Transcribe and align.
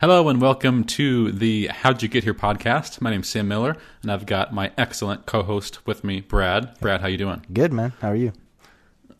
Hello 0.00 0.28
and 0.28 0.40
welcome 0.40 0.84
to 0.84 1.32
the 1.32 1.68
How'd 1.68 2.02
You 2.02 2.08
Get 2.08 2.24
Here 2.24 2.34
podcast. 2.34 3.00
My 3.00 3.10
name's 3.10 3.28
Sam 3.28 3.48
Miller, 3.48 3.76
and 4.02 4.10
I've 4.12 4.26
got 4.26 4.52
my 4.52 4.70
excellent 4.76 5.24
co-host 5.24 5.86
with 5.86 6.04
me, 6.04 6.20
Brad. 6.20 6.78
Brad, 6.80 7.00
how 7.00 7.06
you 7.06 7.16
doing? 7.16 7.44
Good, 7.52 7.72
man. 7.72 7.92
How 8.00 8.08
are 8.10 8.16
you? 8.16 8.32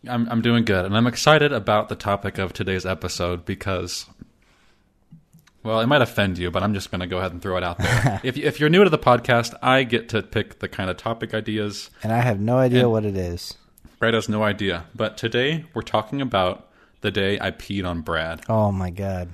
I'm 0.06 0.29
I'm 0.29 0.42
doing 0.42 0.64
good, 0.64 0.84
and 0.84 0.96
I'm 0.96 1.06
excited 1.06 1.52
about 1.52 1.88
the 1.88 1.95
topic 1.95 2.37
of 2.38 2.52
today's 2.52 2.84
episode 2.84 3.46
because, 3.46 4.06
well, 5.62 5.80
it 5.80 5.87
might 5.87 6.02
offend 6.02 6.37
you, 6.38 6.51
but 6.51 6.63
I'm 6.63 6.75
just 6.75 6.91
going 6.91 7.01
to 7.01 7.06
go 7.06 7.19
ahead 7.19 7.33
and 7.33 7.41
throw 7.41 7.56
it 7.56 7.65
out 7.65 7.79
there. 7.79 8.21
if 8.25 8.37
if 8.37 8.61
you're 8.61 8.69
new 8.69 8.85
to 8.85 8.91
the 8.91 8.99
podcast, 8.99 9.54
I 9.63 9.85
get 9.85 10.11
to 10.11 10.22
pick 10.22 10.59
the 10.59 10.69
kind 10.69 10.91
of 10.91 10.99
topic 10.99 11.33
ideas. 11.33 11.88
And 12.03 12.13
I 12.13 12.21
have 12.21 12.41
no 12.41 12.59
idea 12.59 12.88
what 12.88 13.06
it 13.06 13.17
is. 13.17 13.54
Brad 13.99 14.13
has 14.13 14.29
no 14.29 14.43
idea, 14.43 14.85
but 14.95 15.17
today 15.17 15.65
we're 15.72 15.83
talking 15.83 16.20
about 16.20 16.69
the 17.01 17.11
day 17.11 17.38
I 17.41 17.52
peed 17.52 17.87
on 17.87 18.02
Brad. 18.02 18.43
Oh 18.48 18.70
my 18.70 18.91
god. 18.91 19.30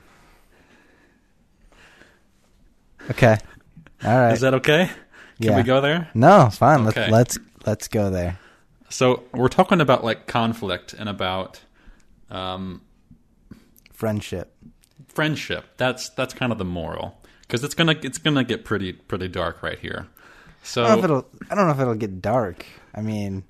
Okay. 3.10 3.36
All 4.04 4.18
right. 4.18 4.32
Is 4.32 4.40
that 4.40 4.54
okay? 4.54 4.86
Can 5.40 5.50
Yeah. 5.52 5.56
we 5.56 5.62
go 5.62 5.80
there? 5.80 6.08
no, 6.14 6.46
it's 6.46 6.58
fine. 6.58 6.86
Okay. 6.86 7.10
Let's 7.10 7.36
let's 7.36 7.38
let's 7.66 7.88
go 7.88 8.10
there. 8.10 8.38
So 8.88 9.24
we're 9.32 9.48
talking 9.48 9.80
about 9.80 10.04
like 10.04 10.26
conflict 10.26 10.92
and 10.94 11.08
about 11.08 11.60
um, 12.30 12.82
Friendship. 13.92 14.54
friendship. 15.08 15.64
That's 15.76 16.08
that's 16.10 16.34
kind 16.34 16.52
of 16.52 16.58
the 16.58 16.64
moral 16.64 17.20
because 17.42 17.62
it's 17.64 17.74
gonna 17.74 17.94
it's 18.02 18.18
gonna 18.18 18.44
get 18.44 18.64
pretty 18.64 18.92
pretty 18.92 19.28
dark 19.28 19.62
right 19.62 19.78
here. 19.78 20.06
So 20.62 20.84
I 20.84 20.88
don't 20.88 20.92
know 20.92 20.98
if 20.98 21.04
it'll 21.04 21.26
I 21.50 21.54
don't 21.54 21.66
know 21.66 21.72
if 21.72 21.80
it'll 21.80 21.94
get 21.94 22.20
dark. 22.22 22.64
I 22.94 23.00
mean, 23.02 23.44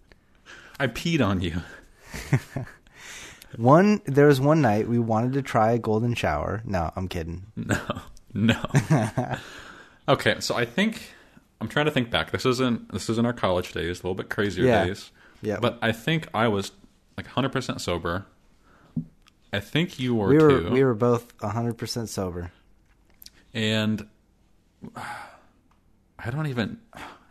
I 0.79 0.87
peed 0.87 1.25
on 1.25 1.41
you. 1.41 1.61
one 3.57 4.01
there 4.07 4.27
was 4.27 4.41
one 4.41 4.61
night 4.61 4.89
we 4.89 4.99
wanted 4.99 5.33
to 5.35 5.43
try 5.43 5.73
a 5.73 5.79
golden 5.79 6.15
shower. 6.15 6.63
No, 6.65 6.93
I'm 6.97 7.09
kidding. 7.09 7.47
No, 7.57 7.79
no. 8.35 8.61
okay, 10.09 10.37
so 10.41 10.55
I 10.57 10.65
think 10.65 11.03
I'm 11.61 11.69
trying 11.69 11.87
to 11.87 11.91
think 11.93 12.11
back. 12.11 12.31
This 12.31 12.47
isn't 12.47 12.93
this 12.93 13.09
isn't 13.11 13.27
our 13.27 13.33
college 13.33 13.73
days, 13.73 14.01
a 14.01 14.03
little 14.03 14.15
bit 14.15 14.29
crazier 14.31 14.65
Yeah. 14.65 14.85
days. 14.87 15.11
Yeah. 15.43 15.59
But 15.61 15.79
I 15.83 15.93
think 15.93 16.29
I 16.35 16.49
was 16.49 16.73
like 17.17 17.27
100 17.27 17.51
percent 17.51 17.81
sober. 17.81 18.27
I 19.53 19.61
think 19.61 19.99
you 19.99 20.15
were 20.15 20.29
we 20.29 20.39
were 20.39 20.61
too. 20.63 20.71
we 20.71 20.85
were 20.85 20.95
both 20.95 21.37
100% 21.39 22.09
sober. 22.09 22.53
and 23.53 24.07
I 24.97 26.31
don't 26.31 26.47
even. 26.47 26.79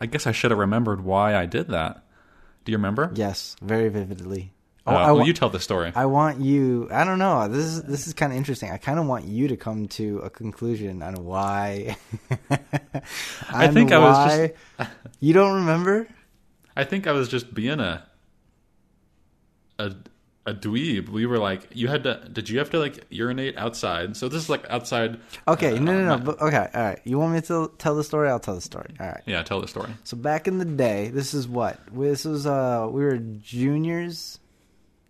I 0.01 0.05
guess 0.05 0.27
I 0.27 0.31
should 0.31 0.51
have 0.51 0.59
remembered 0.59 1.01
why 1.01 1.35
I 1.35 1.45
did 1.45 1.69
that. 1.69 2.03
Do 2.65 2.71
you 2.71 2.77
remember? 2.77 3.11
Yes, 3.15 3.55
very 3.61 3.89
vividly. 3.89 4.53
Uh, 4.89 4.93
Oh, 4.93 4.95
I 4.97 5.05
well, 5.07 5.17
wa- 5.17 5.23
you 5.25 5.33
tell 5.33 5.49
the 5.49 5.59
story. 5.59 5.91
I 5.95 6.05
want 6.05 6.39
you. 6.41 6.87
I 6.91 7.03
don't 7.03 7.19
know. 7.19 7.47
This 7.47 7.65
is 7.65 7.83
this 7.83 8.07
is 8.07 8.13
kind 8.13 8.31
of 8.31 8.37
interesting. 8.37 8.71
I 8.71 8.77
kind 8.77 8.99
of 8.99 9.05
want 9.05 9.25
you 9.25 9.47
to 9.49 9.57
come 9.57 9.87
to 9.89 10.19
a 10.19 10.29
conclusion 10.29 11.01
on 11.03 11.23
why. 11.25 11.97
I 13.51 13.67
on 13.67 13.73
think 13.73 13.91
I 13.91 13.99
was 13.99 14.17
why- 14.17 14.87
You 15.19 15.33
don't 15.33 15.55
remember? 15.55 16.07
I 16.75 16.83
think 16.85 17.07
I 17.07 17.11
was 17.11 17.27
just 17.29 17.53
being 17.53 17.79
a 17.79 18.05
a 19.77 19.93
a 20.45 20.53
dweeb. 20.53 21.09
We 21.09 21.25
were 21.25 21.37
like, 21.37 21.67
you 21.73 21.87
had 21.89 22.03
to. 22.03 22.27
Did 22.31 22.49
you 22.49 22.57
have 22.59 22.69
to 22.71 22.79
like 22.79 23.05
urinate 23.09 23.57
outside? 23.57 24.15
So 24.17 24.29
this 24.29 24.41
is 24.41 24.49
like 24.49 24.65
outside. 24.69 25.19
Okay, 25.47 25.75
uh, 25.77 25.79
no, 25.79 25.93
no, 25.93 26.17
no. 26.17 26.23
But, 26.23 26.41
okay, 26.41 26.67
all 26.73 26.81
right. 26.83 26.99
You 27.03 27.19
want 27.19 27.33
me 27.33 27.41
to 27.41 27.71
tell 27.77 27.95
the 27.95 28.03
story? 28.03 28.29
I'll 28.29 28.39
tell 28.39 28.55
the 28.55 28.61
story. 28.61 28.93
All 28.99 29.07
right. 29.07 29.21
yeah, 29.25 29.43
tell 29.43 29.61
the 29.61 29.67
story. 29.67 29.89
So 30.05 30.17
back 30.17 30.47
in 30.47 30.57
the 30.57 30.65
day, 30.65 31.09
this 31.09 31.33
is 31.33 31.47
what 31.47 31.79
this 31.93 32.25
was. 32.25 32.47
Uh, 32.47 32.87
we 32.89 33.03
were 33.03 33.17
juniors, 33.17 34.39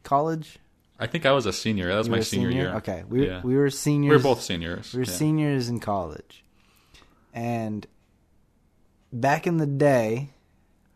college. 0.03 0.57
I 0.99 1.07
think 1.07 1.25
I 1.25 1.31
was 1.31 1.45
a 1.45 1.53
senior. 1.53 1.87
That 1.87 1.97
was 1.97 2.07
You 2.07 2.11
my 2.11 2.17
a 2.19 2.23
senior, 2.23 2.49
year. 2.49 2.73
Okay, 2.75 3.03
we 3.07 3.25
Yeah. 3.27 3.41
we 3.43 3.55
were 3.55 3.69
seniors. 3.69 4.11
We 4.11 4.17
were 4.17 4.23
both 4.23 4.41
seniors. 4.41 4.93
We 4.93 4.99
were 4.99 5.05
yeah. 5.05 5.11
seniors 5.11 5.69
in 5.69 5.79
college, 5.79 6.43
and 7.33 7.87
back 9.13 9.47
in 9.47 9.57
the 9.57 9.65
day, 9.67 10.29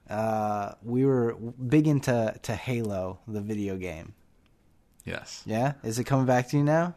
uh, 0.09 0.73
we 0.83 1.05
were 1.05 1.35
big 1.35 1.87
into 1.87 2.35
to 2.43 2.55
Halo, 2.55 3.19
the 3.27 3.41
video 3.41 3.77
game. 3.77 4.13
Yes, 5.05 5.43
Yeah, 5.45 5.73
is 5.83 5.99
it 5.99 6.05
coming 6.05 6.25
back 6.25 6.47
to 6.49 6.57
you 6.57 6.63
now? 6.63 6.95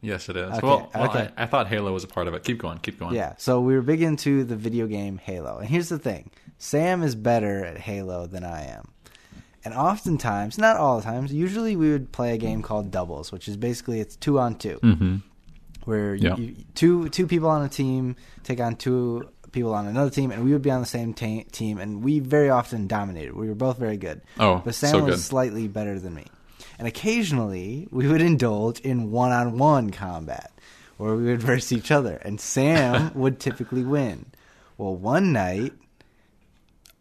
yes, 0.00 0.28
it 0.28 0.36
is. 0.36 0.50
Okay, 0.52 0.66
Well, 0.66 0.90
well 0.94 1.10
okay. 1.10 1.28
I, 1.36 1.42
I 1.44 1.46
thought 1.46 1.68
Halo 1.68 1.92
was 1.92 2.02
a 2.02 2.08
part 2.08 2.26
of 2.28 2.34
it. 2.34 2.44
Keep 2.44 2.58
going. 2.58 2.78
Keep 2.78 2.98
going. 2.98 3.14
Yeah, 3.14 3.34
so 3.36 3.60
we 3.60 3.74
were 3.74 3.82
big 3.82 4.00
into 4.02 4.42
the 4.44 4.56
video 4.56 4.86
game 4.86 5.18
Halo. 5.18 5.58
And 5.58 5.68
here's 5.68 5.88
the 5.90 5.98
thing 5.98 6.30
Sam 6.58 7.02
is 7.02 7.14
better 7.14 7.64
at 7.64 7.78
Halo 7.78 8.26
than 8.26 8.42
I 8.44 8.64
am. 8.66 8.88
And 9.64 9.74
oftentimes, 9.74 10.58
not 10.58 10.76
all 10.76 10.96
the 10.98 11.04
times, 11.04 11.32
usually 11.32 11.76
we 11.76 11.90
would 11.90 12.10
play 12.12 12.34
a 12.34 12.36
game 12.38 12.62
called 12.62 12.90
doubles, 12.90 13.30
which 13.30 13.46
is 13.48 13.56
basically 13.56 14.00
it's 14.00 14.16
two 14.16 14.38
on 14.40 14.56
two, 14.56 14.78
Mm-hmm. 14.82 15.16
where 15.84 16.14
Yeah. 16.14 16.36
you, 16.36 16.56
two 16.74 17.08
two 17.10 17.26
people 17.26 17.48
on 17.48 17.64
a 17.64 17.68
team 17.68 18.16
take 18.42 18.60
on 18.60 18.74
two 18.76 19.28
people 19.52 19.74
on 19.74 19.86
another 19.86 20.10
team, 20.10 20.30
and 20.32 20.44
we 20.44 20.52
would 20.52 20.62
be 20.62 20.70
on 20.70 20.80
the 20.80 20.86
same 20.86 21.12
ta- 21.14 21.44
team, 21.52 21.78
and 21.78 22.02
we 22.02 22.18
very 22.20 22.48
often 22.50 22.86
dominated. 22.86 23.34
We 23.36 23.48
were 23.48 23.54
both 23.54 23.78
very 23.78 23.96
good, 23.98 24.22
Oh, 24.40 24.62
but 24.64 24.74
Sam 24.74 24.90
so 24.90 25.04
was 25.04 25.24
slightly 25.24 25.68
better 25.68 25.98
than 26.00 26.14
me. 26.14 26.26
And 26.78 26.88
occasionally, 26.88 27.86
we 27.90 28.08
would 28.08 28.22
indulge 28.22 28.80
in 28.80 29.10
one-on-one 29.12 29.90
combat, 29.90 30.50
where 30.96 31.14
we 31.14 31.24
would 31.24 31.42
verse 31.52 31.70
each 31.70 31.90
other, 31.90 32.16
and 32.24 32.40
Sam 32.40 33.12
would 33.14 33.38
typically 33.38 33.84
win. 33.84 34.26
Well, 34.78 34.96
one 34.96 35.32
night, 35.32 35.72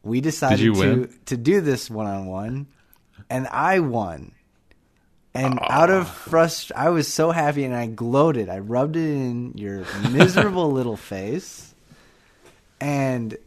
we 0.03 0.21
decided 0.21 0.73
to 0.75 1.09
to 1.25 1.37
do 1.37 1.61
this 1.61 1.89
one-on-one, 1.89 2.67
and 3.29 3.47
I 3.47 3.79
won. 3.79 4.33
And 5.33 5.59
out 5.61 5.89
of 5.89 6.09
frustration, 6.09 6.75
I 6.75 6.89
was 6.89 7.07
so 7.07 7.31
happy, 7.31 7.63
and 7.63 7.73
I 7.73 7.87
gloated. 7.87 8.49
I 8.49 8.59
rubbed 8.59 8.97
it 8.97 9.09
in 9.09 9.53
your 9.55 9.85
miserable 10.11 10.71
little 10.73 10.97
face, 10.97 11.73
and 12.81 13.37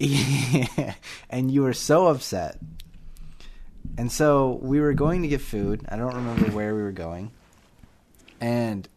and 1.30 1.50
you 1.50 1.62
were 1.62 1.74
so 1.74 2.06
upset. 2.06 2.58
And 3.98 4.10
so 4.10 4.58
we 4.62 4.80
were 4.80 4.94
going 4.94 5.22
to 5.22 5.28
get 5.28 5.40
food. 5.40 5.84
I 5.88 5.96
don't 5.96 6.14
remember 6.14 6.50
where 6.52 6.74
we 6.74 6.82
were 6.82 6.92
going. 6.92 7.32
And 8.40 8.88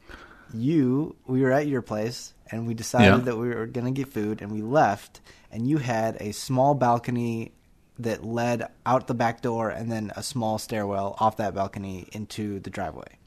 you, 0.54 1.16
we 1.28 1.42
were 1.42 1.52
at 1.52 1.68
your 1.68 1.82
place, 1.82 2.34
and 2.54 2.68
we 2.68 2.74
decided 2.74 3.06
Yeah. 3.08 3.18
that 3.26 3.38
we 3.38 3.50
were 3.50 3.66
going 3.66 3.86
to 3.86 3.92
get 3.92 4.14
food, 4.14 4.42
and 4.42 4.52
we 4.52 4.62
left. 4.62 5.22
And 5.52 5.68
you 5.68 5.78
had 5.78 6.18
a 6.20 6.32
small 6.32 6.74
balcony 6.76 7.52
that 8.00 8.24
led 8.24 8.68
out 8.86 9.08
the 9.08 9.14
back 9.14 9.42
door, 9.42 9.70
and 9.70 9.92
then 9.92 10.12
a 10.16 10.24
small 10.24 10.58
stairwell 10.58 11.16
off 11.20 11.38
that 11.38 11.54
balcony 11.54 12.08
into 12.12 12.60
the 12.60 12.70
driveway. 12.70 13.18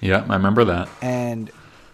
Yeah, 0.00 0.24
I 0.28 0.34
remember 0.34 0.64
that. 0.64 0.88
And 1.02 1.50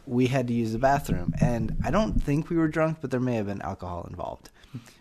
we 0.07 0.27
had 0.27 0.49
to 0.49 0.53
use 0.53 0.73
the 0.73 0.79
bathroom. 0.79 1.33
And 1.41 1.77
I 1.85 1.91
don't 1.91 2.21
think 2.23 2.51
we 2.51 2.57
were 2.57 2.69
drunk, 2.69 2.99
but 3.01 3.11
there 3.11 3.21
may 3.21 3.37
have 3.37 3.47
been 3.47 3.63
alcohol 3.63 4.07
involved. 4.11 4.51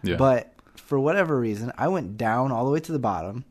Yeah. 0.04 0.16
But 0.18 0.54
for 0.76 1.00
whatever 1.00 1.40
reason, 1.40 1.72
I 1.78 1.88
went 1.88 2.18
down 2.18 2.52
all 2.52 2.66
the 2.66 2.72
way 2.72 2.80
to 2.82 2.92
the 2.92 3.00
bottom 3.00 3.46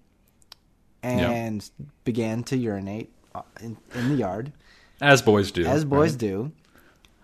and 1.02 1.68
began 2.04 2.42
to 2.44 2.56
urinate 2.56 3.10
uh, 3.34 3.42
in, 3.60 3.76
in 3.94 4.08
the 4.10 4.14
yard, 4.16 4.52
as 5.00 5.22
boys 5.22 5.50
do. 5.50 5.64
as 5.64 5.84
boys 5.84 6.12
right? 6.12 6.18
do. 6.18 6.52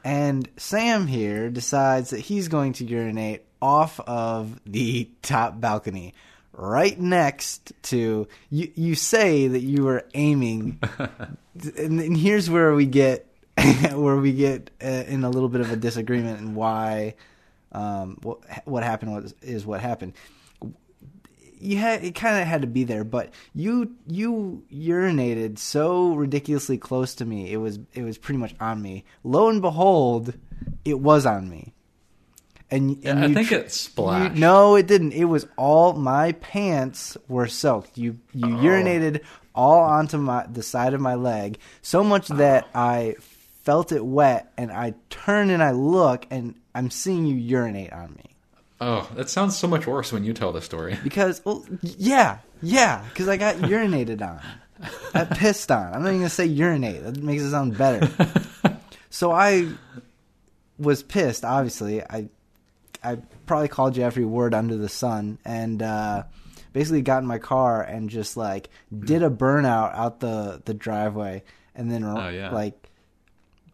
And 0.06 0.48
Sam 0.56 1.08
here 1.08 1.50
decides 1.50 2.10
that 2.10 2.20
he's 2.20 2.46
going 2.46 2.74
to 2.74 2.84
urinate 2.84 3.42
off 3.60 3.98
of 3.98 4.60
the 4.64 5.10
top 5.22 5.60
balcony, 5.60 6.14
right 6.52 6.96
next 6.96 7.72
to 7.82 8.28
you. 8.48 8.70
You 8.76 8.94
say 8.94 9.48
that 9.48 9.62
you 9.62 9.82
were 9.82 10.04
aiming, 10.14 10.78
and, 11.76 12.00
and 12.00 12.16
here's 12.16 12.48
where 12.48 12.72
we 12.72 12.86
get 12.86 13.26
where 13.94 14.14
we 14.14 14.32
get 14.32 14.70
uh, 14.80 14.86
in 14.86 15.24
a 15.24 15.28
little 15.28 15.48
bit 15.48 15.60
of 15.60 15.72
a 15.72 15.76
disagreement 15.76 16.38
and 16.38 16.54
why 16.54 17.16
um, 17.72 18.16
what 18.22 18.38
what 18.64 18.84
happened 18.84 19.12
was 19.12 19.34
is 19.42 19.66
what 19.66 19.80
happened. 19.80 20.12
You 21.66 21.78
had 21.78 22.04
it 22.04 22.14
kind 22.14 22.40
of 22.40 22.46
had 22.46 22.60
to 22.62 22.66
be 22.68 22.84
there, 22.84 23.02
but 23.04 23.30
you 23.54 23.96
you 24.06 24.62
urinated 24.72 25.58
so 25.58 26.14
ridiculously 26.14 26.78
close 26.78 27.14
to 27.16 27.24
me. 27.24 27.52
It 27.52 27.56
was 27.56 27.78
it 27.92 28.02
was 28.02 28.18
pretty 28.18 28.38
much 28.38 28.54
on 28.60 28.80
me. 28.80 29.04
Lo 29.24 29.48
and 29.48 29.60
behold, 29.60 30.34
it 30.84 31.00
was 31.00 31.26
on 31.26 31.48
me. 31.50 31.72
And, 32.70 32.96
Yeah, 33.02 33.24
I 33.24 33.32
think 33.32 33.48
tr- 33.48 33.54
it 33.56 33.72
splashed. 33.72 34.34
you- 34.34 34.40
no, 34.40 34.74
it 34.74 34.86
didn't. 34.88 35.12
It 35.12 35.26
was 35.26 35.46
all 35.56 35.92
my 35.92 36.32
pants 36.32 37.16
were 37.28 37.46
soaked. 37.46 37.96
You 37.98 38.18
you 38.32 38.46
Oh. 38.46 38.60
urinated 38.60 39.20
all 39.54 39.80
onto 39.80 40.18
my 40.18 40.46
the 40.46 40.62
side 40.62 40.94
of 40.94 41.00
my 41.00 41.14
leg, 41.14 41.58
so 41.82 42.04
much 42.04 42.30
oh. 42.30 42.36
that 42.36 42.68
I 42.74 43.16
felt 43.64 43.90
it 43.90 44.04
wet, 44.04 44.52
and 44.56 44.70
I 44.70 44.94
turn 45.10 45.50
and 45.50 45.62
I 45.62 45.72
look, 45.72 46.26
and 46.30 46.54
I'm 46.76 46.90
seeing 46.90 47.26
you 47.26 47.34
urinate 47.36 47.92
on 47.92 48.14
me. 48.14 48.35
Oh, 48.80 49.08
that 49.14 49.30
sounds 49.30 49.56
so 49.56 49.66
much 49.66 49.86
worse 49.86 50.12
when 50.12 50.24
you 50.24 50.32
tell 50.34 50.52
the 50.52 50.60
story. 50.62 50.98
Because, 51.02 51.40
well, 51.44 51.64
yeah, 51.82 52.38
yeah, 52.62 53.04
because 53.08 53.28
I 53.28 53.36
got 53.36 53.56
urinated 53.56 54.20
on. 54.22 54.40
I 55.14 55.24
pissed 55.24 55.70
on. 55.72 55.94
I'm 55.94 56.02
not 56.02 56.08
even 56.10 56.20
gonna 56.20 56.28
say 56.30 56.44
urinate. 56.44 57.02
That 57.02 57.16
makes 57.22 57.42
it 57.42 57.50
sound 57.52 57.78
better. 57.78 58.10
so 59.10 59.32
I 59.32 59.68
was 60.78 61.02
pissed. 61.02 61.44
Obviously, 61.44 62.02
I 62.02 62.28
I 63.02 63.16
probably 63.46 63.68
called 63.68 63.96
you 63.96 64.02
every 64.02 64.26
word 64.26 64.52
under 64.52 64.76
the 64.76 64.90
sun, 64.90 65.38
and 65.46 65.82
uh, 65.82 66.24
basically 66.74 67.00
got 67.00 67.22
in 67.22 67.26
my 67.26 67.38
car 67.38 67.80
and 67.82 68.10
just 68.10 68.36
like 68.36 68.68
did 68.98 69.22
a 69.22 69.30
burnout 69.30 69.94
out 69.94 70.20
the 70.20 70.60
the 70.66 70.74
driveway, 70.74 71.42
and 71.74 71.90
then 71.90 72.04
Oh, 72.04 72.28
yeah. 72.28 72.50
like 72.50 72.85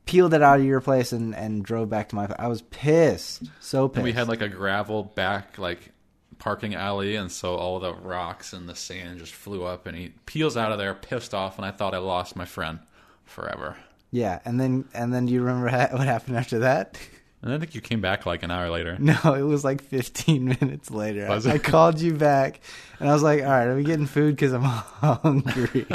peeled 0.07 0.35
it 0.35 0.43
out 0.43 0.59
of 0.61 0.65
your 0.67 0.81
place 0.81 1.13
and, 1.13 1.35
and 1.35 1.65
drove 1.65 1.89
back 1.89 2.09
to 2.11 2.17
my. 2.17 2.29
I 2.39 2.49
was 2.49 2.63
pissed, 2.63 3.45
so 3.61 3.89
pissed. 3.89 3.97
And 3.99 4.05
we 4.05 4.13
had 4.13 4.29
like 4.29 4.43
a 4.43 4.49
gravel 4.49 5.03
back 5.05 5.59
like 5.59 5.91
parking 6.39 6.75
alley, 6.75 7.15
and 7.17 7.31
so 7.31 7.55
all 7.55 7.79
the 7.79 7.95
rocks 7.95 8.53
and 8.53 8.69
the 8.69 8.75
sand 8.75 9.19
just 9.21 9.33
flew 9.33 9.65
up, 9.65 9.87
and 9.87 9.97
he 9.97 10.09
peels 10.27 10.57
out 10.57 10.73
of 10.73 10.79
there, 10.79 10.93
pissed 10.95 11.35
off, 11.35 11.57
and 11.57 11.65
I 11.65 11.71
thought 11.71 11.95
I 11.95 11.99
lost 11.99 12.35
my 12.37 12.45
friend 12.45 12.81
forever. 13.25 13.77
yeah, 14.11 14.41
and 14.45 14.61
then 14.61 14.85
and 14.95 15.15
then 15.15 15.27
do 15.27 15.33
you 15.33 15.41
remember 15.43 15.69
ha- 15.69 15.89
what 15.97 16.07
happened 16.07 16.37
after 16.37 16.59
that? 16.61 16.99
And 17.45 17.53
I 17.53 17.59
think 17.59 17.75
you 17.75 17.81
came 17.81 18.01
back 18.01 18.25
like 18.25 18.43
an 18.45 18.51
hour 18.53 18.71
later. 18.71 18.97
No, 19.01 19.35
it 19.35 19.43
was 19.43 19.65
like 19.65 19.83
15 19.83 20.45
minutes 20.61 20.91
later. 20.93 21.27
Was 21.29 21.47
I, 21.47 21.55
I 21.55 21.59
called 21.59 22.01
you 22.01 22.15
back, 22.15 22.61
and 23.01 23.09
I 23.09 23.13
was 23.13 23.23
like, 23.23 23.43
"All 23.43 23.49
right, 23.51 23.67
are 23.67 23.77
we 23.77 23.85
getting 23.85 24.07
food? 24.07 24.37
Because 24.37 24.53
I'm 24.53 24.63
hungry." 24.63 25.87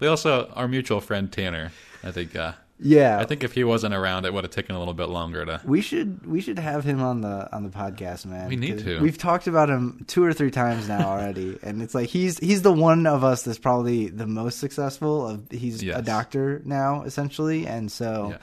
We 0.00 0.06
also 0.06 0.48
our 0.54 0.68
mutual 0.68 1.00
friend 1.00 1.30
Tanner. 1.32 1.72
I 2.02 2.12
think. 2.12 2.36
Uh, 2.36 2.52
yeah, 2.80 3.18
I 3.20 3.24
think 3.24 3.44
if 3.44 3.52
he 3.52 3.62
wasn't 3.64 3.94
around, 3.94 4.26
it 4.26 4.34
would 4.34 4.44
have 4.44 4.50
taken 4.50 4.74
a 4.74 4.78
little 4.78 4.94
bit 4.94 5.08
longer 5.08 5.44
to. 5.44 5.60
we 5.64 5.80
should 5.80 6.26
we 6.26 6.40
should 6.40 6.58
have 6.58 6.84
him 6.84 7.00
on 7.00 7.20
the 7.20 7.48
on 7.54 7.62
the 7.62 7.68
podcast, 7.70 8.26
man. 8.26 8.48
We 8.48 8.56
need 8.56 8.78
to. 8.80 9.00
We've 9.00 9.16
talked 9.18 9.46
about 9.46 9.70
him 9.70 10.04
two 10.08 10.24
or 10.24 10.32
three 10.32 10.50
times 10.50 10.88
now 10.88 11.08
already, 11.08 11.58
and 11.62 11.80
it's 11.82 11.94
like 11.94 12.08
he's 12.08 12.38
he's 12.38 12.62
the 12.62 12.72
one 12.72 13.06
of 13.06 13.22
us 13.24 13.42
that's 13.42 13.58
probably 13.58 14.08
the 14.08 14.26
most 14.26 14.58
successful. 14.58 15.28
Of 15.28 15.50
he's 15.50 15.82
a 15.82 16.02
doctor 16.02 16.62
now, 16.64 17.02
essentially, 17.02 17.66
and 17.66 17.90
so. 17.90 18.30
Yes. 18.30 18.40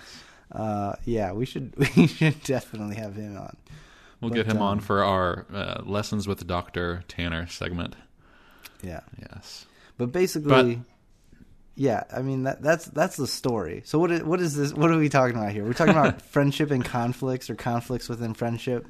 Uh, 0.54 0.96
yeah, 1.06 1.32
we 1.32 1.46
should 1.46 1.74
we 1.96 2.08
should 2.08 2.44
definitely 2.44 2.98
have 2.98 3.16
him 3.16 3.38
on. 3.38 3.56
We'll 4.20 4.32
But, 4.32 4.36
get 4.36 4.46
him 4.48 4.62
on 4.62 4.80
um, 4.80 4.84
for 4.84 5.02
our 5.02 5.46
uh, 5.54 5.82
lessons 5.86 6.28
with 6.28 6.46
Doctor 6.46 7.06
Tanner 7.08 7.48
segment. 7.48 7.96
Yeah, 8.84 9.00
Yes. 9.18 9.66
but 9.98 10.12
basically, 10.12 10.82
yeah. 11.76 12.04
I 12.12 12.22
mean 12.22 12.44
that 12.44 12.62
that's 12.62 12.86
that's 12.86 13.16
the 13.18 13.28
story. 13.28 13.82
So 13.86 14.00
what 14.00 14.12
is 14.12 14.24
what 14.24 14.40
is 14.42 14.56
this? 14.56 14.74
What 14.74 14.92
are 14.92 14.98
we 14.98 15.10
talking 15.10 15.36
about 15.38 15.52
here? 15.52 15.64
We're 15.64 15.74
talking 15.74 15.96
about 15.96 16.22
friendship 16.34 16.72
and 16.72 16.84
conflicts, 16.86 17.50
or 17.50 17.56
conflicts 17.56 18.10
within 18.10 18.34
friendship. 18.34 18.88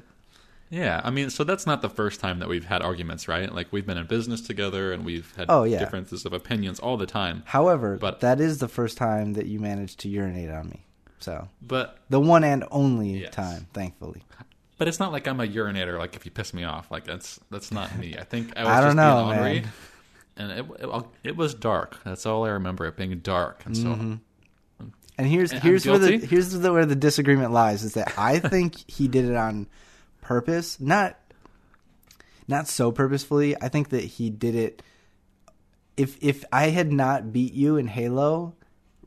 Yeah, 0.70 1.02
I 1.04 1.10
mean, 1.10 1.28
so 1.28 1.44
that's 1.44 1.66
not 1.66 1.82
the 1.82 1.90
first 1.90 2.18
time 2.18 2.38
that 2.38 2.48
we've 2.48 2.64
had 2.64 2.80
arguments, 2.80 3.28
right? 3.28 3.52
Like 3.54 3.68
we've 3.72 3.84
been 3.86 3.98
in 3.98 4.06
business 4.06 4.40
together 4.40 4.90
and 4.92 5.04
we've 5.04 5.30
had 5.36 5.46
Oh, 5.50 5.64
yeah. 5.64 5.78
differences 5.78 6.24
of 6.24 6.32
opinions 6.32 6.80
all 6.80 6.96
the 6.96 7.04
time. 7.04 7.42
However, 7.44 7.98
But- 8.00 8.20
that 8.20 8.40
is 8.40 8.56
the 8.58 8.68
first 8.68 8.96
time 8.96 9.34
that 9.34 9.44
you 9.44 9.60
managed 9.60 10.00
to 10.00 10.08
urinate 10.08 10.48
on 10.48 10.70
me. 10.70 10.86
So 11.18 11.48
But 11.60 11.98
the 12.08 12.20
one 12.20 12.42
and 12.42 12.64
only 12.70 13.20
Yes. 13.20 13.34
time, 13.34 13.66
thankfully. 13.74 14.22
but 14.78 14.88
it's 14.88 14.98
not 14.98 15.12
like 15.12 15.28
I'm 15.28 15.40
a 15.40 15.46
urinator. 15.46 15.98
Like 15.98 16.16
if 16.16 16.24
you 16.24 16.30
piss 16.30 16.54
me 16.54 16.64
off, 16.64 16.90
like 16.90 17.04
that's 17.04 17.38
that's 17.50 17.70
not 17.70 17.94
me. 17.98 18.16
I 18.18 18.24
think 18.24 18.56
I 18.56 18.62
was 18.64 18.68
I 18.70 18.76
don't 18.80 18.84
just 18.86 18.96
know, 18.96 19.14
being 19.26 19.38
ornery, 19.38 19.60
man. 19.60 19.72
And 20.36 20.50
it, 20.52 20.66
it 20.80 21.04
it 21.24 21.36
was 21.36 21.54
dark. 21.54 21.98
That's 22.04 22.26
all 22.26 22.44
I 22.44 22.50
remember 22.50 22.86
it 22.86 22.96
being 22.96 23.18
dark. 23.18 23.62
And 23.66 23.76
so 23.76 23.84
Mm-hmm. 23.88 24.14
And 25.18 25.26
here's 25.26 25.52
And 25.52 25.62
here's 25.62 25.86
where 25.86 25.98
the 25.98 26.16
here's 26.18 26.50
the, 26.50 26.72
where 26.72 26.86
the 26.86 26.96
disagreement 26.96 27.52
lies 27.52 27.84
is 27.84 27.94
that 27.94 28.14
I 28.18 28.38
think 28.38 28.90
he 28.90 29.08
did 29.08 29.26
it 29.26 29.36
on 29.36 29.68
purpose, 30.20 30.80
not 30.80 31.18
not 32.48 32.66
so 32.66 32.90
purposefully. 32.90 33.54
I 33.60 33.68
think 33.68 33.90
that 33.90 34.04
he 34.04 34.30
did 34.30 34.54
it. 34.54 34.82
If 35.96 36.16
if 36.22 36.44
I 36.50 36.68
had 36.68 36.90
not 36.90 37.32
beat 37.32 37.52
you 37.52 37.76
in 37.76 37.86
Halo, 37.86 38.54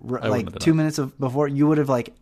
r- 0.08 0.30
like 0.30 0.60
two 0.60 0.74
minutes 0.74 1.00
of 1.00 1.20
before, 1.20 1.48
you 1.48 1.68
would 1.68 1.80
have 1.80 1.90
like 1.90 2.14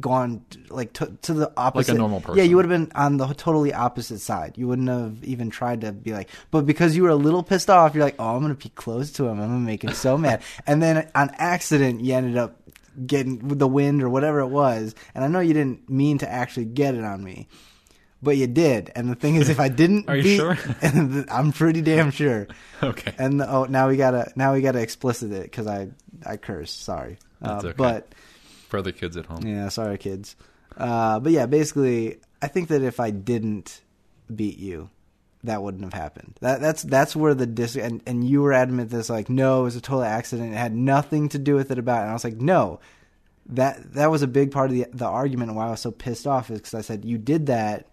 gone 0.00 0.44
like 0.70 0.92
to, 0.94 1.06
to 1.22 1.34
the 1.34 1.52
opposite. 1.56 1.92
Like 1.92 1.96
a 1.96 1.98
normal 1.98 2.20
person. 2.20 2.38
Yeah, 2.38 2.44
you 2.44 2.56
would 2.56 2.64
have 2.64 2.70
been 2.70 2.92
on 2.94 3.16
the 3.16 3.26
totally 3.28 3.72
opposite 3.72 4.18
side. 4.20 4.54
You 4.56 4.68
wouldn't 4.68 4.88
have 4.88 5.22
even 5.24 5.50
tried 5.50 5.80
to 5.82 5.92
be 5.92 6.12
like. 6.12 6.28
But 6.50 6.66
because 6.66 6.96
you 6.96 7.02
were 7.02 7.08
a 7.10 7.16
little 7.16 7.42
pissed 7.42 7.70
off, 7.70 7.94
you're 7.94 8.04
like, 8.04 8.16
oh, 8.18 8.36
I'm 8.36 8.42
gonna 8.42 8.54
be 8.54 8.68
close 8.70 9.10
to 9.12 9.24
him. 9.24 9.40
I'm 9.40 9.48
gonna 9.48 9.58
make 9.60 9.84
him 9.84 9.92
so 9.94 10.16
mad. 10.18 10.42
And 10.66 10.82
then 10.82 11.08
on 11.14 11.30
accident, 11.38 12.00
you 12.00 12.14
ended 12.14 12.36
up 12.36 12.56
getting 13.06 13.38
the 13.46 13.68
wind 13.68 14.02
or 14.02 14.08
whatever 14.08 14.40
it 14.40 14.48
was. 14.48 14.94
And 15.14 15.24
I 15.24 15.28
know 15.28 15.40
you 15.40 15.54
didn't 15.54 15.88
mean 15.88 16.18
to 16.18 16.30
actually 16.30 16.66
get 16.66 16.94
it 16.94 17.04
on 17.04 17.22
me. 17.22 17.48
But 18.20 18.36
you 18.36 18.48
did, 18.48 18.90
and 18.96 19.08
the 19.08 19.14
thing 19.14 19.36
is, 19.36 19.48
if 19.48 19.60
I 19.60 19.68
didn't, 19.82 20.08
Are 20.08 20.16
you 20.16 20.24
beat- 20.24 20.36
sure? 20.38 20.58
I'm 21.30 21.52
pretty 21.52 21.82
damn 21.82 22.10
sure. 22.10 22.48
okay, 22.82 23.14
And 23.16 23.40
oh, 23.40 23.66
now 23.66 23.88
we 23.88 23.96
gotta 23.96 24.32
now 24.34 24.54
we 24.54 24.60
gotta 24.60 24.80
explicit 24.80 25.30
it 25.30 25.44
because 25.44 25.68
I 25.68 25.90
I 26.26 26.36
cursed. 26.36 26.82
Sorry, 26.82 27.18
uh, 27.40 27.60
okay. 27.62 27.74
but 27.76 28.12
for 28.68 28.82
the 28.82 28.92
kids 28.92 29.16
at 29.16 29.26
home. 29.26 29.46
yeah, 29.46 29.68
sorry, 29.68 29.98
kids. 29.98 30.36
Uh, 30.76 31.18
but 31.18 31.32
yeah, 31.32 31.46
basically, 31.46 32.18
I 32.40 32.46
think 32.48 32.68
that 32.68 32.82
if 32.82 33.00
I 33.00 33.10
didn't 33.10 33.80
beat 34.34 34.58
you, 34.58 34.90
that 35.44 35.62
wouldn't 35.62 35.82
have 35.84 35.92
happened. 35.94 36.36
That 36.40 36.60
that's 36.60 36.82
that's 36.82 37.16
where 37.16 37.34
the 37.34 37.46
dis 37.46 37.76
and 37.76 38.02
and 38.06 38.28
you 38.28 38.42
were 38.42 38.52
adamant 38.52 38.90
this 38.90 39.08
like 39.10 39.28
no, 39.28 39.60
it 39.60 39.64
was 39.64 39.76
a 39.76 39.80
total 39.80 40.04
accident. 40.04 40.52
It 40.52 40.56
had 40.56 40.74
nothing 40.74 41.28
to 41.30 41.38
do 41.38 41.54
with 41.54 41.70
it 41.70 41.78
about. 41.78 42.00
It. 42.00 42.02
And 42.02 42.10
I 42.10 42.12
was 42.12 42.24
like, 42.24 42.36
no, 42.40 42.80
that 43.46 43.94
that 43.94 44.10
was 44.10 44.22
a 44.22 44.26
big 44.28 44.50
part 44.52 44.70
of 44.70 44.76
the 44.76 44.86
the 44.92 45.06
argument 45.06 45.54
why 45.54 45.66
I 45.66 45.70
was 45.70 45.80
so 45.80 45.90
pissed 45.90 46.26
off 46.26 46.50
is 46.50 46.58
because 46.58 46.74
I 46.74 46.80
said 46.82 47.04
you 47.04 47.18
did 47.18 47.46
that 47.46 47.86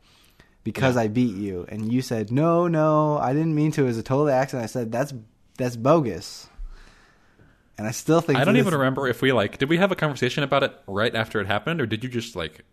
because 0.63 0.95
Yeah. 0.95 1.03
I 1.03 1.07
beat 1.07 1.35
you, 1.35 1.65
and 1.69 1.91
you 1.93 2.01
said 2.01 2.31
no, 2.31 2.67
no, 2.67 3.17
I 3.17 3.33
didn't 3.33 3.55
mean 3.55 3.71
to. 3.73 3.83
It 3.83 3.87
was 3.87 3.97
a 3.97 4.03
total 4.03 4.29
accident. 4.29 4.63
I 4.63 4.67
said 4.67 4.91
that's 4.91 5.13
that's 5.57 5.75
bogus. 5.77 6.49
And 7.77 7.85
I 7.87 7.91
still 7.91 8.21
think 8.21 8.39
I 8.39 8.45
don't 8.45 8.57
even 8.57 8.73
remember 8.73 9.07
if 9.07 9.21
we 9.21 9.31
like 9.33 9.57
did 9.57 9.69
we 9.69 9.77
have 9.77 9.91
a 9.91 9.95
conversation 9.95 10.43
about 10.43 10.63
it 10.63 10.73
right 10.87 11.13
after 11.13 11.41
it 11.41 11.47
happened, 11.47 11.81
or 11.81 11.85
did 11.85 12.03
you 12.03 12.09
just 12.09 12.35
like 12.35 12.63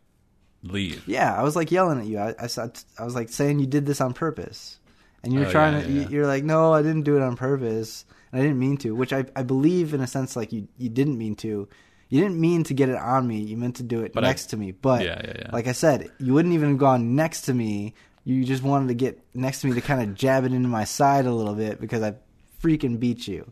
leave? 0.63 1.07
Yeah, 1.09 1.35
I 1.35 1.43
was 1.43 1.57
like 1.57 1.71
yelling 1.73 1.99
at 2.01 2.07
you. 2.07 2.19
I, 2.19 2.35
I, 2.39 2.47
saw- 2.47 2.69
I 2.99 3.05
was 3.05 3.15
like 3.15 3.29
saying 3.29 3.59
you 3.59 3.67
did 3.67 3.85
this 3.87 4.01
on 4.01 4.15
purpose, 4.15 4.79
and 5.25 5.33
you're 5.33 5.47
Oh, 5.47 5.51
trying 5.51 5.75
yeah, 5.75 5.81
to. 5.83 5.89
yeah, 5.89 5.95
you- 5.95 6.01
yeah. 6.03 6.09
You're 6.09 6.27
like, 6.27 6.45
no, 6.45 6.73
I 6.73 6.83
didn't 6.83 7.03
do 7.03 7.17
it 7.17 7.23
on 7.23 7.37
purpose, 7.37 8.05
and 8.31 8.41
I 8.41 8.45
didn't 8.45 8.59
mean 8.61 8.77
to. 8.79 8.93
Which 8.95 9.13
I, 9.13 9.25
I 9.35 9.43
believe 9.43 9.93
in 9.95 10.01
a 10.01 10.07
sense, 10.07 10.37
like 10.37 10.53
you, 10.53 10.69
you 10.79 10.89
didn't 10.89 11.19
mean 11.19 11.35
to. 11.37 11.69
You 12.09 12.21
didn't 12.21 12.39
mean 12.39 12.63
to 12.65 12.75
get 12.75 12.91
it 12.91 12.97
on 12.97 13.27
me. 13.27 13.41
You 13.41 13.57
meant 13.57 13.77
to 13.77 13.83
do 13.83 14.03
it 14.03 14.13
But 14.13 14.23
I- 14.25 14.29
next 14.29 14.47
to 14.47 14.57
me. 14.57 14.71
But 14.73 15.05
yeah. 15.05 15.49
like 15.53 15.67
I 15.67 15.73
said, 15.73 16.11
you 16.21 16.35
wouldn't 16.35 16.53
even 16.55 16.69
have 16.71 16.79
gone 16.79 17.17
next 17.17 17.43
to 17.43 17.55
me. 17.55 17.95
You 18.25 18.45
just 18.45 18.63
wanted 18.63 18.89
to 18.89 18.95
get 18.95 19.19
next 19.35 19.63
to 19.63 19.67
me 19.67 19.73
to 19.75 19.81
kind 19.81 20.03
of 20.03 20.15
jab 20.15 20.45
it 20.45 20.53
into 20.53 20.69
my 20.69 20.85
side 20.85 21.25
a 21.27 21.33
little 21.33 21.55
bit 21.55 21.81
because 21.81 22.03
I 22.03 22.15
freaking 22.63 23.01
beat 23.01 23.27
you. 23.27 23.51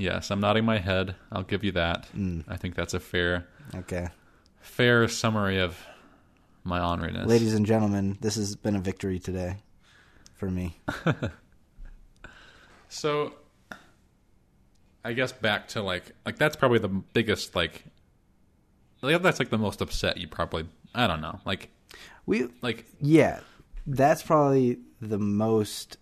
Yes, 0.00 0.30
I'm 0.30 0.40
nodding 0.40 0.64
my 0.64 0.78
head. 0.78 1.14
I'll 1.30 1.42
give 1.42 1.62
you 1.62 1.72
that. 1.72 2.08
Mm. 2.16 2.44
I 2.48 2.56
think 2.56 2.74
that's 2.74 2.94
a 2.94 3.00
fair 3.00 3.46
Okay, 3.74 4.08
fair 4.60 5.06
summary 5.08 5.58
of 5.60 5.78
my 6.64 6.78
honoriness. 6.78 7.26
ladies 7.26 7.54
and 7.54 7.66
gentlemen, 7.66 8.16
this 8.20 8.36
has 8.36 8.56
been 8.56 8.76
a 8.76 8.80
victory 8.80 9.18
today 9.18 9.56
for 10.36 10.50
me. 10.50 10.80
So 12.92 13.34
I 15.04 15.12
guess 15.12 15.30
back 15.32 15.68
to 15.68 15.82
like 15.82 16.12
like 16.26 16.38
that's 16.38 16.56
probably 16.56 16.80
the 16.80 16.88
biggest 16.88 17.54
like 17.54 17.84
like 19.00 19.22
that's 19.22 19.38
like 19.38 19.50
the 19.50 19.58
most 19.58 19.80
upset 19.80 20.16
you 20.16 20.26
probably 20.26 20.66
I 20.94 21.06
don't 21.06 21.20
know. 21.20 21.38
Like 21.44 21.70
We 22.26 22.48
like 22.62 22.86
Yeah, 23.00 23.40
that's 23.86 24.22
probably 24.22 24.78
the 25.00 25.18
most 25.18 25.98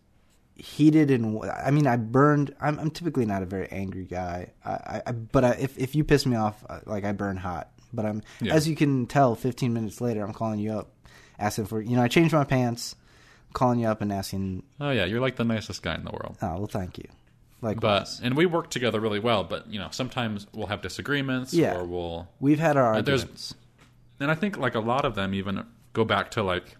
heated 0.58 1.10
and 1.10 1.40
I 1.44 1.70
mean 1.70 1.86
I 1.86 1.96
burned. 1.96 2.54
I'm, 2.60 2.78
I'm 2.78 2.90
typically 2.90 3.24
not 3.26 3.42
a 3.42 3.46
very 3.46 3.68
angry 3.70 4.04
guy. 4.04 4.50
I, 4.64 4.70
I, 4.70 5.02
I 5.06 5.12
but 5.12 5.44
I, 5.44 5.50
if 5.52 5.78
if 5.78 5.94
you 5.94 6.04
piss 6.04 6.26
me 6.26 6.36
off, 6.36 6.62
uh, 6.68 6.80
like 6.84 7.04
I 7.04 7.12
burn 7.12 7.36
hot. 7.36 7.70
But 7.92 8.04
I'm 8.04 8.22
Yeah. 8.40 8.54
as 8.54 8.68
you 8.68 8.76
can 8.76 9.06
tell, 9.06 9.34
15 9.34 9.72
minutes 9.72 10.00
later, 10.02 10.22
I'm 10.22 10.34
calling 10.34 10.58
you 10.60 10.72
up, 10.72 10.90
asking 11.38 11.66
for 11.66 11.80
you 11.80 11.96
know 11.96 12.02
I 12.02 12.08
changed 12.08 12.34
my 12.34 12.44
pants, 12.44 12.96
calling 13.54 13.78
you 13.80 13.86
up 13.88 14.02
and 14.02 14.12
asking. 14.12 14.64
oh 14.80 14.90
yeah, 14.90 15.04
you're 15.04 15.20
like 15.20 15.36
the 15.36 15.44
nicest 15.44 15.82
guy 15.82 15.94
in 15.94 16.04
the 16.04 16.10
world. 16.12 16.36
Oh 16.42 16.56
well, 16.58 16.66
thank 16.66 16.98
you. 16.98 17.04
Like 17.62 17.80
but 17.80 18.20
and 18.22 18.36
we 18.36 18.46
work 18.46 18.70
together 18.70 19.00
really 19.00 19.18
well, 19.20 19.42
but 19.44 19.66
you 19.72 19.78
know, 19.78 19.88
sometimes 19.90 20.46
we'll 20.52 20.66
have 20.68 20.80
disagreements 20.82 21.52
Yeah. 21.54 21.76
or 21.76 21.84
we'll 21.84 22.28
we've 22.40 22.58
had 22.60 22.76
our 22.76 23.00
there's- 23.02 23.20
arguments. 23.22 23.54
and 24.20 24.30
I 24.30 24.34
think 24.34 24.56
like 24.58 24.74
a 24.74 24.80
lot 24.80 25.04
of 25.04 25.14
them 25.14 25.34
even 25.34 25.64
go 25.92 26.04
back 26.04 26.30
to 26.32 26.42
like 26.42 26.76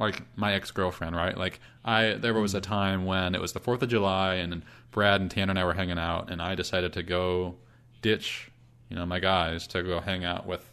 like 0.00 0.22
my 0.36 0.54
ex 0.54 0.70
girlfriend, 0.70 1.14
right? 1.14 1.36
Like 1.36 1.60
I 1.84 2.14
there 2.14 2.34
was 2.34 2.54
a 2.54 2.60
mm. 2.60 2.64
time 2.64 3.04
when 3.04 3.34
it 3.34 3.40
was 3.40 3.52
the 3.52 3.60
Fourth 3.60 3.82
of 3.82 3.88
July 3.88 4.34
and 4.36 4.62
Brad 4.90 5.20
and 5.20 5.30
Tanner 5.30 5.50
and 5.50 5.58
I 5.58 5.64
were 5.64 5.74
hanging 5.74 5.98
out 5.98 6.30
and 6.30 6.40
I 6.40 6.54
decided 6.54 6.92
to 6.94 7.02
go 7.02 7.56
ditch, 8.02 8.50
you 8.88 8.96
know, 8.96 9.06
my 9.06 9.20
guys 9.20 9.66
to 9.68 9.82
go 9.82 10.00
hang 10.00 10.24
out 10.24 10.46
with 10.46 10.68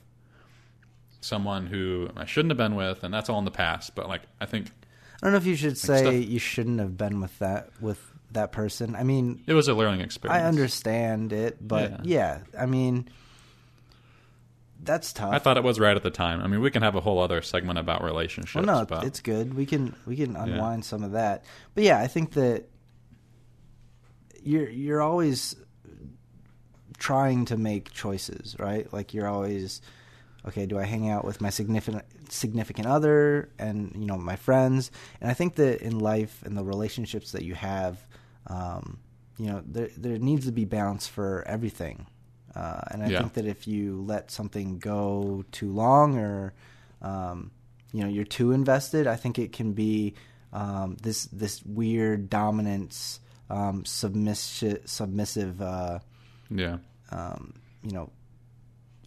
someone 1.19 1.67
who 1.67 2.10
I 2.15 2.25
shouldn't 2.25 2.51
have 2.51 2.57
been 2.57 2.75
with 2.75 3.03
and 3.03 3.13
that's 3.13 3.29
all 3.29 3.39
in 3.39 3.46
the 3.46 3.51
past. 3.51 3.93
But 3.93 4.07
like 4.07 4.22
I 4.39 4.46
think 4.46 4.67
I 5.22 5.27
don't 5.27 5.34
know 5.34 5.38
if 5.38 5.46
you 5.46 5.55
should 5.55 5.77
say 5.77 6.00
stuff- 6.00 6.29
you 6.29 6.39
shouldn't 6.39 6.79
have 6.79 6.98
been 6.98 7.19
with 7.19 7.38
that 7.39 7.69
with 7.81 8.00
that 8.31 8.51
person. 8.51 8.96
I 8.96 9.03
mean, 9.03 9.43
it 9.46 9.53
was 9.53 9.67
a 9.67 9.74
learning 9.74 10.01
experience. 10.01 10.41
I 10.41 10.48
understand 10.48 11.34
it, 11.34 11.65
but 11.65 12.05
yeah, 12.05 12.39
I 12.57 12.65
mean, 12.65 13.10
that's 14.88 15.13
tough. 15.13 15.34
I 15.34 15.39
thought 15.39 15.58
it 15.58 15.63
was 15.63 15.79
right 15.79 15.96
at 15.96 16.03
the 16.03 16.10
time. 16.10 16.41
I 16.41 16.48
mean, 16.48 16.62
we 16.62 16.72
can 16.72 16.82
have 16.82 16.96
a 16.96 17.01
whole 17.01 17.20
other 17.20 17.41
segment 17.41 17.77
about 17.77 18.03
relationships. 18.03 18.56
well, 18.56 18.65
no, 18.65 18.86
but 18.86 19.03
it's 19.03 19.20
good. 19.22 19.53
We 19.53 19.65
can 19.65 19.96
we 20.06 20.15
can 20.15 20.36
unwind 20.36 20.86
some 20.86 21.03
of 21.03 21.12
that. 21.12 21.46
But 21.75 21.84
yeah, 21.84 22.00
I 22.00 22.08
think 22.08 22.34
that 22.34 22.65
you're 24.41 24.70
you're 24.70 25.01
always 25.01 25.56
trying 26.98 27.46
to 27.46 27.58
make 27.58 27.91
choices, 27.91 28.56
right? 28.60 28.91
Like 28.91 29.13
you're 29.13 29.27
always 29.27 29.82
okay, 30.48 30.65
do 30.65 30.79
I 30.79 30.84
hang 30.84 31.10
out 31.10 31.25
with 31.25 31.41
my 31.41 31.50
significant 31.50 32.03
significant 32.29 32.88
other 32.88 33.50
and 33.60 33.94
you 33.96 34.06
know 34.06 34.17
my 34.17 34.36
friends? 34.36 34.91
And 35.22 35.29
I 35.29 35.34
think 35.34 35.56
that 35.56 35.82
in 35.82 36.00
life 36.00 36.41
and 36.46 36.58
the 36.58 36.63
relationships 36.63 37.34
that 37.34 37.44
you 37.44 37.56
have, 37.56 38.00
um, 38.48 39.00
you 39.38 39.48
know, 39.48 39.62
there 39.65 39.89
there 39.98 40.17
needs 40.17 40.46
to 40.46 40.51
be 40.51 40.65
balance 40.65 41.08
for 41.08 41.44
everything, 41.48 42.08
uh, 42.56 42.82
and 42.92 43.04
I 43.04 43.10
Yeah. 43.10 43.20
think 43.20 43.34
that 43.34 43.46
if 43.46 43.68
you 43.68 44.01
let 44.01 44.32
something 44.32 44.80
go 44.80 45.44
too 45.51 45.72
long 45.72 46.18
or 46.18 46.54
um, 47.01 47.51
you 47.94 48.01
know 48.04 48.10
you're 48.10 48.25
too 48.25 48.51
invested, 48.51 49.08
I 49.08 49.16
think 49.16 49.38
it 49.39 49.51
can 49.54 49.74
be 49.74 50.16
um, 50.54 50.98
this 51.01 51.25
this 51.25 51.63
weird 51.63 52.30
dominance, 52.30 53.20
um, 53.50 53.86
submissive 53.86 54.82
submissive. 54.86 55.62
Uh, 55.62 56.00
Yeah. 56.50 56.77
um, 57.12 57.54
you 57.84 57.92
know 57.92 58.10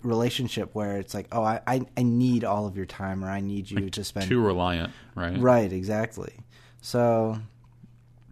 relationship 0.02 0.74
where 0.74 0.96
it's 0.96 1.12
like 1.12 1.26
oh 1.30 1.42
I, 1.42 1.60
I 1.66 1.82
i 1.94 2.02
need 2.02 2.42
all 2.42 2.66
of 2.66 2.74
your 2.74 2.86
time 2.86 3.22
or 3.22 3.28
i 3.28 3.40
need 3.40 3.70
you 3.70 3.90
to 3.90 4.02
spend 4.02 4.28
Too 4.28 4.40
reliant, 4.40 4.92
right? 5.14 5.36
right 5.38 5.70
exactly 5.70 6.32
so 6.80 7.38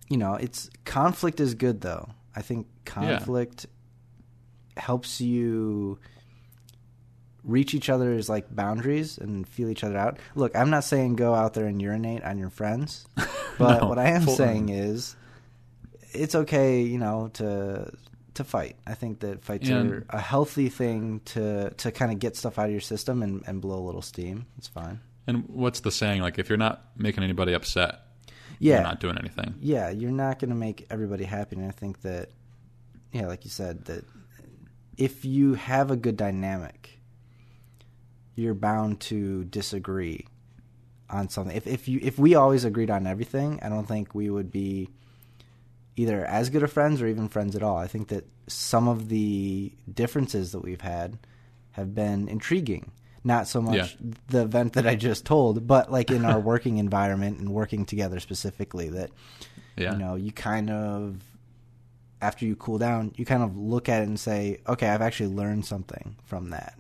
you 0.08 0.16
know 0.16 0.34
it's 0.36 0.70
conflict 0.86 1.40
is 1.40 1.52
good 1.54 1.82
though 1.82 2.08
i 2.34 2.40
think 2.40 2.66
conflict 2.86 3.66
helps 4.78 5.20
you 5.20 5.98
reach 7.44 7.72
each 7.72 7.88
other's 7.88 8.28
like 8.28 8.54
boundaries 8.54 9.16
and 9.18 9.46
feel 9.48 9.68
each 9.70 9.84
other 9.84 9.96
out 9.96 10.18
look 10.34 10.54
i'm 10.56 10.70
not 10.70 10.84
saying 10.84 11.16
go 11.16 11.34
out 11.34 11.54
there 11.54 11.66
and 11.66 11.80
urinate 11.80 12.22
on 12.24 12.36
your 12.38 12.50
friends 12.50 13.06
but 13.58 13.80
No, 13.80 13.88
what 13.88 13.98
i 13.98 14.08
am 14.10 14.26
saying 14.26 14.68
is 14.68 15.16
it's 16.12 16.34
okay 16.34 16.82
you 16.82 16.98
know 16.98 17.30
to 17.34 17.90
to 18.34 18.44
fight 18.44 18.76
i 18.86 18.94
think 18.94 19.20
that 19.20 19.44
fights 19.44 19.68
And- 19.68 19.90
are 19.92 20.06
a 20.10 20.20
healthy 20.20 20.68
thing 20.68 21.20
to 21.26 21.70
to 21.70 21.90
kind 21.92 22.12
of 22.12 22.18
get 22.18 22.36
stuff 22.36 22.58
out 22.58 22.66
of 22.66 22.72
your 22.72 22.80
system 22.80 23.22
and, 23.22 23.42
and 23.46 23.60
blow 23.60 23.78
a 23.78 23.84
little 23.86 24.02
steam 24.02 24.46
it's 24.58 24.68
fine 24.68 25.00
And 25.26 25.44
what's 25.48 25.80
the 25.80 25.90
saying? 25.92 26.22
Like, 26.22 26.38
if 26.38 26.48
you're 26.48 26.56
not 26.58 26.84
making 26.96 27.22
anybody 27.22 27.52
upset, 27.54 28.00
yeah 28.58 28.74
you're 28.76 28.82
not 28.82 28.98
doing 29.00 29.18
anything. 29.18 29.54
yeah, 29.60 29.90
you're 29.90 30.10
not 30.24 30.38
going 30.38 30.48
to 30.50 30.56
make 30.56 30.86
everybody 30.90 31.24
happy. 31.24 31.56
And 31.56 31.66
I 31.68 31.70
think 31.70 32.00
that, 32.00 32.30
yeah, 33.12 33.26
like 33.26 33.44
you 33.44 33.50
said, 33.50 33.84
that 33.84 34.04
if 34.98 35.24
you 35.24 35.54
have 35.54 35.90
a 35.90 35.96
good 35.96 36.16
dynamic, 36.16 37.00
you're 38.34 38.54
bound 38.54 39.00
to 39.00 39.44
disagree 39.44 40.26
on 41.10 41.28
something. 41.28 41.56
If 41.56 41.66
if 41.66 41.88
you 41.88 41.98
if 42.02 42.18
we 42.18 42.34
always 42.34 42.64
agreed 42.64 42.90
on 42.90 43.06
everything, 43.06 43.58
I 43.62 43.68
don't 43.68 43.86
think 43.86 44.14
we 44.14 44.28
would 44.28 44.50
be 44.50 44.88
either 45.96 46.24
as 46.24 46.50
good 46.50 46.62
of 46.62 46.72
friends 46.72 47.00
or 47.02 47.06
even 47.08 47.28
friends 47.28 47.56
at 47.56 47.62
all. 47.62 47.76
I 47.76 47.86
think 47.88 48.08
that 48.08 48.26
some 48.46 48.86
of 48.88 49.08
the 49.08 49.72
differences 49.92 50.52
that 50.52 50.60
we've 50.60 50.80
had 50.80 51.18
have 51.72 51.94
been 51.94 52.28
intriguing. 52.28 52.92
Not 53.24 53.48
so 53.48 53.60
much 53.60 53.96
Yeah. 54.00 54.12
the 54.28 54.42
event 54.42 54.74
that 54.74 54.86
I 54.86 54.94
just 54.94 55.24
told, 55.24 55.66
but 55.66 55.90
like 55.90 56.10
in 56.10 56.24
our 56.24 56.38
working 56.38 56.78
environment 56.78 57.38
and 57.40 57.48
working 57.50 57.84
together 57.84 58.20
specifically 58.20 58.88
that 58.90 59.10
Yeah. 59.76 59.92
you 59.92 59.98
know, 59.98 60.14
you 60.14 60.30
kind 60.32 60.70
of 60.70 61.16
after 62.20 62.44
you 62.44 62.56
cool 62.56 62.78
down, 62.78 63.12
you 63.16 63.24
kind 63.24 63.42
of 63.42 63.56
look 63.56 63.88
at 63.88 64.02
it 64.02 64.08
and 64.08 64.18
say, 64.18 64.58
"Okay, 64.66 64.88
I've 64.88 65.02
actually 65.02 65.34
learned 65.34 65.64
something 65.66 66.16
from 66.24 66.50
that." 66.50 66.78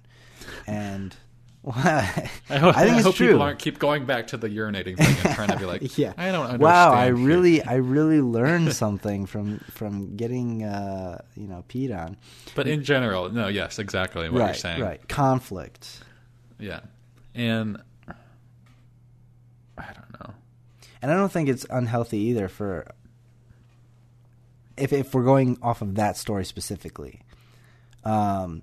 And 0.66 1.14
well, 1.62 1.74
I, 1.76 2.30
I 2.48 2.58
think 2.58 2.72
I 2.72 2.96
it's 2.96 3.04
hope 3.04 3.16
true. 3.16 3.28
people 3.28 3.42
aren't 3.42 3.58
keep 3.58 3.78
going 3.78 4.06
back 4.06 4.28
to 4.28 4.36
the 4.36 4.48
urinating 4.48 4.96
thing 4.96 5.16
and 5.24 5.34
trying 5.34 5.48
to 5.48 5.56
be 5.58 5.64
like, 5.64 5.98
yeah. 5.98 6.12
I 6.16 6.30
don't 6.30 6.42
understand. 6.44 6.60
Wow, 6.62 6.92
I 6.92 7.06
here." 7.06 7.14
really, 7.16 7.62
I 7.62 7.74
really 7.96 8.20
learned 8.20 8.72
something 8.72 9.26
from 9.26 9.58
from 9.70 10.16
getting, 10.16 10.62
uh, 10.62 11.20
you 11.36 11.46
know, 11.48 11.64
peed 11.68 11.96
on. 11.96 12.16
But 12.54 12.68
in 12.68 12.84
general, 12.84 13.30
no, 13.30 13.48
yes, 13.48 13.78
exactly 13.78 14.28
what 14.30 14.40
right, 14.40 14.46
you're 14.46 14.54
saying. 14.54 14.80
right. 14.82 15.06
Conflict, 15.08 16.00
Yeah. 16.58 16.80
And 17.34 17.80
I 19.76 19.92
don't 19.92 20.20
know. 20.20 20.34
and 21.02 21.10
I 21.10 21.14
don't 21.14 21.30
think 21.30 21.48
it's 21.48 21.66
unhealthy 21.70 22.18
either 22.18 22.48
for 22.48 22.86
if 24.78 24.92
if 24.92 25.14
we're 25.14 25.24
going 25.24 25.58
off 25.62 25.82
of 25.82 25.94
that 25.96 26.16
story 26.16 26.44
specifically. 26.44 27.20
Um, 28.04 28.62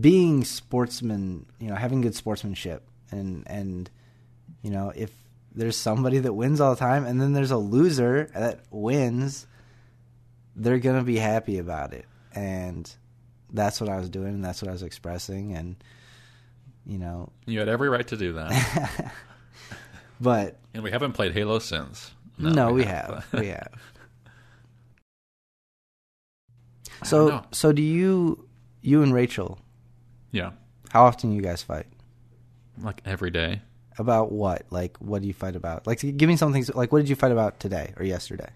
being 0.00 0.44
sportsman, 0.44 1.46
you 1.58 1.68
know, 1.68 1.74
having 1.74 2.00
good 2.00 2.14
sportsmanship, 2.14 2.86
and 3.10 3.44
and 3.46 3.90
you 4.62 4.70
know, 4.70 4.92
if 4.94 5.10
there's 5.54 5.76
somebody 5.76 6.18
that 6.18 6.32
wins 6.34 6.60
all 6.60 6.74
the 6.74 6.78
time, 6.78 7.04
and 7.04 7.20
then 7.20 7.32
there's 7.32 7.50
a 7.50 7.56
loser 7.56 8.30
that 8.34 8.60
wins, 8.70 9.46
they're 10.54 10.78
gonna 10.78 11.02
be 11.04 11.16
happy 11.16 11.58
about 11.58 11.94
it, 11.94 12.04
and 12.34 12.90
that's 13.50 13.80
what 13.80 13.88
I 13.88 13.96
was 13.96 14.10
doing, 14.10 14.34
and 14.34 14.44
that's 14.44 14.60
what 14.60 14.68
I 14.68 14.72
was 14.72 14.82
expressing, 14.82 15.54
and 15.54 15.76
you 16.86 16.98
know, 16.98 17.30
You 17.46 17.58
had 17.58 17.68
every 17.68 17.88
right 17.88 18.06
to 18.08 18.16
do 18.16 18.34
that. 18.34 19.12
but 20.20 20.58
and 20.74 20.82
we 20.82 20.90
haven't 20.90 21.12
played 21.12 21.32
Halo 21.32 21.58
since. 21.58 22.12
no, 22.38 22.72
we 22.72 22.84
have, 22.84 23.26
we 23.32 23.48
have. 23.48 23.72
So, 27.04 27.44
so 27.52 27.72
do 27.72 27.82
you, 27.82 28.48
you 28.82 29.02
and 29.02 29.12
Rachel? 29.12 29.58
yeah. 30.30 30.50
How 30.90 31.04
often 31.04 31.32
you 31.32 31.42
guys 31.42 31.62
fight? 31.62 31.86
Like 32.80 33.02
every 33.04 33.30
day. 33.30 33.60
About 33.98 34.32
what? 34.32 34.64
Like, 34.70 34.96
what 34.98 35.20
do 35.22 35.28
you 35.28 35.34
fight 35.34 35.56
about? 35.56 35.86
Like, 35.86 36.00
give 36.00 36.28
me 36.28 36.36
something. 36.36 36.64
Like, 36.74 36.92
what 36.92 37.00
did 37.00 37.08
you 37.08 37.16
fight 37.16 37.32
about 37.32 37.60
today 37.60 37.92
or 37.98 38.04
yesterday? 38.04 38.48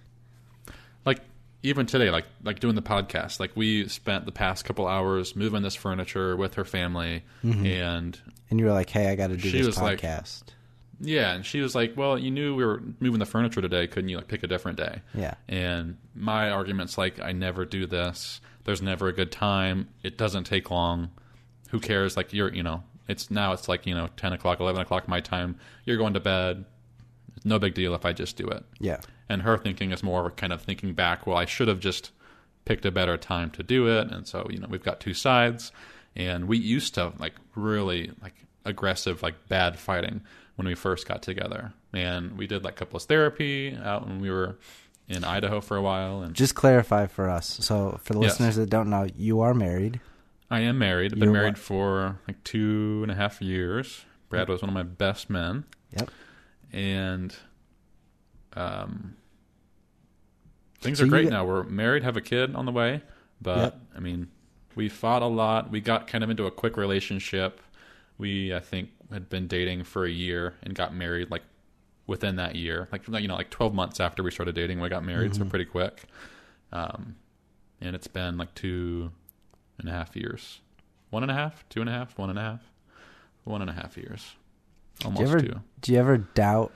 Like 1.04 1.20
even 1.62 1.86
today, 1.86 2.10
like 2.10 2.24
like 2.42 2.60
doing 2.60 2.74
the 2.74 2.82
podcast, 2.82 3.40
like 3.40 3.50
we 3.54 3.88
spent 3.88 4.24
the 4.24 4.32
past 4.32 4.64
couple 4.64 4.86
hours 4.86 5.34
moving 5.36 5.62
this 5.62 5.74
furniture 5.74 6.36
with 6.36 6.54
her 6.54 6.64
family, 6.64 7.24
mm-hmm. 7.44 7.66
and 7.66 8.18
And 8.50 8.60
you 8.60 8.66
were 8.66 8.72
like, 8.72 8.90
"Hey, 8.90 9.08
I 9.08 9.16
got 9.16 9.28
to 9.28 9.36
do 9.36 9.50
this 9.50 9.66
was 9.66 9.80
like- 9.80 10.00
podcast." 10.00 10.42
Yeah, 11.02 11.32
and 11.34 11.44
she 11.44 11.60
was 11.60 11.74
like, 11.74 11.96
"Well, 11.96 12.18
you 12.18 12.30
knew 12.30 12.54
we 12.54 12.64
were 12.64 12.82
moving 13.00 13.18
the 13.18 13.26
furniture 13.26 13.60
today, 13.60 13.86
couldn't 13.86 14.08
you? 14.08 14.16
Like 14.16 14.28
pick 14.28 14.42
a 14.42 14.46
different 14.46 14.78
day." 14.78 15.02
yeah, 15.14 15.34
And 15.48 15.98
my 16.14 16.50
argument's 16.50 16.96
like, 16.96 17.20
I 17.20 17.32
never 17.32 17.64
do 17.64 17.86
this. 17.86 18.40
There's 18.64 18.80
never 18.80 19.08
a 19.08 19.12
good 19.12 19.32
time. 19.32 19.88
It 20.02 20.16
doesn't 20.16 20.44
take 20.44 20.70
long. 20.70 21.10
Who 21.70 21.80
cares? 21.80 22.16
Like 22.16 22.32
you're, 22.32 22.52
you 22.54 22.62
know, 22.62 22.84
it's 23.08 23.30
now 23.30 23.52
it's 23.52 23.68
like 23.68 23.86
you 23.86 23.94
know, 23.94 24.08
ten 24.16 24.32
o'clock, 24.32 24.60
eleven 24.60 24.80
o'clock 24.80 25.08
my 25.08 25.20
time. 25.20 25.58
You're 25.84 25.98
going 25.98 26.14
to 26.14 26.20
bed. 26.20 26.64
No 27.44 27.58
big 27.58 27.74
deal 27.74 27.94
if 27.94 28.04
I 28.06 28.12
just 28.12 28.36
do 28.36 28.46
it. 28.46 28.64
yeah, 28.78 29.00
And 29.28 29.42
her 29.42 29.58
thinking 29.58 29.90
is 29.90 30.02
more 30.04 30.30
kind 30.30 30.52
of 30.52 30.62
thinking 30.62 30.92
back. 30.94 31.26
Well, 31.26 31.36
I 31.36 31.44
should 31.44 31.66
have 31.66 31.80
just 31.80 32.12
picked 32.64 32.86
a 32.86 32.92
better 32.92 33.16
time 33.16 33.50
to 33.50 33.64
do 33.64 33.88
it. 33.88 34.12
And 34.12 34.28
so 34.28 34.46
you 34.48 34.58
know, 34.58 34.68
we've 34.70 34.84
got 34.84 35.00
two 35.00 35.14
sides. 35.14 35.72
And 36.14 36.46
we 36.46 36.58
used 36.58 36.94
to 36.94 37.14
like 37.18 37.34
really 37.56 38.12
like 38.22 38.34
aggressive, 38.64 39.22
like 39.22 39.48
bad 39.48 39.78
fighting 39.78 40.22
when 40.56 40.66
we 40.66 40.74
first 40.74 41.06
got 41.08 41.22
together. 41.22 41.72
And 41.92 42.36
we 42.38 42.46
did 42.46 42.64
like 42.64 42.76
couples 42.76 43.04
therapy 43.06 43.76
out 43.82 44.06
when 44.06 44.20
we 44.20 44.30
were 44.30 44.56
in 45.08 45.24
Idaho 45.24 45.60
for 45.60 45.76
a 45.76 45.82
while. 45.82 46.22
And 46.22 46.34
Just 46.34 46.54
clarify 46.54 47.06
for 47.06 47.28
us. 47.28 47.46
So, 47.64 47.98
for 48.02 48.14
the 48.14 48.20
Yes. 48.20 48.32
listeners 48.32 48.56
that 48.56 48.70
don't 48.70 48.88
know, 48.90 49.06
you 49.16 49.40
are 49.40 49.52
married. 49.54 50.00
I 50.50 50.60
am 50.60 50.78
married. 50.78 51.12
I've 51.12 51.18
been 51.18 51.28
You're 51.30 51.32
married 51.32 51.54
what? 51.54 51.58
for 51.62 52.18
like 52.28 52.42
two 52.44 53.00
and 53.02 53.10
a 53.10 53.14
half 53.14 53.40
years. 53.42 54.04
Brad 54.28 54.48
was 54.48 54.62
one 54.62 54.68
of 54.70 54.74
my 54.74 54.82
best 54.82 55.28
men, 55.28 55.64
Yep. 55.96 56.10
and 56.72 57.34
um, 58.54 59.16
things 60.80 60.98
So 60.98 61.04
are 61.04 61.08
great 61.08 61.24
get- 61.24 61.30
now. 61.32 61.44
We're 61.44 61.62
married, 61.64 62.02
have 62.02 62.16
a 62.16 62.20
kid 62.20 62.54
on 62.54 62.66
the 62.66 62.72
way, 62.72 63.02
but 63.40 63.58
Yep. 63.58 63.80
I 63.96 64.00
mean, 64.00 64.28
we 64.74 64.88
fought 64.88 65.22
a 65.22 65.26
lot. 65.26 65.70
We 65.70 65.80
got 65.80 66.06
kind 66.06 66.24
of 66.24 66.30
into 66.30 66.46
a 66.46 66.50
quick 66.50 66.76
relationship. 66.76 67.60
We, 68.22 68.54
I 68.54 68.60
think, 68.60 68.90
had 69.12 69.28
been 69.28 69.46
dating 69.48 69.84
for 69.84 70.04
a 70.04 70.10
year 70.10 70.54
and 70.62 70.74
got 70.74 70.94
married 70.94 71.30
like 71.30 71.42
within 72.06 72.36
that 72.36 72.54
year, 72.56 72.88
like 72.92 73.06
you 73.08 73.28
know, 73.28 73.34
like 73.36 73.50
twelve 73.50 73.74
months 73.74 74.00
after 74.00 74.22
we 74.22 74.30
started 74.30 74.54
dating, 74.54 74.80
we 74.80 74.88
got 74.88 75.04
married, 75.04 75.32
Mm-hmm. 75.32 75.42
so 75.42 75.48
pretty 75.50 75.64
quick. 75.66 76.04
Um, 76.72 77.16
and 77.80 77.94
it's 77.96 78.06
been 78.06 78.36
like 78.38 78.54
two 78.54 79.10
and 79.78 79.88
a 79.88 79.92
half 79.92 80.14
years, 80.16 80.60
one 81.10 81.22
and 81.22 81.30
a 81.30 81.34
half, 81.34 81.68
two 81.68 81.80
and 81.80 81.90
a 81.90 81.92
half, 81.92 82.16
one 82.18 82.30
and 82.30 82.38
a 82.38 82.42
half, 82.42 82.60
one 83.44 83.60
and 83.60 83.68
a 83.70 83.74
half 83.74 83.96
years, 83.96 84.34
Do 85.00 85.06
almost 85.06 85.20
you 85.22 85.28
ever 85.28 85.40
two. 85.40 85.60
do 85.80 85.92
you 85.92 85.98
ever 85.98 86.16
doubt 86.18 86.72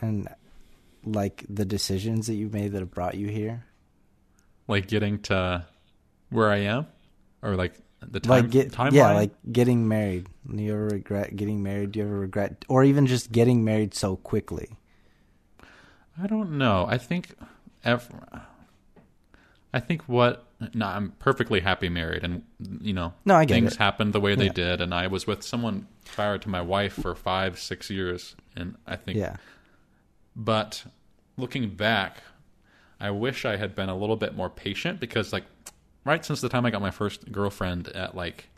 and 0.00 0.28
like 1.04 1.44
the 1.48 1.64
decisions 1.64 2.26
that 2.26 2.34
you 2.34 2.48
made 2.48 2.72
that 2.72 2.80
have 2.80 2.90
brought 2.90 3.16
you 3.16 3.28
here? 3.28 3.64
Like 4.68 4.88
getting 4.88 5.20
to 5.22 5.64
where 6.30 6.50
I 6.50 6.56
am, 6.58 6.86
or 7.42 7.54
like 7.54 7.74
the 8.10 8.20
time 8.20 8.42
like 8.44 8.50
get 8.50 8.72
timeline. 8.72 8.92
yeah, 8.92 9.12
like 9.12 9.32
getting 9.52 9.86
married. 9.88 10.26
Do 10.54 10.62
you 10.62 10.72
ever 10.72 10.88
regret 10.88 11.36
getting 11.36 11.62
married? 11.62 11.92
Do 11.92 11.98
you 12.00 12.06
ever 12.06 12.18
regret, 12.18 12.64
or 12.68 12.84
even 12.84 13.06
just 13.06 13.32
getting 13.32 13.64
married 13.64 13.94
so 13.94 14.16
quickly? 14.16 14.76
I 16.22 16.26
don't 16.26 16.56
know. 16.58 16.86
I 16.88 16.98
think, 16.98 17.34
I 19.72 19.80
think 19.80 20.02
what. 20.02 20.42
No, 20.72 20.86
I'm 20.86 21.10
perfectly 21.18 21.60
happy 21.60 21.90
married, 21.90 22.24
and 22.24 22.42
you 22.80 22.94
know, 22.94 23.12
No, 23.26 23.34
I 23.34 23.44
get 23.44 23.54
things 23.54 23.72
it. 23.74 23.78
happened 23.78 24.14
the 24.14 24.20
way 24.20 24.34
they 24.34 24.46
Yeah. 24.46 24.52
did, 24.52 24.80
and 24.80 24.94
I 24.94 25.06
was 25.06 25.26
with 25.26 25.42
someone 25.42 25.86
prior 26.06 26.38
to 26.38 26.48
my 26.48 26.62
wife 26.62 26.94
for 26.94 27.14
five, 27.14 27.58
six 27.58 27.90
years, 27.90 28.36
and 28.56 28.76
I 28.86 28.96
think. 28.96 29.18
Yeah, 29.18 29.36
But 30.34 30.84
looking 31.36 31.68
back, 31.76 32.22
I 32.98 33.10
wish 33.10 33.44
I 33.44 33.56
had 33.56 33.74
been 33.74 33.90
a 33.90 33.96
little 33.96 34.16
bit 34.16 34.34
more 34.34 34.48
patient 34.48 34.98
because, 34.98 35.30
like, 35.30 35.44
right 36.06 36.24
since 36.24 36.40
the 36.40 36.48
time 36.48 36.64
I 36.64 36.70
got 36.70 36.80
my 36.80 36.90
first 36.90 37.30
girlfriend 37.30 37.88
at 37.88 38.14
like 38.14 38.48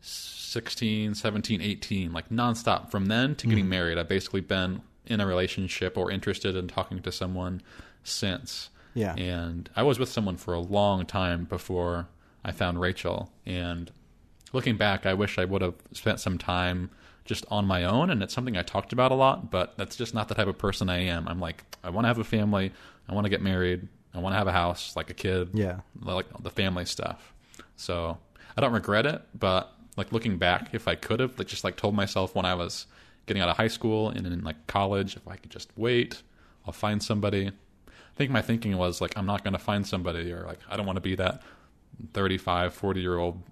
16, 0.00 1.14
17, 1.14 1.60
18, 1.60 2.12
like 2.12 2.28
nonstop. 2.30 2.90
From 2.90 3.06
then 3.06 3.34
to 3.36 3.46
getting 3.46 3.66
mm. 3.66 3.68
married, 3.68 3.98
I've 3.98 4.08
basically 4.08 4.40
been 4.40 4.82
in 5.06 5.20
a 5.20 5.26
relationship 5.26 5.96
or 5.96 6.10
interested 6.10 6.56
in 6.56 6.68
talking 6.68 7.00
to 7.02 7.12
someone 7.12 7.62
since. 8.02 8.70
Yeah. 8.94 9.14
And 9.14 9.70
I 9.76 9.82
was 9.82 9.98
with 9.98 10.08
someone 10.08 10.36
for 10.36 10.54
a 10.54 10.60
long 10.60 11.06
time 11.06 11.44
before 11.44 12.08
I 12.44 12.52
found 12.52 12.80
Rachel. 12.80 13.30
And 13.46 13.90
looking 14.52 14.76
back, 14.76 15.06
I 15.06 15.14
wish 15.14 15.38
I 15.38 15.44
would 15.44 15.62
have 15.62 15.74
spent 15.92 16.20
some 16.20 16.38
time 16.38 16.90
just 17.24 17.46
on 17.50 17.66
my 17.66 17.84
own. 17.84 18.10
And 18.10 18.22
it's 18.22 18.34
something 18.34 18.56
I 18.56 18.62
talked 18.62 18.92
about 18.92 19.12
a 19.12 19.14
lot, 19.14 19.50
but 19.50 19.76
that's 19.76 19.96
just 19.96 20.14
not 20.14 20.28
the 20.28 20.34
type 20.34 20.48
of 20.48 20.58
person 20.58 20.90
I 20.90 20.98
am. 20.98 21.28
I'm 21.28 21.40
like, 21.40 21.64
I 21.82 21.90
want 21.90 22.04
to 22.04 22.08
have 22.08 22.18
a 22.18 22.24
family. 22.24 22.72
I 23.08 23.14
want 23.14 23.24
to 23.24 23.30
get 23.30 23.42
married. 23.42 23.88
I 24.14 24.18
want 24.18 24.34
to 24.34 24.38
have 24.38 24.46
a 24.46 24.52
house, 24.52 24.94
like 24.96 25.10
a 25.10 25.14
kid. 25.14 25.50
Yeah. 25.54 25.80
Like 26.00 26.26
the 26.42 26.50
family 26.50 26.84
stuff. 26.84 27.32
So 27.76 28.18
I 28.56 28.60
don't 28.60 28.72
regret 28.72 29.06
it, 29.06 29.22
but 29.38 29.72
like 29.96 30.12
looking 30.12 30.36
back, 30.38 30.70
if 30.74 30.86
I 30.88 30.94
could 30.94 31.20
have, 31.20 31.38
like 31.38 31.48
just 31.48 31.64
like 31.64 31.76
told 31.76 31.94
myself 31.94 32.34
when 32.34 32.44
I 32.44 32.54
was 32.54 32.86
getting 33.26 33.42
out 33.42 33.48
of 33.48 33.56
high 33.56 33.68
school 33.68 34.10
and 34.10 34.26
in 34.26 34.42
like 34.44 34.66
college, 34.66 35.16
if 35.16 35.26
I 35.26 35.36
could 35.36 35.50
just 35.50 35.70
wait, 35.76 36.22
I'll 36.66 36.72
find 36.72 37.02
somebody. 37.02 37.48
I 37.48 38.14
think 38.16 38.30
my 38.30 38.42
thinking 38.42 38.76
was 38.76 39.00
like 39.00 39.16
I'm 39.16 39.26
not 39.26 39.42
going 39.44 39.54
to 39.54 39.58
find 39.58 39.86
somebody 39.86 40.30
or 40.32 40.42
like 40.44 40.58
I 40.68 40.76
don't 40.76 40.86
want 40.86 40.96
to 40.96 41.00
be 41.02 41.14
that 41.16 41.42
35, 42.12 42.74
40 42.74 43.00
year 43.00 43.16
old 43.16 43.42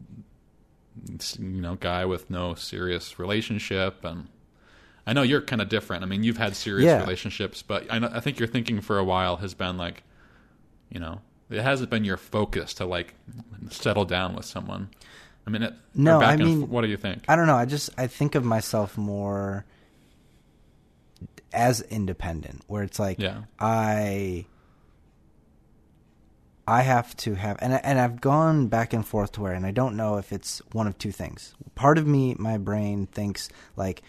you 1.38 1.61
know 1.62 1.76
guy 1.76 2.05
with 2.05 2.29
no 2.31 2.55
serious 2.55 3.19
relationship 3.19 4.05
and 4.05 4.29
I 5.07 5.12
know 5.14 5.23
you're 5.23 5.40
kind 5.40 5.62
of 5.62 5.69
different. 5.71 6.02
I 6.02 6.07
mean, 6.07 6.23
you've 6.23 6.37
had 6.37 6.55
serious 6.55 6.87
Yeah. 6.87 7.00
relationships, 7.00 7.62
but 7.62 7.87
I, 7.90 7.99
know, 7.99 8.11
I 8.12 8.21
think 8.21 8.38
your 8.38 8.47
thinking 8.47 8.81
for 8.83 8.99
a 8.99 9.05
while 9.05 9.37
has 9.38 9.55
been 9.55 9.76
like, 9.79 10.02
you 10.90 11.00
know, 11.00 11.20
it 11.49 11.62
hasn't 11.62 11.90
been 11.90 12.04
your 12.04 12.16
focus 12.16 12.75
to 12.75 12.85
like 12.85 13.14
settle 13.70 14.04
down 14.04 14.35
with 14.35 14.44
someone. 14.44 14.90
I 15.47 15.50
mean, 15.50 15.62
it, 15.62 15.75
No, 15.94 16.20
back 16.20 16.35
I 16.40 16.42
mean- 16.42 16.68
what 16.68 16.82
do 16.82 16.88
you 16.88 16.97
think? 16.97 17.25
I 17.28 17.35
don't 17.37 17.47
know. 17.47 17.56
I 17.56 17.64
just 17.64 17.90
I 17.99 18.06
think 18.06 18.35
of 18.35 18.44
myself 18.44 18.97
more 18.99 19.64
as 21.52 21.80
independent, 21.82 22.62
where 22.66 22.82
it's 22.82 22.99
like 22.99 23.18
Yeah. 23.18 23.42
I 23.59 24.47
I 26.68 26.82
have 26.82 27.16
to 27.18 27.35
have 27.35 27.56
and 27.61 27.75
I, 27.75 27.76
and 27.78 27.99
I've 27.99 28.20
gone 28.20 28.68
back 28.68 28.92
and 28.92 29.04
forth 29.04 29.32
to 29.32 29.40
where 29.40 29.54
and 29.54 29.66
I 29.66 29.73
don't 29.73 29.97
know 29.97 30.18
if 30.18 30.32
it's 30.32 30.61
one 30.73 30.87
of 30.87 30.97
two 30.99 31.11
things. 31.11 31.54
Part 31.75 31.99
of 31.99 32.06
me, 32.06 32.37
my 32.38 32.59
brain 32.59 33.06
thinks 33.06 33.49
like 33.76 34.02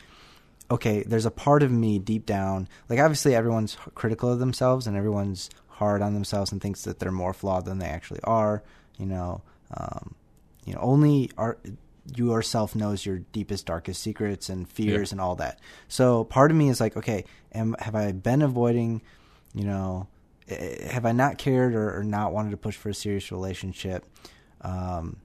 okay, 0.69 1.03
there's 1.03 1.25
a 1.25 1.31
part 1.31 1.63
of 1.63 1.71
me 1.71 1.99
deep 1.99 2.25
down, 2.25 2.67
like 2.87 2.99
obviously 2.99 3.35
everyone's 3.35 3.75
critical 3.95 4.31
of 4.31 4.39
themselves 4.39 4.87
and 4.87 4.95
everyone's 4.95 5.49
hard 5.81 6.01
on 6.03 6.13
themselves 6.13 6.51
and 6.51 6.61
thinks 6.61 6.83
that 6.83 6.99
they're 6.99 7.11
more 7.11 7.33
flawed 7.33 7.65
than 7.65 7.79
they 7.79 7.87
actually 7.87 8.21
are. 8.23 8.61
You 8.99 9.07
know, 9.07 9.41
um, 9.75 10.13
you 10.63 10.73
know, 10.73 10.79
only 10.81 11.31
our, 11.37 11.57
you 12.15 12.31
yourself 12.31 12.75
knows 12.75 13.03
your 13.05 13.19
deepest, 13.31 13.65
darkest 13.65 14.01
secrets 14.01 14.47
and 14.49 14.69
fears 14.69 15.09
Yeah. 15.09 15.15
and 15.15 15.21
all 15.21 15.35
that. 15.37 15.59
So 15.87 16.23
part 16.23 16.51
of 16.51 16.57
me 16.57 16.69
is 16.69 16.79
like, 16.79 16.95
okay, 16.97 17.25
am, 17.51 17.75
have 17.79 17.95
I 17.95 18.11
been 18.11 18.41
avoiding, 18.43 19.01
you 19.55 19.63
know, 19.65 20.07
eh, 20.47 20.87
have 20.91 21.05
I 21.05 21.13
not 21.13 21.37
cared 21.39 21.73
or, 21.73 21.97
or 21.97 22.03
not 22.03 22.31
wanted 22.31 22.51
to 22.51 22.57
push 22.57 22.75
for 22.75 22.89
a 22.89 22.93
serious 22.93 23.31
relationship? 23.31 24.05
Um, 24.61 25.17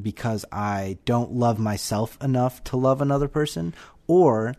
because 0.00 0.44
I 0.50 0.96
don't 1.04 1.32
love 1.32 1.58
myself 1.58 2.16
enough 2.22 2.64
to 2.64 2.76
love 2.78 3.02
another 3.02 3.28
person, 3.28 3.74
or 4.06 4.54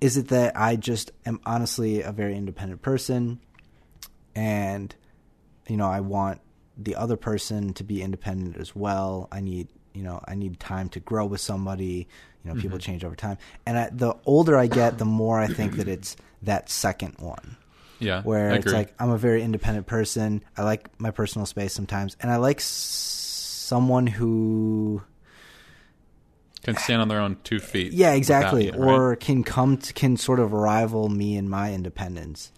is 0.00 0.16
it 0.16 0.28
that 0.28 0.56
I 0.56 0.76
just 0.76 1.12
am 1.24 1.40
honestly 1.46 2.00
a 2.02 2.10
very 2.10 2.36
independent 2.36 2.82
person, 2.82 3.38
and 4.34 4.94
you 5.68 5.76
know 5.76 5.88
I 5.88 6.00
want 6.00 6.40
the 6.76 6.96
other 6.96 7.16
person 7.16 7.72
to 7.74 7.84
be 7.84 8.02
independent 8.02 8.56
as 8.56 8.74
well. 8.74 9.28
I 9.30 9.40
need 9.40 9.68
you 9.92 10.02
know 10.02 10.20
I 10.26 10.34
need 10.34 10.60
time 10.60 10.88
to 10.90 11.00
grow 11.00 11.26
with 11.26 11.40
somebody. 11.40 12.08
You 12.44 12.52
know, 12.52 12.60
people 12.60 12.76
mm-hmm. 12.76 12.84
change 12.84 13.04
over 13.04 13.16
time, 13.16 13.38
and 13.64 13.78
I, 13.78 13.88
the 13.90 14.14
older 14.26 14.58
I 14.58 14.66
get, 14.66 14.98
the 14.98 15.06
more 15.06 15.40
I 15.40 15.46
think 15.46 15.76
that 15.76 15.88
it's 15.88 16.14
that 16.42 16.68
second 16.68 17.14
one 17.18 17.56
Yeah, 18.00 18.20
where 18.22 18.50
it's 18.52 18.70
like 18.70 18.94
I'm 18.98 19.08
a 19.08 19.16
very 19.16 19.42
independent 19.42 19.86
person. 19.86 20.44
I 20.54 20.62
like 20.62 20.88
my 21.00 21.10
personal 21.10 21.46
space 21.46 21.72
sometimes, 21.72 22.18
and 22.20 22.30
I 22.30 22.36
like 22.36 22.58
s- 22.58 22.64
someone 22.64 24.06
who, 24.06 25.02
can 26.62 26.76
stand 26.76 27.00
on 27.00 27.08
their 27.08 27.20
own 27.20 27.38
two 27.44 27.60
feet. 27.60 27.92
yeah, 27.92 28.12
exactly, 28.12 28.66
you, 28.66 28.72
right? 28.72 28.78
or 28.78 29.16
can 29.16 29.42
come 29.42 29.78
to, 29.78 29.92
can 29.94 30.18
sort 30.18 30.40
of 30.40 30.52
rival 30.52 31.08
me 31.08 31.36
in 31.36 31.48
my 31.48 31.72
independence. 31.72 32.52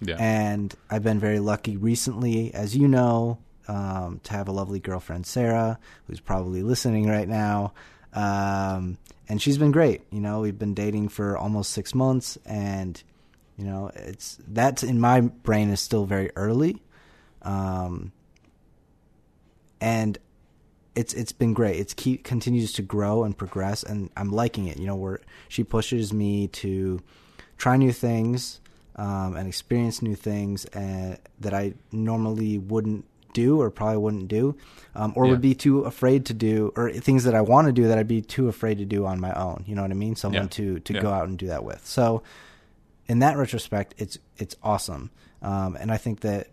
Yeah, 0.00 0.16
And 0.18 0.74
I've 0.90 1.02
been 1.02 1.18
very 1.18 1.40
lucky 1.40 1.76
recently, 1.76 2.54
as 2.54 2.76
you 2.76 2.86
know, 2.88 3.38
um, 3.66 4.20
to 4.24 4.32
have 4.32 4.48
a 4.48 4.52
lovely 4.52 4.80
girlfriend, 4.80 5.26
Sarah, 5.26 5.78
who's 6.06 6.20
probably 6.20 6.62
listening 6.62 7.08
right 7.08 7.28
now. 7.28 7.72
Um, 8.14 8.98
and 9.28 9.42
she's 9.42 9.58
been 9.58 9.72
great. 9.72 10.02
You 10.10 10.20
know, 10.20 10.40
we've 10.40 10.58
been 10.58 10.74
dating 10.74 11.08
for 11.08 11.36
almost 11.36 11.72
six 11.72 11.94
months, 11.94 12.38
and 12.46 13.00
you 13.56 13.64
know, 13.64 13.90
it's 13.94 14.38
that's 14.48 14.82
in 14.82 15.00
my 15.00 15.20
brain 15.20 15.70
is 15.70 15.80
still 15.80 16.06
very 16.06 16.30
early. 16.34 16.80
Um, 17.42 18.12
and 19.80 20.18
it's 20.94 21.12
it's 21.12 21.32
been 21.32 21.52
great. 21.52 21.78
It's 21.78 21.92
keep 21.92 22.24
continues 22.24 22.72
to 22.74 22.82
grow 22.82 23.24
and 23.24 23.36
progress, 23.36 23.82
and 23.82 24.10
I'm 24.16 24.30
liking 24.30 24.66
it. 24.66 24.78
You 24.78 24.86
know, 24.86 24.96
where 24.96 25.20
she 25.48 25.62
pushes 25.62 26.12
me 26.12 26.48
to 26.48 27.02
try 27.58 27.76
new 27.76 27.92
things 27.92 28.60
um, 28.98 29.36
and 29.36 29.48
experience 29.48 30.02
new 30.02 30.14
things 30.16 30.66
uh, 30.74 31.16
that 31.40 31.54
I 31.54 31.72
normally 31.92 32.58
wouldn't 32.58 33.06
do 33.32 33.60
or 33.60 33.70
probably 33.70 33.98
wouldn't 33.98 34.28
do, 34.28 34.56
um, 34.94 35.12
or 35.16 35.24
Yeah. 35.26 35.30
would 35.30 35.40
be 35.40 35.54
too 35.54 35.84
afraid 35.84 36.26
to 36.26 36.34
do, 36.34 36.72
or 36.76 36.90
things 36.90 37.24
that 37.24 37.34
I 37.34 37.40
want 37.40 37.66
to 37.68 37.72
do 37.72 37.86
that 37.88 37.96
I'd 37.98 38.08
be 38.08 38.20
too 38.22 38.48
afraid 38.48 38.78
to 38.78 38.84
do 38.84 39.06
on 39.06 39.20
my 39.20 39.32
own. 39.34 39.64
You 39.66 39.74
know 39.76 39.82
what 39.82 39.90
I 39.90 39.94
mean? 39.94 40.16
Someone 40.16 40.42
Yeah. 40.44 40.48
to 40.48 40.80
to 40.80 40.92
Yeah. 40.94 41.00
go 41.00 41.10
out 41.10 41.28
and 41.28 41.38
do 41.38 41.46
that 41.46 41.62
with. 41.64 41.86
So, 41.86 42.22
in 43.06 43.20
that 43.20 43.36
retrospect, 43.38 43.94
it's 43.98 44.18
it's 44.36 44.56
awesome, 44.62 45.10
um, 45.42 45.76
and 45.80 45.90
I 45.92 45.96
think 45.96 46.20
that 46.20 46.48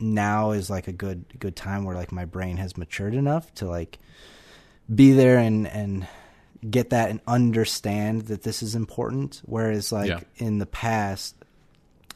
now 0.00 0.50
is 0.50 0.68
like 0.68 0.88
a 0.88 0.92
good 0.92 1.24
good 1.38 1.54
time 1.54 1.84
where 1.84 1.94
like 1.94 2.10
my 2.10 2.24
brain 2.24 2.56
has 2.56 2.76
matured 2.76 3.14
enough 3.14 3.54
to 3.54 3.66
like 3.66 3.98
be 4.92 5.12
there 5.12 5.38
and 5.38 5.66
and 5.68 6.06
get 6.70 6.90
that 6.90 7.10
and 7.10 7.20
understand 7.26 8.22
that 8.22 8.42
this 8.42 8.62
is 8.62 8.74
important 8.74 9.42
whereas 9.44 9.92
like 9.92 10.08
Yeah. 10.08 10.20
in 10.36 10.58
the 10.58 10.66
past 10.66 11.34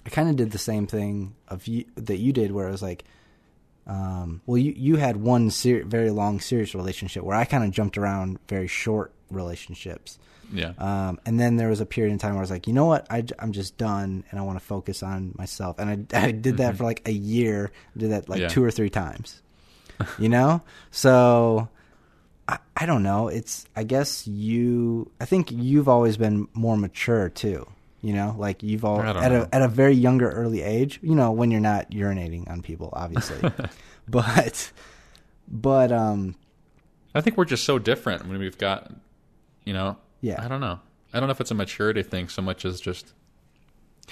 I 0.06 0.10
kind 0.10 0.28
of 0.30 0.36
did 0.36 0.52
the 0.52 0.58
same 0.58 0.86
thing 0.86 1.34
of 1.48 1.66
you 1.66 1.84
that 1.96 2.16
you 2.18 2.32
did 2.32 2.52
where 2.52 2.66
it 2.68 2.70
was 2.72 2.82
like 2.82 3.04
um 3.86 4.40
well 4.46 4.58
you 4.58 4.72
you 4.76 4.96
had 4.96 5.16
one 5.16 5.50
ser- 5.50 5.84
very 5.84 6.10
long 6.10 6.40
serious 6.40 6.74
relationship 6.74 7.22
where 7.24 7.36
I 7.36 7.44
kind 7.44 7.64
of 7.64 7.70
jumped 7.70 7.96
around 7.98 8.38
very 8.48 8.66
short 8.68 9.12
relationships 9.30 10.18
yeah, 10.50 10.72
um, 10.78 11.20
and 11.26 11.38
then 11.38 11.56
there 11.56 11.68
was 11.68 11.82
a 11.82 11.84
period 11.84 12.10
in 12.10 12.18
time 12.18 12.30
where 12.30 12.38
I 12.38 12.40
was 12.40 12.50
like, 12.50 12.66
you 12.66 12.72
know 12.72 12.86
what, 12.86 13.06
I, 13.10 13.22
am 13.38 13.52
just 13.52 13.76
done, 13.76 14.24
and 14.30 14.40
I 14.40 14.42
want 14.44 14.58
to 14.58 14.64
focus 14.64 15.02
on 15.02 15.34
myself. 15.36 15.78
And 15.78 16.08
I, 16.14 16.18
I 16.28 16.30
did 16.30 16.56
that 16.56 16.78
for 16.78 16.84
like 16.84 17.06
a 17.06 17.12
year. 17.12 17.70
I 17.94 17.98
did 17.98 18.12
that 18.12 18.30
like 18.30 18.38
Mm-hmm. 18.38 18.42
Yeah. 18.44 18.48
two 18.48 18.64
or 18.64 18.70
three 18.70 18.88
times. 18.88 19.42
you 20.18 20.30
know, 20.30 20.62
so 20.90 21.68
I, 22.78 22.84
I 22.84 22.86
don't 22.86 23.02
know. 23.02 23.28
It's 23.28 23.66
I 23.76 23.84
guess 23.84 24.26
you. 24.26 25.10
I 25.20 25.24
think 25.24 25.50
you've 25.50 25.88
always 25.88 26.16
been 26.16 26.48
more 26.54 26.76
mature 26.76 27.28
too. 27.28 27.66
You 28.00 28.12
know, 28.12 28.36
like 28.38 28.62
you've 28.62 28.84
all 28.84 29.00
at 29.00 29.32
know. 29.32 29.48
a 29.50 29.54
at 29.54 29.62
a 29.62 29.68
very 29.68 29.94
younger 29.94 30.30
early 30.30 30.62
age. 30.62 31.00
You 31.02 31.14
know, 31.16 31.32
when 31.32 31.50
you're 31.50 31.60
not 31.60 31.90
urinating 31.90 32.48
on 32.48 32.62
people, 32.62 32.90
obviously, 32.92 33.50
but 34.08 34.72
but 35.48 35.90
um 35.92 36.36
I 37.14 37.20
think 37.20 37.36
we're 37.36 37.44
just 37.46 37.64
so 37.64 37.78
different 37.78 38.28
when 38.28 38.38
we've 38.38 38.58
got, 38.58 38.92
you 39.64 39.72
know, 39.72 39.96
Yeah. 40.20 40.42
I 40.44 40.46
don't 40.46 40.60
know. 40.60 40.78
I 41.12 41.18
don't 41.18 41.26
know 41.26 41.32
if 41.32 41.40
it's 41.40 41.50
a 41.50 41.54
maturity 41.54 42.02
thing 42.02 42.28
so 42.28 42.42
much 42.42 42.64
as 42.64 42.80
just. 42.80 43.14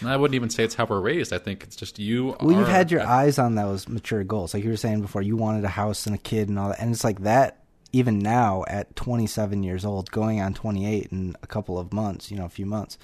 and 0.01 0.09
I 0.09 0.17
wouldn't 0.17 0.35
even 0.35 0.51
say 0.51 0.65
it's 0.65 0.75
how 0.75 0.87
we're 0.87 1.01
raised. 1.01 1.33
I 1.33 1.39
think 1.39 1.63
it's 1.63 1.77
just 1.77 1.99
you. 1.99 2.35
Well, 2.41 2.57
you've 2.57 2.69
had 2.69 2.91
your 2.91 3.03
eyes 3.07 3.39
on 3.39 3.55
those 3.55 3.87
mature 3.87 4.25
goals, 4.25 4.55
like 4.55 4.65
you 4.65 4.71
were 4.71 4.77
saying 4.77 5.03
before. 5.03 5.23
You 5.23 5.37
wanted 5.37 5.65
a 5.65 5.69
house 5.69 6.07
and 6.07 6.15
a 6.15 6.19
kid 6.19 6.49
and 6.49 6.59
all 6.59 6.71
that, 6.71 6.81
and 6.81 6.91
it's 6.93 7.05
like 7.05 7.21
that. 7.21 7.56
Even 7.93 8.19
now, 8.19 8.65
at 8.69 8.95
27 8.97 9.63
years 9.63 9.85
old, 9.85 10.11
going 10.11 10.41
on 10.41 10.53
28 10.55 11.09
in 11.13 11.35
a 11.43 11.47
couple 11.47 11.79
of 11.79 11.93
months, 11.93 12.31
you 12.31 12.37
know, 12.37 12.45
a 12.45 12.49
few 12.51 12.67
months, 12.67 12.99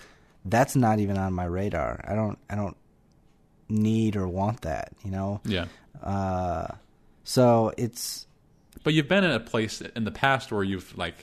that's 0.45 0.75
not 0.77 0.99
even 0.99 1.17
on 1.17 1.33
my 1.33 1.45
radar. 1.45 2.05
I 2.07 2.15
don't, 2.15 2.39
I 2.51 2.57
don't 2.57 2.77
need 3.69 4.17
or 4.17 4.29
want 4.29 4.63
that, 4.63 4.93
you 5.05 5.11
know. 5.11 5.41
Yeah, 5.45 5.67
Uh, 6.03 6.67
so 7.25 7.73
it's 7.79 8.27
but 8.83 8.93
you've 8.95 9.09
been 9.09 9.23
in 9.23 9.31
a 9.31 9.39
place 9.41 9.81
in 9.81 10.03
the 10.05 10.11
past 10.11 10.51
where 10.51 10.65
you've 10.65 10.99
like, 10.99 11.15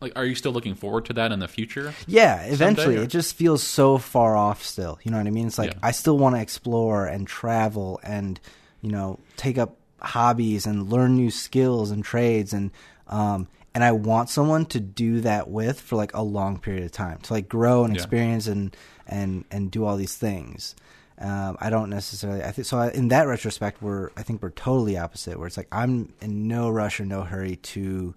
like, 0.00 0.12
are 0.14 0.24
you 0.26 0.34
still 0.34 0.52
looking 0.52 0.74
forward 0.74 1.06
to 1.06 1.14
that 1.14 1.32
in 1.32 1.38
the 1.38 1.48
future? 1.48 1.94
Yeah, 2.06 2.42
eventually. 2.42 2.98
or- 2.98 3.02
It 3.04 3.08
just 3.08 3.34
feels 3.34 3.62
so 3.62 3.96
far 3.98 4.36
off 4.36 4.62
still. 4.62 4.98
You 5.02 5.10
know 5.10 5.16
what 5.16 5.26
I 5.26 5.30
mean? 5.30 5.46
It's 5.46 5.58
like 5.58 5.72
Yeah. 5.72 5.78
I 5.82 5.90
still 5.92 6.18
want 6.18 6.36
to 6.36 6.42
explore 6.42 7.06
and 7.06 7.26
travel 7.26 7.98
and, 8.04 8.38
you 8.82 8.90
know, 8.92 9.18
take 9.36 9.56
up 9.58 9.76
hobbies 10.00 10.66
and 10.66 10.90
learn 10.90 11.16
new 11.16 11.30
skills 11.30 11.90
and 11.90 12.04
trades 12.04 12.52
and 12.52 12.70
um 13.08 13.48
and 13.74 13.84
I 13.84 13.92
want 13.92 14.28
someone 14.30 14.66
to 14.66 14.80
do 14.80 15.20
that 15.20 15.48
with 15.48 15.80
for 15.80 15.94
like 15.96 16.12
a 16.14 16.22
long 16.22 16.58
period 16.58 16.84
of 16.84 16.90
time. 16.92 17.18
To 17.18 17.32
like 17.34 17.48
grow 17.48 17.84
and 17.84 17.94
Yeah. 17.94 18.00
experience 18.00 18.46
and 18.46 18.76
and 19.06 19.44
and 19.50 19.70
do 19.70 19.84
all 19.84 19.96
these 19.96 20.16
things. 20.16 20.74
Um, 21.20 21.56
I 21.60 21.68
don't 21.70 21.90
necessarily. 21.90 22.42
I 22.44 22.52
think 22.52 22.66
so. 22.66 22.78
I, 22.78 22.90
in 22.90 23.08
that 23.08 23.26
retrospect, 23.26 23.82
we're 23.82 24.10
I 24.16 24.22
think 24.22 24.40
we're 24.42 24.50
totally 24.50 24.96
opposite. 24.96 25.36
Where 25.38 25.46
it's 25.46 25.56
like 25.56 25.68
I'm 25.72 26.12
in 26.20 26.46
no 26.48 26.70
rush 26.70 27.00
or 27.00 27.04
no 27.04 27.22
hurry 27.22 27.56
to 27.56 28.14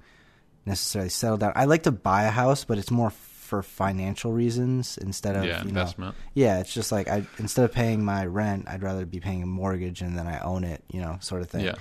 necessarily 0.65 1.09
settle 1.09 1.37
down. 1.37 1.53
I 1.55 1.65
like 1.65 1.83
to 1.83 1.91
buy 1.91 2.23
a 2.23 2.31
house, 2.31 2.63
but 2.63 2.77
it's 2.77 2.91
more 2.91 3.09
for 3.09 3.61
financial 3.63 4.31
reasons 4.31 4.97
instead 4.97 5.35
of 5.35 5.43
yeah, 5.45 5.57
you 5.59 5.71
know, 5.71 5.81
investment. 5.81 6.15
yeah, 6.35 6.59
it's 6.59 6.73
just 6.73 6.91
like 6.91 7.09
I 7.09 7.25
instead 7.39 7.65
of 7.65 7.71
paying 7.73 8.03
my 8.05 8.25
rent, 8.25 8.67
I'd 8.67 8.83
rather 8.83 9.05
be 9.05 9.19
paying 9.19 9.43
a 9.43 9.47
mortgage 9.47 10.01
and 10.01 10.17
then 10.17 10.27
I 10.27 10.39
own 10.39 10.63
it, 10.63 10.83
you 10.91 11.01
know, 11.01 11.17
sort 11.21 11.41
of 11.41 11.49
thing. 11.49 11.65
Yeah. 11.65 11.75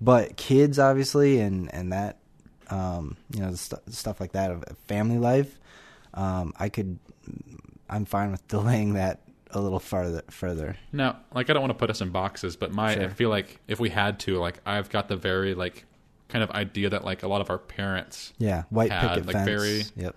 But 0.00 0.36
kids, 0.36 0.78
obviously, 0.78 1.40
and 1.40 1.72
and 1.74 1.92
that, 1.92 2.17
um, 2.70 3.16
you 3.34 3.40
know, 3.40 3.54
stu 3.54 3.76
stuff 3.90 4.20
like 4.20 4.32
that 4.32 4.50
of 4.50 4.64
family 4.86 5.18
life, 5.18 5.58
um, 6.14 6.52
I 6.58 6.68
could, 6.68 6.98
I'm 7.88 8.04
fine 8.04 8.30
with 8.30 8.46
delaying 8.48 8.94
that 8.94 9.20
a 9.50 9.60
little 9.60 9.80
farther. 9.80 10.22
Further. 10.30 10.76
No, 10.92 11.16
like 11.34 11.48
I 11.50 11.52
don't 11.54 11.62
want 11.62 11.70
to 11.70 11.78
put 11.78 11.90
us 11.90 12.00
in 12.00 12.10
boxes, 12.10 12.56
but 12.56 12.72
my 12.72 12.92
I 13.04 13.08
feel 13.08 13.30
like 13.30 13.60
if 13.68 13.80
we 13.80 13.88
had 13.90 14.18
to, 14.20 14.38
like 14.38 14.60
I've 14.66 14.90
got 14.90 15.08
the 15.08 15.16
very 15.16 15.54
like 15.54 15.84
kind 16.28 16.44
of 16.44 16.50
idea 16.50 16.90
that 16.90 17.04
like 17.04 17.22
a 17.22 17.28
lot 17.28 17.40
of 17.40 17.48
our 17.48 17.56
parents 17.58 18.34
Yeah, 18.38 18.64
white 18.68 18.92
Had, 18.92 19.08
picket 19.10 19.26
like, 19.26 19.36
fence. 19.36 19.46
very- 19.48 19.82
Yep. 19.96 20.14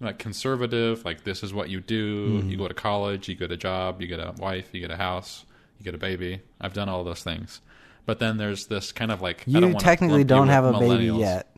like 0.00 0.18
conservative, 0.18 1.04
like 1.06 1.24
this 1.24 1.42
is 1.42 1.54
what 1.54 1.70
you 1.70 1.80
do. 1.80 2.40
Mm-hmm. 2.40 2.50
You 2.50 2.56
go 2.58 2.68
to 2.68 2.74
college, 2.74 3.28
you 3.28 3.34
get 3.34 3.50
a 3.50 3.56
job, 3.56 4.02
you 4.02 4.06
get 4.06 4.20
a 4.20 4.34
wife, 4.38 4.68
you 4.72 4.80
get 4.80 4.90
a 4.90 4.96
house, 4.98 5.46
you 5.78 5.84
get 5.84 5.94
a 5.94 5.98
baby. 5.98 6.42
I've 6.60 6.74
done 6.74 6.90
all 6.90 7.04
those 7.04 7.22
things. 7.22 7.62
But 8.06 8.18
then 8.18 8.36
there's 8.36 8.66
this 8.66 8.92
kind 8.92 9.10
of 9.10 9.22
like 9.22 9.44
I 9.48 9.60
don't 9.60 9.72
You 9.72 9.78
technically 9.78 10.24
don't 10.24 10.48
have 10.48 10.66
a 10.66 10.78
baby 10.78 11.06
yet, 11.06 11.53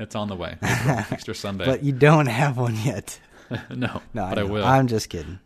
It's 0.00 0.14
on 0.16 0.28
the 0.28 0.36
way. 0.36 0.56
Easter 1.12 1.34
Sunday. 1.34 1.64
but 1.66 1.82
you 1.82 1.92
don't 1.92 2.26
have 2.26 2.56
one 2.56 2.76
yet. 2.84 3.20
no, 3.70 4.00
No, 4.14 4.28
but 4.28 4.38
I, 4.38 4.42
know. 4.42 4.46
will. 4.46 4.64
I'm 4.64 4.86
just 4.86 5.08
kidding. 5.08 5.38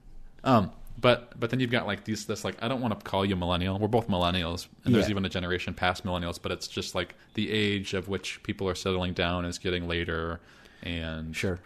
Um, 0.45 0.71
but 1.01 1.39
but 1.39 1.51
then 1.51 1.61
you've 1.61 1.71
got 1.71 1.87
like 1.87 2.05
these 2.05 2.25
this 2.27 2.45
like 2.45 2.57
I 2.63 2.69
don't 2.69 2.81
want 2.81 2.99
to 2.99 3.05
call 3.05 3.25
you 3.27 3.35
millennial. 3.37 3.79
We're 3.79 3.89
both 3.89 4.09
millennials, 4.09 4.69
and 4.85 4.95
there's 4.95 5.11
even 5.11 5.25
a 5.25 5.29
generation 5.29 5.75
past 5.75 6.05
millennials. 6.05 6.39
But 6.41 6.53
it's 6.53 6.69
just 6.69 6.95
like 6.95 7.15
the 7.35 7.51
age 7.51 7.95
of 7.95 8.09
which 8.09 8.43
people 8.43 8.69
are 8.69 8.75
settling 8.75 9.13
down 9.13 9.45
is 9.45 9.59
getting 9.59 9.89
later, 9.89 10.41
and 10.83 11.35
Sure. 11.37 11.59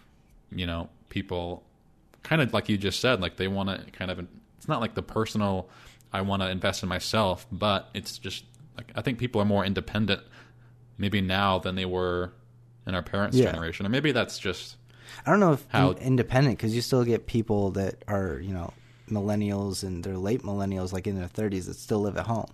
you 0.51 0.65
know 0.65 0.89
people 1.09 1.63
kind 2.23 2.41
of 2.41 2.53
like 2.53 2.67
you 2.69 2.77
just 2.77 2.99
said, 2.99 3.21
like 3.21 3.37
they 3.37 3.47
want 3.47 3.69
to 3.69 3.91
kind 3.91 4.09
of. 4.11 4.19
It's 4.57 4.67
not 4.67 4.81
like 4.81 4.95
the 4.95 5.03
personal. 5.03 5.69
I 6.11 6.21
want 6.21 6.41
to 6.41 6.49
invest 6.49 6.81
in 6.83 6.89
myself, 6.89 7.45
but 7.51 7.89
it's 7.93 8.17
just 8.17 8.43
like 8.77 8.91
I 8.95 9.01
think 9.01 9.19
people 9.19 9.39
are 9.41 9.45
more 9.45 9.63
independent, 9.63 10.21
maybe 10.97 11.21
now 11.21 11.59
than 11.59 11.75
they 11.75 11.85
were 11.85 12.31
in 12.89 12.95
our 12.95 13.01
parents' 13.03 13.37
Yeah. 13.37 13.51
generation, 13.51 13.85
or 13.85 13.89
maybe 13.89 14.11
that's 14.11 14.37
just 14.39 14.75
I 15.25 15.31
don't 15.31 15.39
know 15.39 15.53
if 15.53 15.65
How- 15.69 15.91
in- 15.91 15.97
independent 15.99 16.57
because 16.57 16.75
you 16.75 16.81
still 16.81 17.03
get 17.05 17.25
people 17.27 17.71
that 17.71 18.03
are 18.07 18.39
you 18.41 18.53
know 18.53 18.73
millennials 19.09 19.83
and 19.83 20.03
they're 20.03 20.17
late 20.17 20.43
millennials 20.43 20.91
like 20.93 21.07
in 21.07 21.17
their 21.17 21.27
30s 21.27 21.65
that 21.65 21.75
still 21.75 21.99
live 22.01 22.15
at 22.17 22.27
home. 22.27 22.45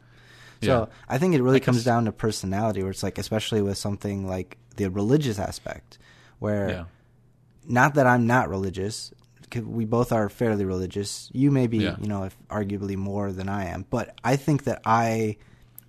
So 0.63 0.67
Yeah. 0.89 0.95
I 1.09 1.17
think 1.17 1.35
it 1.35 1.41
really 1.43 1.59
comes 1.59 1.83
down 1.83 2.05
to 2.05 2.11
personality, 2.13 2.81
where 2.81 2.91
it's 2.91 3.03
like 3.03 3.17
especially 3.17 3.61
with 3.61 3.77
something 3.77 4.25
like 4.27 4.57
the 4.77 4.87
religious 4.89 5.37
aspect, 5.37 5.97
where 6.39 6.69
yeah. 6.69 6.83
not 7.67 7.95
that 7.95 8.07
I'm 8.07 8.25
not 8.27 8.49
religious. 8.49 9.11
We 9.55 9.85
both 9.85 10.11
are 10.11 10.27
fairly 10.29 10.65
religious. 10.65 11.29
You 11.33 11.51
may 11.51 11.67
be, 11.67 11.77
Yeah. 11.79 11.95
you 11.99 12.07
know, 12.07 12.23
if 12.23 12.35
arguably 12.49 12.95
more 12.97 13.31
than 13.31 13.47
I 13.47 13.65
am, 13.65 13.85
but 13.89 14.15
I 14.23 14.35
think 14.37 14.63
that 14.63 14.81
I 14.85 15.37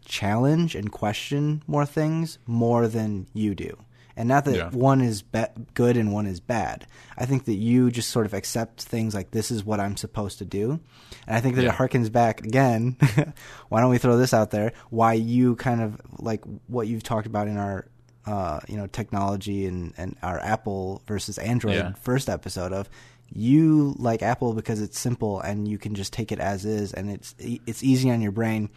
challenge 0.04 0.74
and 0.76 0.92
question 0.92 1.62
more 1.66 1.86
things 1.86 2.38
more 2.46 2.86
than 2.86 3.26
you 3.34 3.54
do. 3.54 3.76
And 4.16 4.28
not 4.28 4.46
that 4.46 4.54
Yeah. 4.56 4.70
one 4.70 5.02
is 5.02 5.20
ba- 5.22 5.50
good 5.74 5.96
and 5.96 6.10
one 6.12 6.26
is 6.26 6.40
bad. 6.40 6.86
I 7.18 7.26
think 7.26 7.44
that 7.44 7.54
you 7.54 7.90
just 7.90 8.08
sort 8.10 8.24
of 8.24 8.32
accept 8.32 8.82
things 8.82 9.14
like 9.14 9.30
this 9.30 9.50
is 9.50 9.62
what 9.64 9.78
I'm 9.78 9.96
supposed 9.96 10.38
to 10.38 10.44
do. 10.46 10.80
And 11.26 11.36
I 11.36 11.40
think 11.40 11.56
that 11.56 11.64
Yeah. 11.64 11.72
it 11.72 11.76
harkens 11.76 12.10
back 12.10 12.40
again. 12.44 12.96
why 13.68 13.80
don't 13.80 13.90
we 13.90 13.98
throw 13.98 14.16
this 14.16 14.32
out 14.32 14.50
there? 14.52 14.72
Why 14.90 15.12
you 15.12 15.56
kind 15.56 15.82
of 15.82 16.00
like 16.18 16.42
what 16.66 16.86
you've 16.88 17.02
talked 17.02 17.26
about 17.26 17.46
in 17.48 17.58
our 17.58 17.86
uh, 18.26 18.58
you 18.66 18.76
know 18.76 18.86
technology 18.88 19.66
and, 19.66 19.92
and 19.96 20.16
our 20.22 20.40
Apple 20.40 21.00
versus 21.06 21.38
Android 21.38 21.74
Yeah. 21.76 21.92
first 21.92 22.28
episode 22.28 22.72
of 22.72 22.88
you 23.32 23.94
like 23.98 24.22
Apple 24.22 24.52
because 24.54 24.80
it's 24.80 24.98
simple 24.98 25.40
and 25.40 25.68
you 25.68 25.78
can 25.78 25.94
just 25.94 26.12
take 26.12 26.32
it 26.32 26.38
as 26.40 26.64
is 26.64 26.92
and 26.92 27.10
it's 27.10 27.34
it's 27.38 27.82
easy 27.84 28.10
on 28.10 28.20
your 28.20 28.32
brain. 28.32 28.70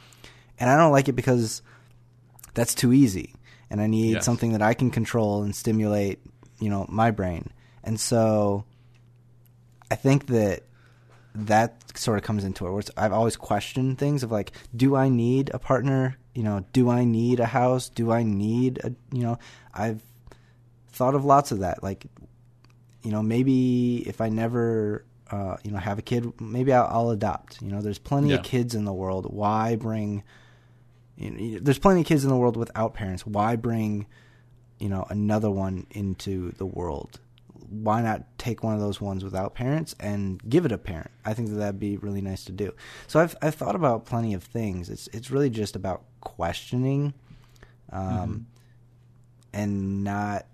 And 0.59 0.69
I 0.69 0.75
don't 0.77 0.91
like 0.91 1.07
it 1.07 1.13
because 1.13 1.61
that's 2.55 2.75
too 2.75 2.91
easy 2.93 3.33
and 3.69 3.81
I 3.81 3.87
need 3.87 4.13
Yes. 4.13 4.25
something 4.25 4.51
that 4.53 4.61
I 4.61 4.73
can 4.73 4.89
control 4.91 5.43
and 5.43 5.55
stimulate, 5.55 6.19
you 6.59 6.69
know, 6.69 6.85
my 6.89 7.11
brain. 7.11 7.49
And 7.83 7.99
so 7.99 8.65
I 9.91 9.95
think 9.95 10.27
that 10.27 10.63
that 11.35 11.97
sort 11.97 12.17
of 12.17 12.23
comes 12.23 12.43
into 12.43 12.65
it. 12.67 12.71
Where 12.71 12.83
I've 12.97 13.13
always 13.13 13.35
questioned 13.37 13.97
things 13.97 14.23
of 14.23 14.31
like, 14.31 14.51
do 14.75 14.95
I 14.95 15.09
need 15.09 15.51
a 15.53 15.59
partner? 15.59 16.17
You 16.33 16.43
know, 16.43 16.65
do 16.73 16.89
I 16.89 17.05
need 17.05 17.39
a 17.39 17.45
house? 17.45 17.89
Do 17.89 18.11
I 18.11 18.23
need 18.23 18.79
a, 18.83 18.93
you 19.15 19.23
know, 19.23 19.37
I've 19.73 20.01
thought 20.91 21.15
of 21.15 21.25
lots 21.25 21.51
of 21.51 21.59
that. 21.59 21.81
Like, 21.83 22.05
you 23.03 23.11
know, 23.11 23.21
maybe 23.23 24.03
if 24.07 24.21
I 24.21 24.29
never, 24.29 25.05
uh, 25.31 25.57
you 25.63 25.71
know, 25.71 25.77
have 25.77 25.99
a 25.99 26.01
kid, 26.01 26.33
maybe 26.41 26.73
I'll, 26.73 26.87
I'll 26.89 27.09
adopt. 27.11 27.61
You 27.61 27.69
know, 27.71 27.81
there's 27.81 27.99
plenty 27.99 28.29
Yeah. 28.29 28.35
of 28.37 28.43
kids 28.43 28.75
in 28.75 28.85
the 28.85 28.93
world. 28.93 29.31
Why 29.31 29.75
bring? 29.75 30.23
You 31.19 31.31
know, 31.31 31.59
there's 31.61 31.79
plenty 31.79 32.01
of 32.01 32.07
kids 32.07 32.23
in 32.23 32.29
the 32.29 32.37
world 32.37 32.55
without 32.55 32.93
parents. 32.93 33.25
Why 33.25 33.55
bring, 33.55 34.07
you 34.79 34.87
know, 34.87 35.05
another 35.09 35.51
one 35.51 35.85
into 35.91 36.51
the 36.53 36.65
world? 36.65 37.19
Why 37.69 38.01
not 38.01 38.25
take 38.39 38.63
one 38.63 38.73
of 38.73 38.79
those 38.79 38.99
ones 39.01 39.23
without 39.23 39.53
parents 39.53 39.93
and 39.99 40.41
give 40.49 40.65
it 40.65 40.71
a 40.71 40.77
parent? 40.77 41.11
I 41.25 41.33
think 41.33 41.49
that 41.49 41.55
that'd 41.55 41.79
be 41.79 41.97
really 41.97 42.21
nice 42.21 42.45
to 42.45 42.51
do. 42.51 42.73
So 43.07 43.19
I've 43.19 43.35
I've 43.41 43.55
thought 43.55 43.75
about 43.75 44.05
plenty 44.05 44.33
of 44.33 44.43
things. 44.43 44.89
It's 44.89 45.07
it's 45.13 45.29
really 45.29 45.49
just 45.49 45.75
about 45.75 46.03
questioning, 46.21 47.13
um, 47.91 48.47
and 49.53 50.03
not, 50.03 50.45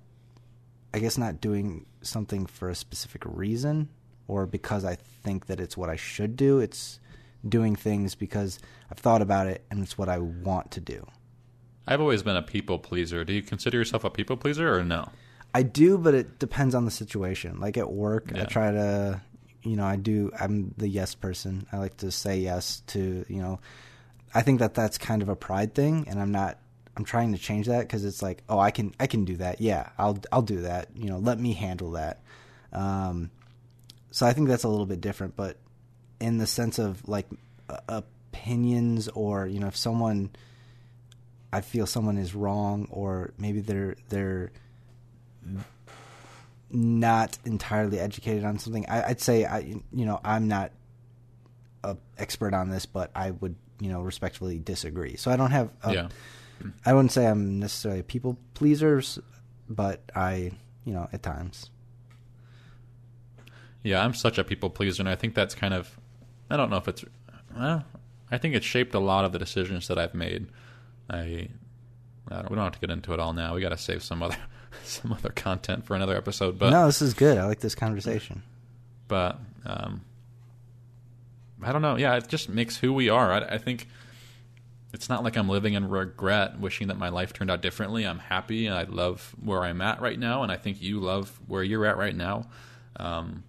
I 0.94 1.00
guess, 1.00 1.18
not 1.18 1.40
doing 1.40 1.86
something 2.02 2.48
for 2.48 2.70
a 2.70 2.76
specific 2.76 3.22
reason 3.26 3.90
or 4.28 4.46
because 4.46 4.84
I 4.84 4.96
think 4.96 5.46
that 5.46 5.60
it's 5.60 5.78
what 5.78 5.90
I 5.90 5.96
should 5.96 6.36
do. 6.36 6.60
It's 6.60 7.00
doing 7.48 7.76
things 7.76 8.16
because 8.16 8.60
I've 8.92 8.98
thought 8.98 9.22
about 9.22 9.48
it 9.48 9.64
and 9.70 9.82
it's 9.84 9.98
what 9.98 10.10
I 10.10 10.20
want 10.20 10.72
to 10.72 10.80
do. 10.80 11.06
I've 11.88 12.02
always 12.02 12.24
been 12.24 12.36
a 12.36 12.42
people 12.42 12.80
pleaser. 12.80 13.24
Do 13.24 13.34
you 13.34 13.42
consider 13.42 13.78
yourself 13.78 14.04
a 14.04 14.10
people 14.10 14.38
pleaser 14.38 14.76
or 14.76 14.84
no? 14.84 15.10
I 15.54 15.64
do, 15.64 15.98
but 15.98 16.14
it 16.14 16.40
depends 16.40 16.76
on 16.76 16.86
the 16.86 16.92
situation. 16.92 17.60
Like 17.60 17.78
at 17.78 17.92
work, 17.92 18.32
I 18.36 18.44
try 18.44 18.72
to, 18.72 19.22
you 19.64 19.76
know, 19.76 19.86
I 19.86 19.96
do. 19.96 20.32
I'm 20.38 20.74
the 20.78 20.88
yes 20.88 21.16
person. 21.16 21.66
I 21.72 21.78
like 21.78 21.98
to 21.98 22.12
say 22.12 22.40
yes 22.40 22.82
to, 22.88 23.26
you 23.30 23.42
know. 23.42 23.60
I 24.34 24.42
think 24.42 24.60
that 24.60 24.74
that's 24.74 24.98
kind 24.98 25.22
of 25.22 25.30
a 25.30 25.36
pride 25.36 25.74
thing, 25.74 26.08
and 26.10 26.20
I'm 26.20 26.32
not. 26.32 26.60
I'm 26.98 27.06
trying 27.06 27.32
to 27.32 27.38
change 27.38 27.68
that 27.68 27.82
because 27.82 28.04
it's 28.04 28.22
like, 28.22 28.44
oh, 28.50 28.60
I 28.60 28.72
can, 28.72 28.96
I 29.00 29.08
can 29.08 29.26
do 29.26 29.38
that. 29.38 29.60
Yeah, 29.62 29.90
I'll, 29.98 30.18
I'll 30.32 30.42
do 30.42 30.62
that. 30.62 30.90
You 30.96 31.10
know, 31.10 31.18
let 31.18 31.40
me 31.40 31.54
handle 31.54 31.92
that. 31.92 32.22
Um, 32.72 33.32
so 34.12 34.26
I 34.26 34.32
think 34.32 34.48
that's 34.48 34.64
a 34.64 34.70
little 34.70 34.86
bit 34.86 35.02
different, 35.02 35.36
but 35.36 35.58
in 36.20 36.38
the 36.38 36.48
sense 36.48 36.80
of 36.80 37.08
like 37.08 37.28
uh, 37.70 38.02
opinions 38.34 39.08
or 39.10 39.48
you 39.48 39.60
know, 39.60 39.68
if 39.68 39.78
someone, 39.78 40.30
I 41.52 41.62
feel 41.62 41.86
someone 41.86 42.18
is 42.18 42.36
wrong 42.36 42.88
or 42.92 43.34
maybe 43.38 43.62
they're 43.62 43.96
they're 44.10 44.52
not 46.72 47.38
entirely 47.46 48.00
educated 48.00 48.44
on 48.44 48.60
something. 48.60 48.86
I, 48.90 49.10
I'd 49.10 49.22
say 49.22 49.46
I, 49.46 49.60
you 49.60 50.06
know, 50.06 50.20
I'm 50.24 50.48
not 50.48 50.72
a 51.84 51.98
expert 52.18 52.54
on 52.54 52.70
this, 52.70 52.86
but 52.86 53.12
I 53.16 53.32
would, 53.32 53.56
you 53.80 53.90
know, 53.90 54.02
respectfully 54.02 54.60
disagree. 54.60 55.16
So 55.16 55.32
I 55.32 55.36
don't 55.36 55.52
have, 55.52 55.70
a, 55.84 55.94
yeah. 55.94 56.08
I 56.86 56.94
wouldn't 56.94 57.12
say 57.12 57.28
I'm 57.28 57.60
necessarily 57.60 58.00
a 58.00 58.04
people 58.04 58.38
pleasers, 58.54 59.20
but 59.70 60.02
I, 60.16 60.52
you 60.84 60.94
know, 60.94 61.08
at 61.14 61.24
times. 61.24 61.70
Yeah, 63.84 64.04
I'm 64.04 64.16
such 64.16 64.38
a 64.40 64.44
people 64.44 64.72
pleaser, 64.72 65.02
and 65.02 65.10
I 65.10 65.16
think 65.16 65.36
that's 65.36 65.54
kind 65.54 65.74
of. 65.74 66.00
I 66.50 66.58
don't 66.58 66.70
know 66.70 66.78
if 66.78 66.88
it's. 66.88 67.04
Well, 67.56 67.84
I 68.32 68.38
think 68.38 68.56
it's 68.56 68.66
shaped 68.66 68.94
a 68.94 69.00
lot 69.00 69.26
of 69.26 69.32
the 69.32 69.40
decisions 69.40 69.88
that 69.88 69.98
I've 69.98 70.14
made. 70.14 70.48
I. 71.10 71.50
I 72.28 72.38
don't, 72.38 72.50
we 72.50 72.56
don't 72.56 72.64
have 72.64 72.74
to 72.74 72.80
get 72.80 72.90
into 72.90 73.14
it 73.14 73.20
all 73.20 73.34
now. 73.34 73.54
We 73.54 73.62
got 73.62 73.70
to 73.70 73.78
save 73.78 74.02
some 74.02 74.24
other 74.24 74.38
some 74.84 75.12
other 75.12 75.30
content 75.30 75.86
for 75.86 75.96
another 75.96 76.16
episode. 76.18 76.58
But 76.58 76.72
no, 76.72 76.88
this 76.88 77.02
is 77.02 77.14
good. 77.14 77.38
I 77.38 77.46
like 77.46 77.60
this 77.60 77.76
conversation. 77.76 78.42
but 79.08 79.40
um, 79.66 80.02
I 81.62 81.72
don't 81.72 81.82
know. 81.84 81.96
Yeah, 81.98 82.16
it 82.18 82.28
just 82.28 82.50
makes 82.50 82.78
who 82.78 82.94
we 82.94 83.10
are. 83.10 83.32
I, 83.32 83.56
I 83.56 83.58
think 83.60 83.88
it's 84.94 85.08
not 85.10 85.24
like 85.24 85.36
I'm 85.36 85.50
living 85.50 85.74
in 85.76 85.88
regret, 85.90 86.60
wishing 86.60 86.88
that 86.88 86.98
my 86.98 87.10
life 87.10 87.32
turned 87.34 87.52
out 87.52 87.62
differently. 87.62 88.06
I'm 88.06 88.20
happy 88.20 88.66
and 88.66 88.76
I 88.76 88.84
love 88.84 89.36
where 89.44 89.62
I'm 89.62 89.82
at 89.82 90.02
right 90.02 90.18
now, 90.18 90.42
and 90.42 90.52
I 90.52 90.58
think 90.58 90.82
you 90.82 91.00
love 91.00 91.40
where 91.48 91.64
you're 91.64 91.86
at 91.86 91.98
right 91.98 92.16
now. 92.16 92.48
Um, 92.98 93.44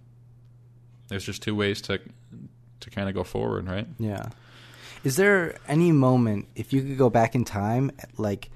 there's 1.07 1.23
just 1.23 1.41
two 1.41 1.55
ways 1.55 1.81
to 1.83 1.99
to 2.81 2.89
kind 2.89 3.09
of 3.09 3.15
go 3.15 3.23
forward, 3.23 3.67
right? 3.67 3.87
Yeah. 3.99 4.29
Is 5.03 5.15
there 5.15 5.57
any 5.67 5.91
moment 5.91 6.47
if 6.55 6.73
you 6.73 6.81
could 6.81 6.97
go 6.97 7.09
back 7.09 7.35
in 7.35 7.45
time, 7.45 7.91
like, 8.17 8.49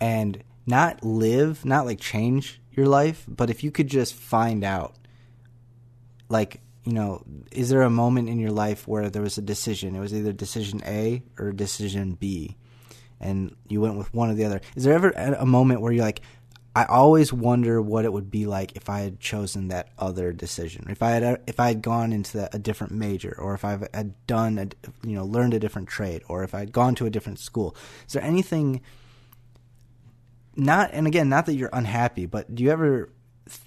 and 0.00 0.42
not 0.66 1.04
live, 1.04 1.64
not 1.64 1.84
like 1.84 2.00
change 2.00 2.60
your 2.72 2.86
life, 2.86 3.24
but 3.28 3.50
if 3.50 3.62
you 3.64 3.70
could 3.70 3.88
just 3.88 4.14
find 4.14 4.64
out, 4.64 4.94
like, 6.28 6.60
you 6.84 6.92
know, 6.92 7.22
is 7.50 7.68
there 7.68 7.82
a 7.82 7.90
moment 7.90 8.28
in 8.28 8.38
your 8.38 8.52
life 8.52 8.88
where 8.88 9.10
there 9.10 9.22
was 9.22 9.36
a 9.36 9.42
decision? 9.42 9.94
It 9.94 10.00
was 10.00 10.14
either 10.14 10.32
decision 10.32 10.80
A 10.86 11.22
or 11.38 11.52
decision 11.52 12.14
B, 12.14 12.56
and 13.20 13.54
you 13.68 13.80
went 13.80 13.98
with 13.98 14.14
one 14.14 14.30
or 14.30 14.34
the 14.34 14.44
other. 14.44 14.60
Is 14.76 14.84
there 14.84 14.94
ever 14.94 15.10
a 15.10 15.44
moment 15.44 15.82
where 15.82 15.92
you're 15.92 16.04
like, 16.04 16.22
I 16.74 16.84
always 16.84 17.32
wonder 17.32 17.82
what 17.82 18.04
it 18.04 18.12
would 18.12 18.30
be 18.30 18.46
like 18.46 18.76
if 18.76 18.88
I 18.88 19.00
had 19.00 19.18
chosen 19.18 19.68
that 19.68 19.88
other 19.98 20.32
decision. 20.32 20.86
If 20.88 21.02
I 21.02 21.10
had 21.10 21.40
if 21.48 21.58
I 21.58 21.68
had 21.68 21.82
gone 21.82 22.12
into 22.12 22.48
a 22.54 22.58
different 22.60 22.92
major, 22.92 23.34
or 23.38 23.54
if 23.54 23.64
I 23.64 23.78
had 23.92 24.14
done 24.26 24.56
a, 24.58 24.68
you 25.06 25.16
know 25.16 25.24
learned 25.24 25.52
a 25.54 25.58
different 25.58 25.88
trade, 25.88 26.22
or 26.28 26.44
if 26.44 26.54
I 26.54 26.60
had 26.60 26.70
gone 26.72 26.94
to 26.96 27.06
a 27.06 27.10
different 27.10 27.40
school. 27.40 27.74
Is 28.06 28.12
there 28.12 28.22
anything? 28.22 28.82
Not 30.56 30.90
and 30.92 31.06
again, 31.06 31.28
not 31.28 31.46
that 31.46 31.54
you're 31.54 31.70
unhappy, 31.72 32.26
but 32.26 32.54
do 32.54 32.62
you 32.62 32.70
ever? 32.70 33.10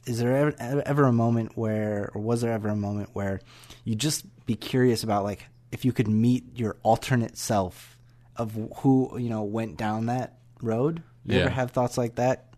Is 0.06 0.20
there 0.20 0.54
ever, 0.60 0.82
ever 0.86 1.04
a 1.04 1.12
moment 1.12 1.58
where, 1.58 2.10
or 2.14 2.22
was 2.22 2.40
there 2.42 2.54
ever 2.54 2.70
a 2.70 2.76
moment 2.76 3.10
where 3.14 3.42
you 3.84 3.96
just 3.96 4.26
be 4.46 4.56
curious 4.56 5.04
about 5.04 5.26
like 5.26 5.46
if 5.74 5.84
you 5.84 5.92
could 5.92 6.08
meet 6.08 6.58
your 6.58 6.78
alternate 6.84 7.38
self 7.38 7.98
of 8.38 8.58
who 8.78 9.18
you 9.18 9.30
know 9.30 9.44
went 9.44 9.76
down 9.76 10.06
that 10.06 10.38
road? 10.62 11.04
You 11.26 11.36
Yeah. 11.36 11.42
ever 11.42 11.50
have 11.50 11.72
thoughts 11.72 11.98
like 11.98 12.16
that? 12.16 12.53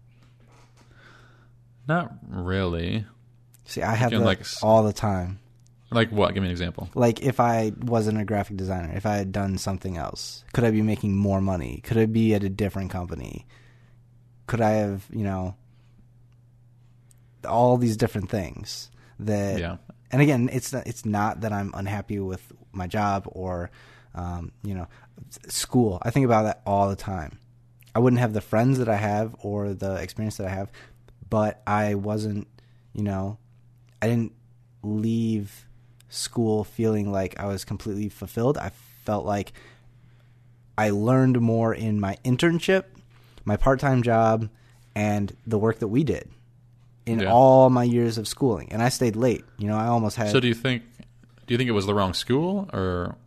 Not 1.88 2.14
really. 2.28 3.06
See, 3.66 3.82
I 3.82 3.96
have 3.96 4.12
that 4.12 4.20
like, 4.20 4.46
all 4.62 4.84
the 4.84 4.94
time. 4.94 5.40
Like 5.92 6.12
what? 6.12 6.34
Give 6.34 6.42
me 6.42 6.50
an 6.50 6.52
example. 6.52 6.90
Like 6.94 7.22
if 7.22 7.40
I 7.40 7.72
wasn't 7.80 8.20
a 8.20 8.26
graphic 8.26 8.58
designer, 8.58 8.92
if 8.96 9.06
I 9.06 9.16
had 9.16 9.32
done 9.32 9.58
something 9.58 9.98
else, 9.98 10.44
could 10.54 10.64
I 10.64 10.72
be 10.72 10.82
making 10.82 11.16
more 11.16 11.42
money? 11.42 11.82
Could 11.84 11.98
I 11.98 12.06
be 12.06 12.34
at 12.34 12.44
a 12.44 12.50
different 12.50 12.92
company? 12.92 13.46
Could 14.48 14.62
I 14.62 14.72
have, 14.72 15.06
you 15.12 15.24
know, 15.24 15.56
all 17.48 17.78
these 17.78 17.98
different 17.98 18.30
things 18.30 18.90
that 19.20 19.60
Yeah. 19.60 19.78
and 20.12 20.22
again, 20.22 20.50
it's 20.52 20.74
not, 20.74 20.88
it's 20.88 21.06
not 21.06 21.42
that 21.42 21.54
I'm 21.54 21.72
unhappy 21.74 22.20
with 22.20 22.52
my 22.72 22.88
job 22.88 23.24
or 23.28 23.72
um, 24.16 24.52
you 24.64 24.74
know, 24.74 24.88
school. 25.48 26.00
I 26.02 26.10
think 26.10 26.26
about 26.26 26.44
that 26.44 26.62
all 26.66 26.90
the 26.90 26.96
time. 26.96 27.40
I 27.94 28.00
wouldn't 28.00 28.20
have 28.20 28.34
the 28.34 28.42
friends 28.42 28.80
that 28.80 28.90
I 28.90 28.96
have 28.96 29.36
or 29.40 29.74
the 29.74 29.96
experience 29.96 30.38
that 30.38 30.48
I 30.48 30.50
have, 30.50 30.72
but 31.36 31.62
I 31.68 31.96
wasn't, 31.96 32.48
you 32.94 33.04
know, 33.04 33.38
I 34.02 34.08
didn't 34.08 34.32
leave 34.84 35.66
school 36.08 36.64
feeling 36.64 37.12
like 37.12 37.38
I 37.38 37.46
was 37.48 37.66
completely 37.66 38.08
fulfilled. 38.08 38.58
I 38.58 38.72
felt 39.04 39.26
like 39.26 39.52
I 40.78 40.92
learned 40.92 41.42
more 41.42 41.76
in 41.76 42.00
my 42.00 42.16
internship, 42.24 42.86
my 43.44 43.58
part-time 43.58 44.02
job, 44.02 44.48
and 44.96 45.36
the 45.46 45.58
work 45.60 45.80
that 45.80 45.90
we 45.90 46.06
did 46.06 46.30
in 47.06 47.20
Yeah. 47.20 47.34
all 47.34 47.70
my 47.70 47.84
years 47.84 48.18
of 48.18 48.30
schooling. 48.30 48.70
And 48.72 48.82
I 48.82 48.88
stayed 48.88 49.18
late. 49.18 49.44
You 49.58 49.68
know, 49.68 49.76
I 49.76 49.88
almost 49.88 50.16
had 50.16 50.30
So 50.30 50.40
do 50.40 50.48
you 50.48 50.54
think? 50.56 50.84
Do 51.48 51.54
you 51.54 51.58
think 51.58 51.68
it 51.68 51.74
was 51.74 51.86
the 51.86 51.94
wrong 51.94 52.14
school, 52.14 52.70
or 52.72 53.18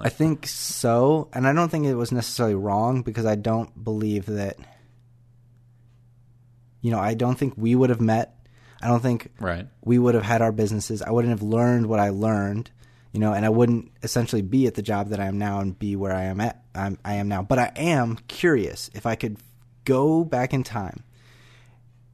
I 0.00 0.08
think 0.08 0.46
so, 0.46 1.28
and 1.34 1.46
I 1.46 1.52
don't 1.52 1.68
think 1.68 1.84
it 1.84 1.94
was 1.94 2.10
necessarily 2.10 2.54
wrong 2.54 3.02
because 3.02 3.26
I 3.26 3.34
don't 3.34 3.84
believe 3.84 4.24
that. 4.24 4.56
You 6.84 6.90
know, 6.90 7.00
I 7.00 7.14
don't 7.14 7.36
think 7.36 7.54
we 7.56 7.74
would 7.74 7.88
have 7.88 8.02
met. 8.02 8.36
I 8.82 8.88
don't 8.88 9.00
think 9.00 9.32
right? 9.40 9.66
we 9.82 9.98
would 9.98 10.14
have 10.14 10.22
had 10.22 10.42
our 10.42 10.52
businesses. 10.52 11.00
I 11.00 11.12
wouldn't 11.12 11.30
have 11.30 11.42
learned 11.42 11.86
what 11.86 11.98
I 11.98 12.10
learned, 12.10 12.70
you 13.10 13.20
know, 13.20 13.32
and 13.32 13.46
I 13.46 13.48
wouldn't 13.48 13.90
essentially 14.02 14.42
be 14.42 14.66
at 14.66 14.74
the 14.74 14.82
job 14.82 15.08
that 15.08 15.18
I 15.18 15.24
am 15.24 15.38
now 15.38 15.60
and 15.60 15.78
be 15.78 15.96
where 15.96 16.12
I 16.12 16.24
am 16.24 16.42
at. 16.42 16.62
I'm, 16.74 16.98
I 17.02 17.14
am 17.14 17.26
now, 17.26 17.40
but 17.42 17.58
I 17.58 17.72
am 17.74 18.16
curious 18.28 18.90
if 18.92 19.06
I 19.06 19.14
could 19.14 19.38
go 19.86 20.24
back 20.24 20.52
in 20.52 20.62
time, 20.62 21.04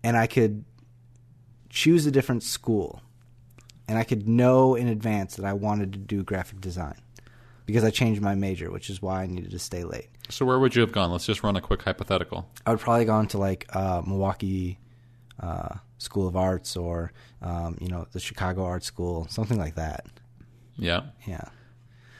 and 0.04 0.16
I 0.16 0.28
could 0.28 0.64
choose 1.68 2.06
a 2.06 2.12
different 2.12 2.44
school, 2.44 3.02
and 3.88 3.98
I 3.98 4.04
could 4.04 4.28
know 4.28 4.76
in 4.76 4.87
advance 4.87 5.35
that 5.35 5.44
I 5.44 5.52
wanted 5.52 5.94
to 5.94 5.98
do 5.98 6.22
graphic 6.22 6.61
design 6.61 6.94
because 7.70 7.85
I 7.85 7.90
changed 7.90 8.20
my 8.20 8.35
major, 8.35 8.70
which 8.70 8.90
is 8.90 9.00
why 9.00 9.22
I 9.22 9.26
needed 9.26 9.50
to 9.52 9.59
stay 9.59 9.85
late. 9.85 10.09
So 10.28 10.44
where 10.44 10.59
would 10.59 10.74
you 10.74 10.83
have 10.83 10.92
gone? 10.92 11.11
Let's 11.11 11.26
just 11.26 11.42
run 11.42 11.56
a 11.56 11.61
quick 11.61 11.83
hypothetical. 11.83 12.48
I 12.66 12.70
would 12.70 12.80
probably 12.80 13.04
gone 13.04 13.26
to 13.28 13.38
like 13.38 13.66
uh, 13.74 14.02
Milwaukee 14.06 14.78
uh, 15.40 15.76
School 15.98 16.28
of 16.28 16.37
Arts 16.37 16.76
or 16.76 17.12
um, 17.42 17.76
you 17.80 17.88
know 17.88 18.06
the 18.12 18.20
Chicago 18.20 18.64
Art 18.64 18.85
School, 18.85 19.26
something 19.30 19.59
like 19.59 19.74
that. 19.76 20.06
Yeah, 20.76 21.02
Yeah, 21.26 21.44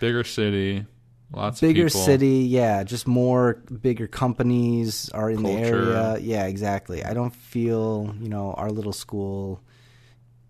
bigger 0.01 0.23
city, 0.25 0.85
lots 1.33 1.61
bigger 1.61 1.89
city. 1.89 2.41
Yeah, 2.41 2.83
just 2.85 3.07
more 3.07 3.55
bigger 3.55 4.07
companies 4.07 5.09
are 5.11 5.31
in 5.31 5.43
Culture. 5.43 5.59
the 5.61 5.67
area. 5.67 6.19
Yeah, 6.21 6.47
exactly. 6.47 7.05
I 7.05 7.15
don't 7.15 7.35
feel 7.35 8.15
you 8.21 8.29
know 8.29 8.53
our 8.55 8.71
little 8.71 8.93
school 8.93 9.63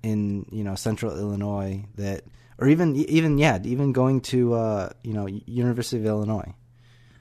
in 0.02 0.46
you 0.50 0.64
know 0.64 0.74
central 0.74 1.16
Illinois 1.16 1.84
that, 1.96 2.24
or 2.60 2.68
even 2.68 2.94
even 2.96 3.38
yeah, 3.38 3.58
even 3.64 3.92
going 3.92 4.20
to 4.22 4.54
uh, 4.54 4.90
you 5.02 5.14
know 5.14 5.26
University 5.26 5.96
of 5.96 6.06
Illinois. 6.06 6.54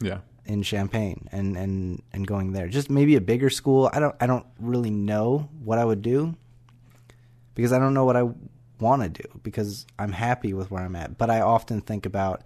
Yeah, 0.01 0.19
in 0.49 0.63
Champaign 0.63 1.29
and, 1.31 1.55
and, 1.55 2.01
and 2.11 2.25
going 2.25 2.53
there. 2.53 2.67
Just 2.67 2.89
maybe 2.89 3.15
a 3.15 3.21
bigger 3.21 3.49
school. 3.49 3.89
I 3.93 3.99
don't 3.99 4.15
I 4.19 4.25
don't 4.25 4.45
really 4.59 4.89
know 4.89 5.49
what 5.63 5.77
I 5.77 5.85
would 5.85 6.01
do 6.01 6.35
because 7.53 7.71
I 7.71 7.79
don't 7.79 7.93
know 7.93 8.05
what 8.05 8.17
I 8.17 8.23
want 8.79 9.03
to 9.03 9.09
do 9.09 9.39
because 9.43 9.85
I'm 9.97 10.11
happy 10.11 10.53
with 10.53 10.71
where 10.71 10.83
I'm 10.83 10.95
at. 10.95 11.17
But 11.17 11.29
I 11.29 11.41
often 11.41 11.81
think 11.81 12.05
about 12.05 12.41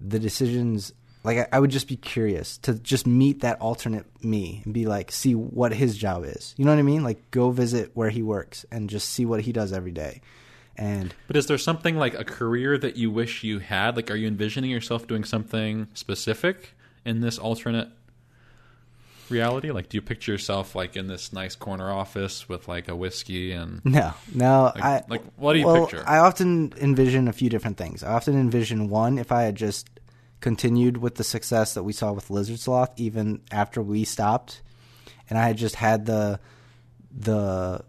the 0.00 0.18
decisions 0.18 0.92
like 1.22 1.38
I, 1.38 1.48
I 1.52 1.60
would 1.60 1.70
just 1.70 1.88
be 1.88 1.96
curious 1.96 2.58
to 2.58 2.74
just 2.74 3.06
meet 3.06 3.40
that 3.40 3.60
alternate 3.62 4.04
me 4.22 4.60
and 4.64 4.74
be 4.74 4.84
like 4.84 5.10
see 5.10 5.34
what 5.34 5.72
his 5.72 5.96
job 5.96 6.24
is. 6.24 6.54
You 6.58 6.66
know 6.66 6.72
what 6.72 6.78
I 6.78 6.82
mean? 6.82 7.02
Like 7.02 7.30
go 7.30 7.50
visit 7.50 7.92
where 7.94 8.10
he 8.10 8.22
works 8.22 8.66
and 8.70 8.90
just 8.90 9.08
see 9.08 9.24
what 9.24 9.40
he 9.40 9.52
does 9.52 9.72
every 9.72 9.92
day. 9.92 10.20
And 10.76 11.14
but 11.26 11.36
is 11.36 11.46
there 11.46 11.58
something 11.58 11.96
like 11.96 12.14
a 12.14 12.24
career 12.24 12.76
that 12.78 12.96
you 12.96 13.10
wish 13.10 13.44
you 13.44 13.60
had? 13.60 13.96
Like, 13.96 14.10
are 14.10 14.16
you 14.16 14.26
envisioning 14.26 14.70
yourself 14.70 15.06
doing 15.06 15.24
something 15.24 15.88
specific 15.94 16.74
in 17.04 17.20
this 17.20 17.38
alternate 17.38 17.88
reality? 19.28 19.70
Like, 19.70 19.88
do 19.88 19.96
you 19.96 20.02
picture 20.02 20.32
yourself 20.32 20.74
like 20.74 20.96
in 20.96 21.06
this 21.06 21.32
nice 21.32 21.54
corner 21.54 21.90
office 21.90 22.48
with 22.48 22.66
like 22.68 22.88
a 22.88 22.96
whiskey 22.96 23.52
and 23.52 23.84
No, 23.84 24.14
no. 24.34 24.72
Like- 24.74 24.84
I 24.84 25.04
like, 25.08 25.22
what 25.36 25.52
do 25.52 25.60
you 25.60 25.66
well, 25.66 25.86
picture? 25.86 26.04
I 26.06 26.18
often 26.18 26.72
envision 26.80 27.28
a 27.28 27.32
few 27.32 27.48
different 27.48 27.76
things. 27.76 28.02
I 28.02 28.12
often 28.12 28.38
envision 28.38 28.88
one 28.88 29.18
if 29.18 29.30
I 29.32 29.42
had 29.42 29.56
just 29.56 29.88
continued 30.40 30.98
with 30.98 31.14
the 31.14 31.24
success 31.24 31.74
that 31.74 31.84
we 31.84 31.92
saw 31.92 32.12
with 32.12 32.30
Lizard 32.30 32.58
Sloth, 32.58 32.90
even 32.96 33.40
after 33.50 33.80
we 33.80 34.04
stopped, 34.04 34.60
and 35.30 35.38
I 35.38 35.46
had 35.46 35.56
just 35.56 35.76
had 35.76 36.04
the 36.06 36.40
the 37.16 37.84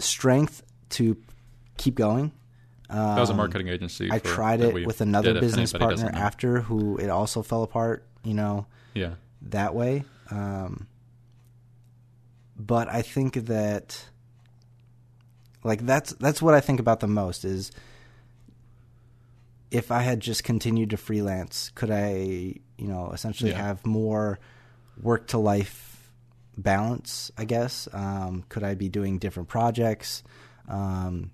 strength 0.00 0.62
to 0.90 1.16
keep 1.76 1.94
going. 1.94 2.32
Um, 2.90 3.14
that 3.14 3.20
was 3.20 3.30
a 3.30 3.34
marketing 3.34 3.68
agency? 3.68 4.10
I 4.12 4.18
tried 4.18 4.60
it 4.60 4.86
with 4.86 5.00
another 5.00 5.40
business 5.40 5.72
partner 5.72 6.10
after 6.12 6.60
who 6.60 6.98
it 6.98 7.08
also 7.08 7.42
fell 7.42 7.62
apart. 7.62 8.04
You 8.24 8.34
know, 8.34 8.66
Yeah, 8.94 9.14
that 9.42 9.74
way. 9.74 10.04
Um, 10.30 10.86
but 12.56 12.88
I 12.88 13.02
think 13.02 13.34
that 13.46 14.04
like 15.64 15.84
that's 15.84 16.12
that's 16.14 16.40
what 16.42 16.54
I 16.54 16.60
think 16.60 16.80
about 16.80 17.00
the 17.00 17.08
most 17.08 17.44
is 17.44 17.72
if 19.70 19.90
I 19.90 20.02
had 20.02 20.20
just 20.20 20.44
continued 20.44 20.90
to 20.90 20.96
freelance, 20.98 21.70
could 21.74 21.90
I, 21.90 22.56
you 22.76 22.88
know, 22.88 23.10
essentially 23.12 23.50
Yeah. 23.52 23.56
have 23.62 23.86
more 23.86 24.38
work 25.00 25.28
to 25.28 25.38
life 25.38 26.10
balance, 26.58 27.32
I 27.38 27.46
guess? 27.46 27.88
Um, 27.92 28.44
could 28.50 28.62
I 28.62 28.74
be 28.74 28.90
doing 28.90 29.18
different 29.18 29.48
projects? 29.48 30.22
Um, 30.68 31.30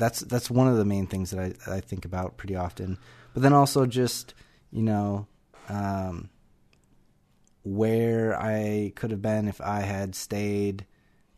that's 0.00 0.20
that's 0.20 0.50
one 0.50 0.66
of 0.66 0.76
the 0.76 0.84
main 0.84 1.06
things 1.06 1.30
that 1.30 1.56
I, 1.68 1.76
I 1.76 1.80
think 1.80 2.04
about 2.04 2.36
pretty 2.36 2.56
often. 2.56 2.98
But 3.34 3.42
then 3.44 3.52
also 3.52 3.86
just, 3.86 4.34
you 4.72 4.82
know, 4.82 5.28
um, 5.68 6.28
where 7.62 8.36
I 8.40 8.92
could 8.96 9.10
have 9.10 9.22
been 9.22 9.46
if 9.48 9.60
I 9.60 9.80
had 9.80 10.14
stayed 10.14 10.86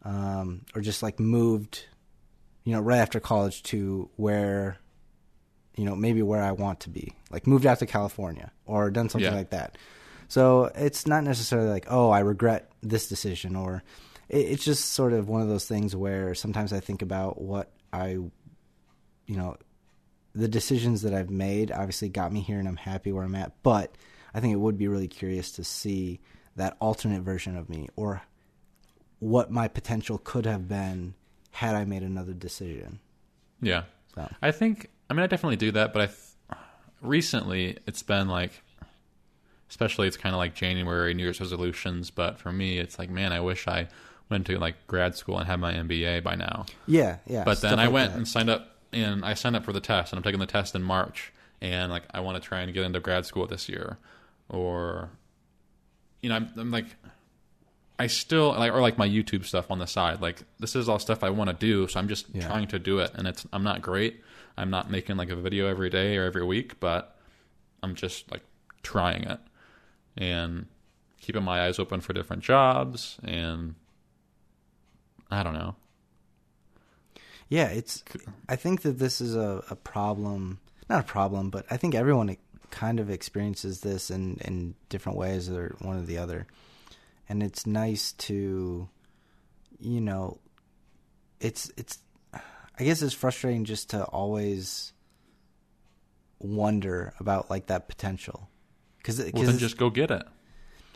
um, 0.05 0.62
or 0.75 0.81
just 0.81 1.03
like 1.03 1.20
moved, 1.20 1.85
you 2.64 2.72
know, 2.72 2.81
right 2.81 2.98
after 2.98 3.20
college 3.20 3.62
to 3.64 4.09
where, 4.16 4.79
you 5.77 5.85
know, 5.85 5.94
maybe 5.96 6.22
where 6.22 6.42
I 6.42 6.53
want 6.53 6.81
to 6.81 6.90
be, 6.90 7.12
like 7.31 7.46
moved 7.46 7.66
out 7.66 7.79
to 7.81 7.87
California 7.87 8.53
or 8.66 8.90
done 8.90 9.09
something 9.09 9.31
Yeah. 9.31 9.37
like 9.38 9.51
that. 9.51 9.77
So 10.29 10.70
it's 10.75 11.07
not 11.07 11.25
necessarily 11.25 11.68
like, 11.68 11.87
oh, 11.90 12.11
I 12.11 12.20
regret 12.20 12.70
this 12.83 13.07
decision, 13.09 13.55
or 13.55 13.83
it, 14.31 14.38
it's 14.38 14.64
just 14.64 14.87
sort 14.94 15.12
of 15.12 15.29
one 15.29 15.42
of 15.42 15.48
those 15.48 15.66
things 15.66 15.94
where 15.94 16.35
sometimes 16.35 16.72
I 16.72 16.81
think 16.81 17.03
about 17.03 17.42
what 17.42 17.70
I, 17.92 18.16
you 19.33 19.38
know, 19.38 19.57
the 20.35 20.49
decisions 20.49 21.01
that 21.03 21.14
I've 21.14 21.31
made 21.31 21.73
obviously 21.73 22.11
got 22.11 22.33
me 22.33 22.40
here 22.40 22.59
and 22.59 22.68
I'm 22.68 22.77
happy 22.77 23.12
where 23.12 23.25
I'm 23.25 23.35
at, 23.35 23.53
but 23.62 23.95
I 24.35 24.40
think 24.40 24.53
it 24.53 24.59
would 24.59 24.77
be 24.77 24.88
really 24.88 25.09
curious 25.09 25.51
to 25.53 25.64
see 25.64 26.21
that 26.57 26.77
alternate 26.81 27.23
version 27.23 27.57
of 27.57 27.71
me 27.71 27.88
or 27.97 28.21
what 29.21 29.51
my 29.51 29.68
potential 29.68 30.18
could 30.18 30.45
have 30.45 30.68
been 30.68 31.14
had 31.51 31.75
I 31.75 31.85
made 31.87 32.03
another 32.03 32.35
decision. 32.35 33.01
yeah. 33.61 33.85
So, 34.14 34.29
I 34.42 34.51
think. 34.51 34.90
I 35.09 35.14
mean, 35.14 35.23
I 35.23 35.27
definitely 35.27 35.57
do 35.57 35.73
that, 35.73 35.95
but 35.95 36.03
I 36.03 36.07
th- 36.07 36.61
recently 37.01 37.79
it's 37.87 38.03
been 38.03 38.29
like, 38.29 38.62
especially 39.71 40.07
it's 40.07 40.18
kind 40.18 40.35
of 40.35 40.38
like 40.38 40.55
January 40.55 41.14
New 41.14 41.23
Year's 41.23 41.40
resolutions. 41.40 42.11
But 42.11 42.38
for 42.38 42.53
me, 42.53 42.79
it's 42.79 42.99
like, 42.99 43.09
man, 43.09 43.33
I 43.33 43.40
wish 43.40 43.66
I 43.66 43.88
went 44.29 44.47
to 44.49 44.59
like 44.59 44.87
grad 44.87 45.16
school 45.16 45.38
and 45.38 45.47
had 45.47 45.61
my 45.61 45.73
MBA 45.73 46.23
by 46.23 46.35
now. 46.35 46.66
yeah, 46.87 47.18
yeah. 47.27 47.45
But 47.45 47.62
then 47.62 47.79
I 47.79 47.85
like 47.85 47.92
went 47.95 48.11
that. 48.12 48.18
and 48.18 48.29
signed 48.29 48.51
up, 48.51 48.72
and 48.92 49.24
I 49.24 49.35
signed 49.35 49.57
up 49.57 49.64
for 49.64 49.72
the 49.72 49.81
test, 49.81 50.12
and 50.12 50.18
I'm 50.18 50.22
taking 50.22 50.40
the 50.40 50.46
test 50.46 50.74
in 50.74 50.83
March, 50.83 51.33
and 51.61 51.90
like 51.90 52.05
I 52.12 52.20
want 52.20 52.40
to 52.42 52.46
try 52.46 52.61
and 52.61 52.72
get 52.72 52.85
into 52.85 53.00
grad 53.00 53.26
school 53.26 53.46
this 53.46 53.68
year, 53.68 53.98
or, 54.48 55.11
you 56.22 56.28
know, 56.28 56.37
I'm, 56.37 56.50
I'm 56.57 56.70
like, 56.70 56.87
I 57.98 58.07
still 58.09 58.48
like 58.50 58.72
or 58.72 58.81
like 58.81 58.98
my 58.98 59.09
YouTube 59.09 59.44
stuff 59.44 59.70
on 59.70 59.78
the 59.78 59.87
side. 59.87 60.20
Like 60.20 60.42
this 60.59 60.74
is 60.74 60.88
all 60.88 60.98
stuff 60.98 61.22
I 61.22 61.31
want 61.31 61.50
to 61.50 61.57
do, 61.57 61.87
so 61.88 62.00
I'm 62.00 62.09
just 62.09 62.26
Yeah. 62.35 62.46
trying 62.46 62.66
to 62.68 62.78
do 62.78 62.98
it, 62.98 63.12
and 63.14 63.26
it's 63.28 63.46
I'm 63.52 63.62
not 63.62 63.81
great. 63.83 64.22
I'm 64.57 64.70
not 64.70 64.90
making 64.90 65.16
like 65.16 65.31
a 65.31 65.37
video 65.37 65.66
every 65.66 65.88
day 65.88 66.16
or 66.16 66.24
every 66.24 66.44
week, 66.44 66.78
but 66.81 67.16
I'm 67.83 67.94
just 67.94 68.31
like 68.31 68.42
trying 68.83 69.22
it 69.24 69.40
and 70.16 70.66
keeping 71.20 71.42
my 71.42 71.64
eyes 71.66 71.78
open 71.78 72.00
for 72.00 72.12
different 72.12 72.42
jobs 72.42 73.16
and 73.24 73.76
I 75.31 75.42
don't 75.42 75.55
know. 75.55 75.76
Yeah, 77.53 77.67
it's. 77.67 78.03
I 78.49 78.57
think 78.57 78.81
that 78.81 78.99
this 78.99 79.21
is 79.21 79.37
a, 79.37 79.62
a 79.69 79.77
problem. 79.77 80.59
Not 80.88 81.01
a 81.01 81.07
problem, 81.07 81.51
but 81.51 81.67
I 81.71 81.77
think 81.77 81.95
everyone 81.95 82.35
kind 82.71 82.99
of 82.99 83.11
experiences 83.11 83.83
this 83.83 84.11
in 84.11 84.38
in 84.43 84.75
different 84.88 85.19
ways, 85.19 85.51
or 85.51 85.77
one 85.81 85.99
or 85.99 86.01
the 86.01 86.17
other. 86.17 86.47
And 87.29 87.43
it's 87.43 87.67
nice 87.67 88.12
to, 88.12 88.88
you 89.79 90.01
know, 90.01 90.38
it's 91.41 91.71
it's. 91.77 91.99
I 92.33 92.85
guess 92.85 93.03
it's 93.03 93.12
frustrating 93.12 93.67
just 93.67 93.91
to 93.91 94.03
always 94.05 94.95
wonder 96.38 97.12
about 97.21 97.51
like 97.51 97.67
that 97.67 97.87
potential, 97.87 98.49
because 98.97 99.19
Well, 99.19 99.45
then 99.45 99.59
just 99.59 99.77
go 99.77 99.91
get 99.91 100.11
it. 100.11 100.23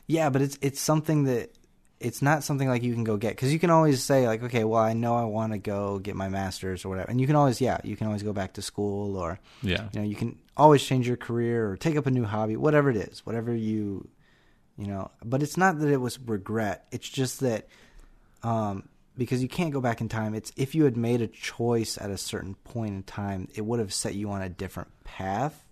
yeah, 0.07 0.31
but 0.31 0.41
it's 0.41 0.59
it's 0.63 0.81
something 0.81 1.25
that 1.25 1.51
it's 1.99 2.21
not 2.21 2.45
something 2.45 2.69
like 2.69 2.83
you 2.83 2.93
can 2.93 3.05
go 3.05 3.17
get 3.17 3.31
because 3.31 3.53
you 3.53 3.59
can 3.59 3.71
always 3.71 4.03
say 4.03 4.27
like, 4.27 4.43
okay, 4.43 4.65
well, 4.65 4.83
I 4.83 4.93
know 4.93 5.17
I 5.17 5.25
want 5.25 5.53
to 5.53 5.59
go 5.59 5.99
get 5.99 6.15
my 6.17 6.29
master's 6.29 6.85
or 6.85 6.91
whatever, 6.91 7.11
and 7.11 7.21
you 7.21 7.27
can 7.27 7.37
always 7.37 7.61
yeah, 7.61 7.79
you 7.85 7.97
can 7.97 8.07
always 8.07 8.23
go 8.23 8.33
back 8.33 8.55
to 8.55 8.63
school 8.63 9.17
or 9.17 9.39
Yeah. 9.63 9.89
you 9.93 10.01
know 10.01 10.07
you 10.07 10.15
can 10.17 10.39
always 10.57 10.83
change 10.83 11.07
your 11.07 11.17
career 11.17 11.71
or 11.71 11.77
take 11.77 11.97
up 11.97 12.07
a 12.07 12.11
new 12.11 12.25
hobby, 12.25 12.57
whatever 12.57 12.91
it 12.91 12.97
is, 12.97 13.25
whatever 13.25 13.55
you 13.55 14.09
you 14.77 14.87
know. 14.87 15.11
But 15.25 15.43
it's 15.43 15.57
not 15.57 15.79
that 15.79 15.89
it 15.91 16.01
was 16.01 16.19
regret; 16.21 16.87
it's 16.93 17.09
just 17.09 17.41
that 17.41 17.69
um, 18.43 18.89
because 19.17 19.43
you 19.43 19.49
can't 19.49 19.73
go 19.73 19.81
back 19.81 20.01
in 20.01 20.09
time. 20.09 20.35
It's 20.35 20.53
if 20.57 20.75
you 20.75 20.85
had 20.85 20.97
made 20.97 21.23
a 21.23 21.27
choice 21.29 21.97
at 21.99 22.11
a 22.11 22.19
certain 22.19 22.55
point 22.57 22.95
in 22.95 23.03
time, 23.05 23.49
it 23.55 23.63
would 23.65 23.81
have 23.81 23.93
set 23.95 24.15
you 24.15 24.31
on 24.31 24.43
a 24.43 24.49
different 24.49 24.91
path 25.05 25.63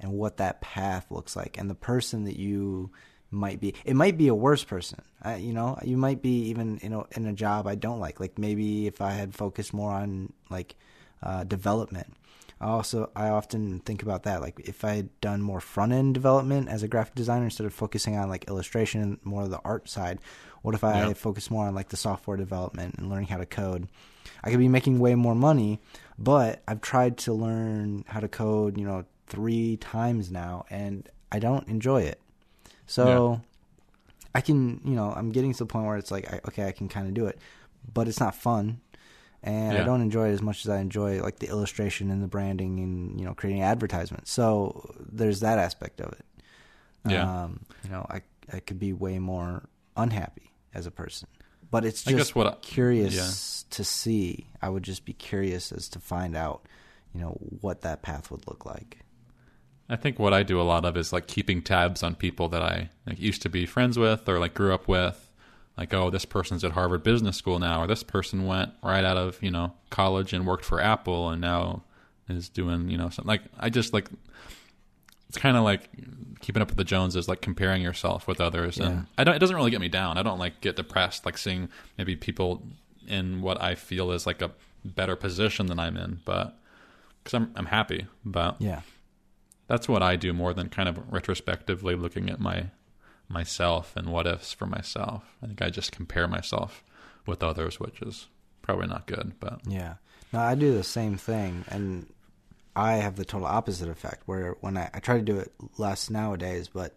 and 0.00 0.12
what 0.12 0.38
that 0.38 0.60
path 0.60 1.06
looks 1.10 1.36
like 1.36 1.56
and 1.58 1.68
the 1.70 1.74
person 1.74 2.24
that 2.24 2.36
you 2.38 2.90
might 3.34 3.60
be. 3.60 3.74
It 3.84 3.94
might 3.96 4.16
be 4.16 4.28
a 4.28 4.34
worse 4.34 4.64
person. 4.64 5.02
Uh, 5.24 5.36
you 5.40 5.52
know 5.52 5.78
you 5.84 5.96
might 5.96 6.20
be 6.22 6.44
even 6.50 6.78
in 6.78 6.92
a, 6.92 7.04
in 7.12 7.26
a 7.26 7.32
job 7.32 7.66
i 7.66 7.74
don't 7.74 8.00
like. 8.00 8.20
Like 8.20 8.38
maybe 8.38 8.86
if 8.86 9.00
i 9.00 9.10
had 9.12 9.34
focused 9.34 9.72
more 9.74 9.92
on 9.92 10.32
like 10.50 10.74
uh, 11.22 11.44
development. 11.44 12.12
I 12.60 12.66
also 12.68 13.10
i 13.16 13.28
often 13.28 13.80
think 13.80 14.02
about 14.02 14.22
that. 14.24 14.40
Like 14.40 14.60
if 14.60 14.84
i 14.84 14.94
had 14.94 15.20
done 15.20 15.40
more 15.42 15.60
front 15.60 15.92
end 15.92 16.14
development 16.14 16.68
as 16.68 16.82
a 16.82 16.88
graphic 16.88 17.14
designer 17.14 17.44
instead 17.44 17.66
of 17.66 17.74
focusing 17.74 18.16
on 18.16 18.28
like 18.28 18.48
illustration 18.48 19.02
and 19.02 19.18
more 19.24 19.42
of 19.42 19.50
the 19.50 19.60
art 19.64 19.88
side 19.88 20.18
what 20.62 20.74
if 20.74 20.84
i 20.84 21.06
Yeah. 21.08 21.12
focused 21.14 21.50
more 21.50 21.66
on 21.66 21.74
like 21.74 21.88
the 21.88 21.96
software 21.96 22.36
development 22.36 22.94
and 22.96 23.10
learning 23.10 23.26
how 23.28 23.36
to 23.38 23.46
code? 23.46 23.88
I 24.42 24.50
could 24.50 24.58
be 24.58 24.68
making 24.68 24.98
way 24.98 25.14
more 25.14 25.34
money 25.34 25.80
but 26.18 26.62
i've 26.68 26.80
tried 26.80 27.16
to 27.18 27.32
learn 27.32 28.04
how 28.08 28.20
to 28.20 28.28
code 28.28 28.78
you 28.78 28.84
know 28.86 29.04
three 29.26 29.76
times 29.78 30.30
now 30.30 30.64
and 30.70 31.08
i 31.32 31.38
don't 31.38 31.66
enjoy 31.68 32.02
it 32.02 32.20
so 32.86 33.40
I 34.34 34.40
can, 34.40 34.80
you 34.84 34.94
know, 34.94 35.12
I'm 35.14 35.30
getting 35.30 35.52
to 35.52 35.58
the 35.58 35.66
point 35.66 35.86
where 35.86 35.96
it's 35.96 36.10
like, 36.10 36.30
I, 36.32 36.40
okay, 36.48 36.66
I 36.66 36.72
can 36.72 36.88
kind 36.88 37.06
of 37.06 37.14
do 37.14 37.26
it, 37.26 37.38
but 37.92 38.08
it's 38.08 38.20
not 38.20 38.34
fun, 38.34 38.80
and 39.42 39.76
I 39.82 39.84
don't 39.84 40.00
enjoy 40.00 40.28
it 40.30 40.32
as 40.32 40.42
much 40.42 40.64
as 40.64 40.68
I 40.70 40.78
enjoy 40.80 41.22
like 41.22 41.38
the 41.38 41.48
illustration 41.48 42.10
and 42.10 42.22
the 42.22 42.26
branding 42.28 42.78
and 42.80 43.18
you 43.18 43.24
know 43.26 43.34
creating 43.34 43.62
advertisements. 43.62 44.30
So 44.32 44.94
there's 45.10 45.40
that 45.40 45.58
aspect 45.58 46.00
of 46.00 46.12
it. 46.12 46.24
Yeah. 47.06 47.44
Um, 47.44 47.60
you 47.84 47.90
know, 47.90 48.06
I 48.08 48.22
I 48.52 48.60
could 48.60 48.78
be 48.78 48.92
way 48.92 49.18
more 49.18 49.62
unhappy 49.96 50.50
as 50.74 50.86
a 50.86 50.90
person, 50.90 51.28
but 51.70 51.84
it's 51.84 52.02
just 52.02 52.34
what 52.34 52.46
I- 52.46 52.54
curious 52.62 53.64
to 53.70 53.84
see. 53.84 54.46
I 54.62 54.68
would 54.68 54.82
just 54.82 55.04
be 55.04 55.12
curious 55.12 55.70
as 55.72 55.88
to 55.90 55.98
find 56.00 56.34
out, 56.36 56.66
you 57.14 57.20
know, 57.20 57.38
what 57.60 57.82
that 57.82 58.02
path 58.02 58.30
would 58.30 58.46
look 58.48 58.64
like. 58.66 58.98
I 59.88 59.96
think 59.96 60.18
what 60.18 60.32
I 60.32 60.42
do 60.42 60.60
a 60.60 60.62
lot 60.62 60.84
of 60.84 60.96
is 60.96 61.12
like 61.12 61.26
keeping 61.26 61.60
tabs 61.62 62.02
on 62.02 62.14
people 62.14 62.48
that 62.48 62.62
I 62.62 62.88
like, 63.06 63.20
used 63.20 63.42
to 63.42 63.48
be 63.50 63.66
friends 63.66 63.98
with 63.98 64.28
or 64.28 64.38
like 64.38 64.54
grew 64.54 64.72
up 64.72 64.88
with. 64.88 65.20
Like, 65.76 65.92
oh, 65.92 66.08
this 66.08 66.24
person's 66.24 66.62
at 66.62 66.72
Harvard 66.72 67.02
Business 67.02 67.36
School 67.36 67.58
now, 67.58 67.82
or 67.82 67.86
this 67.88 68.04
person 68.04 68.46
went 68.46 68.70
right 68.82 69.04
out 69.04 69.16
of 69.16 69.42
you 69.42 69.50
know 69.50 69.72
college 69.90 70.32
and 70.32 70.46
worked 70.46 70.64
for 70.64 70.80
Apple 70.80 71.30
and 71.30 71.40
now 71.40 71.82
is 72.28 72.48
doing 72.48 72.88
you 72.88 72.96
know 72.96 73.08
something. 73.10 73.26
Like, 73.28 73.42
I 73.58 73.70
just 73.70 73.92
like 73.92 74.08
it's 75.28 75.36
kind 75.38 75.56
of 75.56 75.64
like 75.64 75.88
keeping 76.40 76.62
up 76.62 76.68
with 76.68 76.76
the 76.76 76.84
Joneses, 76.84 77.26
like 77.28 77.40
comparing 77.40 77.82
yourself 77.82 78.28
with 78.28 78.40
others, 78.40 78.78
Yeah. 78.78 78.86
and 78.86 79.06
I 79.18 79.24
don't. 79.24 79.34
It 79.34 79.40
doesn't 79.40 79.56
really 79.56 79.72
get 79.72 79.80
me 79.80 79.88
down. 79.88 80.16
I 80.16 80.22
don't 80.22 80.38
like 80.38 80.60
get 80.60 80.76
depressed, 80.76 81.26
like 81.26 81.36
seeing 81.36 81.68
maybe 81.98 82.14
people 82.14 82.62
in 83.08 83.42
what 83.42 83.60
I 83.60 83.74
feel 83.74 84.12
is 84.12 84.26
like 84.26 84.40
a 84.42 84.52
better 84.84 85.16
position 85.16 85.66
than 85.66 85.78
I'm 85.80 85.96
in, 85.96 86.20
but 86.24 86.56
because 87.24 87.34
I'm 87.34 87.50
I'm 87.56 87.66
happy, 87.66 88.06
but 88.24 88.60
Yeah. 88.60 88.82
That's 89.66 89.88
what 89.88 90.02
I 90.02 90.16
do 90.16 90.32
more 90.32 90.54
than 90.54 90.68
kind 90.68 90.88
of 90.88 91.12
retrospectively 91.12 91.94
looking 91.94 92.30
at 92.30 92.40
my 92.40 92.66
myself 93.28 93.96
and 93.96 94.08
what 94.08 94.26
ifs 94.26 94.52
for 94.52 94.66
myself. 94.66 95.22
I 95.42 95.46
think 95.46 95.62
I 95.62 95.70
just 95.70 95.92
compare 95.92 96.28
myself 96.28 96.84
with 97.26 97.42
others, 97.42 97.80
which 97.80 98.02
is 98.02 98.28
probably 98.62 98.86
not 98.86 99.06
good. 99.06 99.32
But 99.40 99.60
Yeah. 99.66 99.94
No, 100.32 100.40
I 100.40 100.54
do 100.54 100.74
the 100.74 100.82
same 100.82 101.16
thing, 101.16 101.64
and 101.68 102.06
I 102.74 102.94
have 102.94 103.16
the 103.16 103.24
total 103.24 103.46
opposite 103.46 103.88
effect. 103.88 104.22
Where 104.26 104.56
when 104.60 104.76
I, 104.76 104.90
I 104.92 104.98
try 104.98 105.16
to 105.16 105.22
do 105.22 105.38
it 105.38 105.52
less 105.78 106.10
nowadays, 106.10 106.68
but 106.68 106.94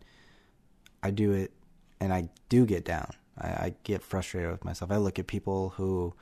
I 1.04 1.12
do 1.12 1.34
it, 1.34 1.52
and 2.00 2.12
I 2.12 2.30
do 2.50 2.66
get 2.66 2.84
down. 2.84 3.12
I, 3.38 3.48
I 3.48 3.76
get 3.84 4.02
frustrated 4.02 4.52
with 4.52 4.66
myself. 4.66 4.92
I 4.92 4.98
look 4.98 5.20
at 5.20 5.28
people 5.28 5.70
who 5.70 6.14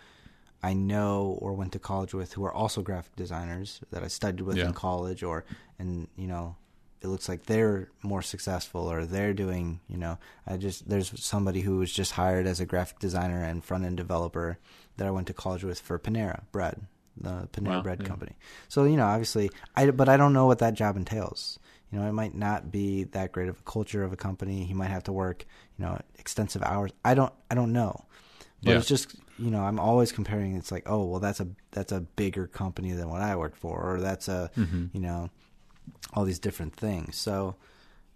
I 0.64 0.74
know 0.74 1.38
or 1.42 1.54
went 1.54 1.74
to 1.74 1.80
college 1.80 2.14
with 2.14 2.34
who 2.34 2.44
are 2.46 2.54
also 2.54 2.82
graphic 2.82 3.16
designers 3.16 3.82
that 3.92 4.04
I 4.04 4.08
studied 4.08 4.42
with 4.42 4.58
Yeah. 4.58 4.66
in 4.68 4.74
college, 4.74 5.22
or 5.24 5.46
and 5.80 6.08
you 6.18 6.28
know, 6.28 6.56
it 7.02 7.08
looks 7.08 7.30
like 7.30 7.46
they're 7.46 7.90
more 8.02 8.22
successful 8.24 8.90
or 8.92 9.06
they're 9.06 9.34
doing. 9.34 9.80
You 9.88 9.98
know, 9.98 10.18
I 10.48 10.58
just 10.58 10.90
there's 10.90 11.12
somebody 11.24 11.62
who 11.62 11.78
was 11.78 11.92
just 11.94 12.14
hired 12.14 12.48
as 12.48 12.60
a 12.60 12.66
graphic 12.66 13.00
designer 13.00 13.44
and 13.44 13.64
front 13.64 13.86
end 13.86 13.98
developer 13.98 14.58
that 14.98 15.06
I 15.08 15.12
went 15.12 15.28
to 15.28 15.34
college 15.34 15.64
with 15.64 15.80
for 15.80 16.00
Panera 16.00 16.44
Bread, 16.52 16.88
the 17.16 17.48
Panera 17.54 17.68
Wow, 17.78 17.82
Bread 17.84 18.00
yeah. 18.02 18.08
company. 18.08 18.32
So 18.68 18.86
you 18.86 18.98
know, 18.98 19.06
obviously, 19.06 19.52
I 19.76 19.92
but 19.92 20.10
I 20.10 20.18
don't 20.18 20.34
know 20.34 20.48
what 20.48 20.60
that 20.60 20.74
job 20.74 20.98
entails. 20.98 21.60
You 21.92 22.00
know, 22.00 22.08
it 22.10 22.14
might 22.14 22.34
not 22.34 22.72
be 22.72 23.04
that 23.04 23.32
great 23.32 23.48
of 23.50 23.60
a 23.60 23.64
culture 23.64 24.04
of 24.04 24.12
a 24.12 24.18
company. 24.18 24.64
He 24.66 24.74
might 24.74 24.90
have 24.90 25.04
to 25.04 25.14
work, 25.14 25.46
you 25.78 25.86
know, 25.86 26.00
extensive 26.18 26.64
hours. 26.64 26.92
I 27.06 27.14
don't, 27.14 27.32
I 27.50 27.56
don't 27.56 27.72
know. 27.72 28.04
But 28.64 28.72
Yeah. 28.72 28.78
it's 28.80 28.88
just, 28.88 29.16
you 29.38 29.52
know, 29.52 29.62
I'm 29.64 29.80
always 29.80 30.12
comparing. 30.12 30.56
It's 30.56 30.72
like, 30.72 30.84
oh, 30.86 31.04
well, 31.06 31.20
that's 31.20 31.40
a 31.40 31.48
that's 31.72 31.92
a 31.92 32.02
bigger 32.02 32.48
company 32.48 32.92
than 32.94 33.10
what 33.10 33.22
I 33.22 33.36
worked 33.36 33.58
for, 33.58 33.80
or 33.82 34.00
that's 34.00 34.28
a, 34.28 34.50
Mhm. 34.56 34.90
you 34.94 35.00
know, 35.02 35.30
all 36.14 36.24
these 36.26 36.40
different 36.40 36.76
things. 36.76 37.18
So 37.18 37.56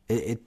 it, 0.08 0.14
it 0.14 0.42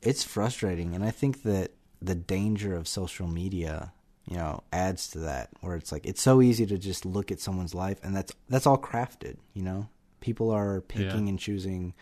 it's 0.00 0.22
frustrating, 0.24 0.94
and 0.94 1.04
I 1.04 1.10
think 1.10 1.42
that 1.42 1.72
the 2.00 2.14
danger 2.14 2.74
of 2.74 2.88
social 2.88 3.26
media, 3.28 3.92
you 4.28 4.36
know, 4.36 4.62
adds 4.72 5.08
to 5.10 5.18
that. 5.20 5.50
Where 5.60 5.76
it's 5.76 5.92
like 5.92 6.06
it's 6.06 6.22
so 6.22 6.40
easy 6.42 6.66
to 6.66 6.78
just 6.78 7.04
look 7.04 7.30
at 7.32 7.40
someone's 7.40 7.74
life, 7.74 7.98
and 8.02 8.14
that's 8.16 8.32
that's 8.48 8.66
all 8.66 8.78
crafted. 8.78 9.36
You 9.54 9.62
know, 9.62 9.88
people 10.20 10.50
are 10.50 10.80
picking 10.80 11.26
Yeah. 11.26 11.30
and 11.30 11.38
choosing 11.38 11.94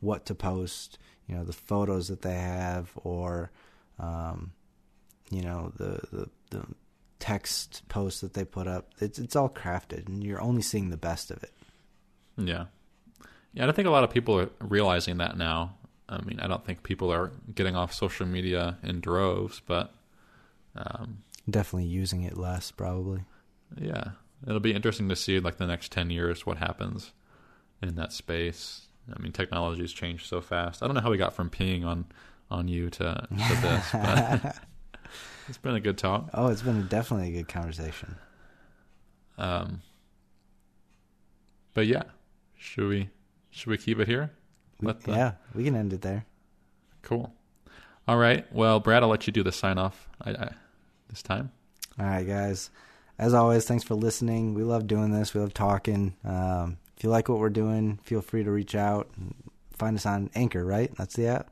what 0.00 0.24
to 0.26 0.34
post. 0.34 0.98
You 1.28 1.34
know, 1.34 1.44
the 1.44 1.52
photos 1.52 2.06
that 2.08 2.22
they 2.22 2.34
have, 2.38 2.90
or 3.02 3.50
um, 3.98 4.52
you 5.30 5.42
know, 5.42 5.72
the 5.76 6.00
the 6.12 6.28
the 6.50 6.66
text 7.18 7.82
posts 7.88 8.20
that 8.20 8.34
they 8.34 8.44
put 8.44 8.66
up. 8.66 8.90
It's 8.98 9.18
it's 9.18 9.36
all 9.36 9.48
crafted, 9.48 10.06
and 10.08 10.22
you're 10.24 10.40
only 10.40 10.62
seeing 10.62 10.90
the 10.90 10.96
best 10.96 11.30
of 11.30 11.42
it. 11.42 11.52
yeah, 12.36 12.66
yeah, 13.52 13.62
I 13.62 13.66
don't 13.66 13.74
think 13.74 13.88
a 13.88 13.90
lot 13.90 14.04
of 14.04 14.10
people 14.10 14.38
are 14.40 14.50
realizing 14.60 15.18
that 15.18 15.36
now. 15.36 15.74
I 16.08 16.20
mean, 16.22 16.38
I 16.40 16.46
don't 16.46 16.64
think 16.64 16.82
people 16.82 17.12
are 17.12 17.32
getting 17.54 17.74
off 17.74 17.92
social 17.92 18.26
media 18.26 18.78
in 18.82 19.00
droves, 19.00 19.60
but 19.66 19.92
um, 20.76 21.18
Definitely 21.48 21.86
using 21.88 22.22
it 22.22 22.36
less, 22.36 22.70
probably. 22.70 23.22
yeah, 23.80 24.10
it'll 24.46 24.60
be 24.60 24.74
interesting 24.74 25.08
to 25.08 25.16
see 25.16 25.40
like 25.40 25.56
the 25.56 25.66
next 25.66 25.90
ten 25.92 26.10
years 26.10 26.44
what 26.46 26.58
happens 26.58 27.12
in 27.82 27.94
that 27.96 28.12
space. 28.12 28.82
I 29.16 29.20
mean, 29.22 29.32
technology's 29.32 29.92
changed 29.92 30.26
so 30.26 30.40
fast. 30.40 30.82
I 30.82 30.86
don't 30.86 30.94
know 30.96 31.00
how 31.00 31.10
we 31.10 31.16
got 31.16 31.32
from 31.34 31.48
peeing 31.50 31.84
on 31.86 32.06
on 32.50 32.68
you 32.68 32.90
to, 32.90 33.26
to 33.28 33.54
this, 33.60 33.86
but 33.92 34.56
it's 35.48 35.58
been 35.58 35.74
a 35.74 35.80
good 35.80 35.98
talk. 35.98 36.28
Oh, 36.34 36.48
it's 36.48 36.62
been 36.62 36.86
definitely 36.86 37.28
a 37.28 37.32
good 37.32 37.48
conversation. 37.48 38.16
Um, 39.38 39.82
but 41.74 41.86
yeah, 41.86 42.04
should 42.56 42.88
we 42.88 43.10
should 43.50 43.68
we 43.68 43.78
keep 43.78 43.98
it 43.98 44.08
here? 44.08 44.30
We, 44.80 44.92
the- 44.92 45.12
yeah, 45.12 45.32
we 45.54 45.64
can 45.64 45.76
end 45.76 45.92
it 45.92 46.02
there. 46.02 46.24
Cool. 47.02 47.32
All 48.08 48.16
right. 48.16 48.50
Well, 48.52 48.80
Brad, 48.80 49.02
I'll 49.02 49.08
let 49.08 49.26
you 49.26 49.32
do 49.32 49.42
the 49.42 49.52
sign 49.52 49.78
off 49.78 50.08
I, 50.22 50.30
I, 50.30 50.50
this 51.08 51.22
time. 51.22 51.50
All 51.98 52.06
right, 52.06 52.26
guys. 52.26 52.70
As 53.18 53.32
always, 53.34 53.64
thanks 53.64 53.84
for 53.84 53.94
listening. 53.94 54.54
We 54.54 54.62
love 54.62 54.86
doing 54.86 55.10
this. 55.10 55.32
We 55.34 55.40
love 55.40 55.54
talking. 55.54 56.14
Um, 56.24 56.76
if 56.96 57.02
you 57.04 57.10
like 57.10 57.28
what 57.28 57.38
we're 57.38 57.48
doing, 57.50 57.98
feel 58.02 58.20
free 58.20 58.44
to 58.44 58.50
reach 58.50 58.74
out. 58.74 59.08
Find 59.76 59.96
us 59.96 60.06
on 60.06 60.30
Anchor, 60.34 60.64
right? 60.64 60.94
That's 60.96 61.16
the 61.16 61.26
app. 61.28 61.50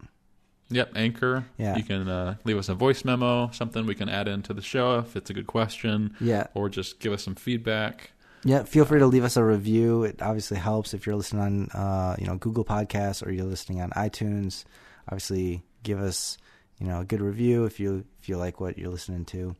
Yep, 0.71 0.93
Anchor. 0.97 1.45
Yeah. 1.59 1.77
You 1.77 1.83
can 1.85 2.09
uh, 2.09 2.37
leave 2.45 2.57
us 2.59 2.69
a 2.69 2.75
voice 2.75 3.05
memo, 3.05 3.51
something 3.53 3.87
we 3.87 3.95
can 3.95 4.09
add 4.09 4.29
into 4.29 4.55
the 4.55 4.63
show 4.63 4.99
if 4.99 5.15
it's 5.15 5.29
a 5.31 5.35
good 5.35 5.47
question, 5.47 6.17
Yeah. 6.21 6.47
or 6.55 6.69
just 6.69 7.01
give 7.01 7.13
us 7.13 7.23
some 7.23 7.35
feedback. 7.35 8.13
Yeah, 8.45 8.65
feel 8.65 8.85
free 8.85 8.99
to 8.99 9.07
leave 9.07 9.25
us 9.25 9.37
a 9.37 9.45
review. 9.45 10.05
It 10.05 10.21
obviously 10.21 10.59
helps 10.59 10.93
if 10.95 11.07
you're 11.07 11.17
listening 11.17 11.43
on 11.43 11.81
uh, 11.81 12.17
you 12.19 12.27
know 12.27 12.37
Google 12.37 12.65
Podcasts 12.65 13.27
or 13.27 13.31
you're 13.31 13.47
listening 13.47 13.81
on 13.81 13.91
iTunes. 13.91 14.65
Obviously, 15.09 15.63
give 15.83 15.99
us 16.01 16.37
you 16.79 16.87
know 16.87 17.01
a 17.01 17.05
good 17.07 17.21
review 17.23 17.65
if 17.65 17.81
you 17.81 18.05
if 18.21 18.29
you 18.29 18.37
like 18.37 18.61
what 18.61 18.77
you're 18.77 18.91
listening 18.91 19.25
to. 19.27 19.57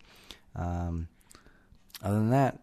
Um, 0.57 1.09
other 2.03 2.17
than 2.17 2.31
that, 2.31 2.59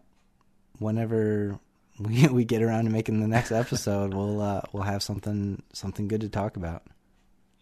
whenever 0.78 1.58
we 1.98 2.28
we 2.28 2.44
get 2.44 2.62
around 2.62 2.84
to 2.84 2.90
making 2.90 3.20
the 3.20 3.26
next 3.28 3.50
episode, 3.50 4.14
we'll 4.14 4.40
uh, 4.40 4.62
we'll 4.72 4.84
have 4.84 5.02
something 5.02 5.60
something 5.72 6.06
good 6.08 6.20
to 6.20 6.28
talk 6.28 6.56
about. 6.56 6.82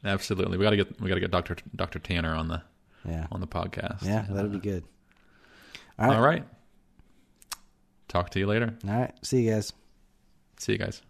Absolutely, 0.05 0.57
we 0.59 0.65
gotta 0.65 0.77
get 0.77 1.01
we 1.01 1.09
gotta 1.09 1.21
get 1.21 1.31
Doctor 1.31 1.57
Doctor 1.77 1.99
Tanner 1.99 2.35
on 2.35 2.49
the 2.49 2.63
Yeah, 3.07 3.27
on 3.31 3.41
the 3.41 3.47
podcast. 3.47 4.03
yeah, 4.03 4.27
that'll 4.31 4.51
be 4.51 4.59
good. 4.59 4.85
All 5.99 6.09
right, 6.09 6.17
All 6.17 6.23
right. 6.23 6.45
Talk 8.09 8.31
to 8.31 8.39
you 8.39 8.47
later. 8.47 8.75
all 8.89 8.91
right. 8.99 9.15
See 9.23 9.43
you 9.43 9.51
guys. 9.53 9.73
See 10.59 10.73
you 10.73 10.79
guys. 10.79 11.03